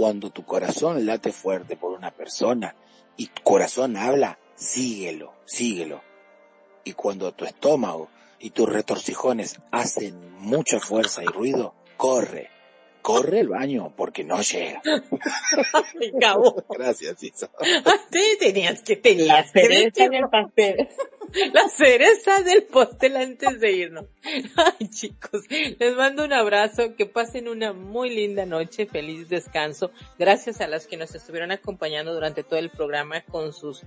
cuando 0.00 0.30
tu 0.30 0.46
corazón 0.46 1.04
late 1.04 1.30
fuerte 1.30 1.76
por 1.76 1.92
una 1.92 2.10
persona 2.10 2.74
y 3.18 3.26
tu 3.26 3.42
corazón 3.42 3.98
habla, 3.98 4.38
síguelo, 4.54 5.34
síguelo. 5.44 6.00
Y 6.84 6.94
cuando 6.94 7.32
tu 7.32 7.44
estómago 7.44 8.08
y 8.38 8.48
tus 8.48 8.66
retorcijones 8.66 9.60
hacen 9.70 10.38
mucha 10.38 10.80
fuerza 10.80 11.22
y 11.22 11.26
ruido, 11.26 11.74
corre, 11.98 12.48
corre 13.02 13.40
el 13.40 13.48
baño 13.48 13.92
porque 13.96 14.24
no 14.24 14.40
llega. 14.42 14.82
Gracias, 16.70 17.22
Isa. 17.22 17.50
Sí, 18.10 18.22
tenías 18.38 18.82
que, 18.82 18.96
tenías 18.96 19.52
que 19.52 20.20
pastel. 20.30 20.88
la 21.52 21.68
cereza 21.68 22.42
del 22.42 22.64
postel 22.64 23.16
antes 23.16 23.60
de 23.60 23.72
irnos. 23.72 24.06
Ay, 24.56 24.88
chicos, 24.88 25.42
les 25.48 25.96
mando 25.96 26.24
un 26.24 26.32
abrazo, 26.32 26.94
que 26.96 27.06
pasen 27.06 27.48
una 27.48 27.72
muy 27.72 28.10
linda 28.10 28.46
noche, 28.46 28.86
feliz 28.86 29.28
descanso. 29.28 29.90
Gracias 30.18 30.60
a 30.60 30.66
las 30.66 30.86
que 30.86 30.96
nos 30.96 31.14
estuvieron 31.14 31.52
acompañando 31.52 32.12
durante 32.12 32.42
todo 32.42 32.58
el 32.58 32.70
programa 32.70 33.22
con 33.22 33.52
sus, 33.52 33.84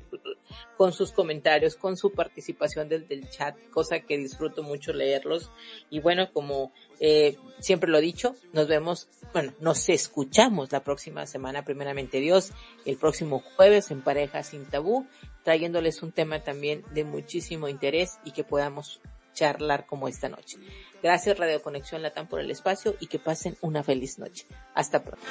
con 0.77 0.93
sus 0.93 1.11
comentarios, 1.11 1.75
con 1.75 1.97
su 1.97 2.11
participación 2.11 2.87
del, 2.89 3.07
del 3.07 3.29
chat, 3.29 3.55
cosa 3.71 3.99
que 3.99 4.17
disfruto 4.17 4.63
mucho 4.63 4.93
leerlos. 4.93 5.51
Y 5.89 5.99
bueno, 5.99 6.31
como 6.31 6.71
eh, 7.05 7.37
siempre 7.59 7.89
lo 7.89 7.97
he 7.97 8.01
dicho, 8.01 8.33
nos 8.53 8.69
vemos, 8.69 9.09
bueno, 9.33 9.51
nos 9.59 9.89
escuchamos 9.89 10.71
la 10.71 10.85
próxima 10.85 11.25
semana, 11.25 11.65
primeramente 11.65 12.21
Dios, 12.21 12.53
el 12.85 12.95
próximo 12.95 13.43
jueves 13.57 13.91
en 13.91 14.01
Pareja 14.01 14.41
Sin 14.41 14.65
Tabú, 14.65 15.05
trayéndoles 15.43 16.01
un 16.01 16.13
tema 16.13 16.39
también 16.45 16.85
de 16.93 17.03
muchísimo 17.03 17.67
interés 17.67 18.19
y 18.23 18.31
que 18.31 18.45
podamos 18.45 19.01
charlar 19.33 19.85
como 19.85 20.07
esta 20.07 20.29
noche. 20.29 20.57
Gracias 21.01 21.37
Radio 21.37 21.61
Conexión 21.61 22.01
Latam 22.01 22.27
por 22.27 22.39
el 22.39 22.49
espacio 22.49 22.95
y 23.01 23.07
que 23.07 23.19
pasen 23.19 23.57
una 23.59 23.83
feliz 23.83 24.17
noche. 24.17 24.45
Hasta 24.73 25.03
pronto. 25.03 25.25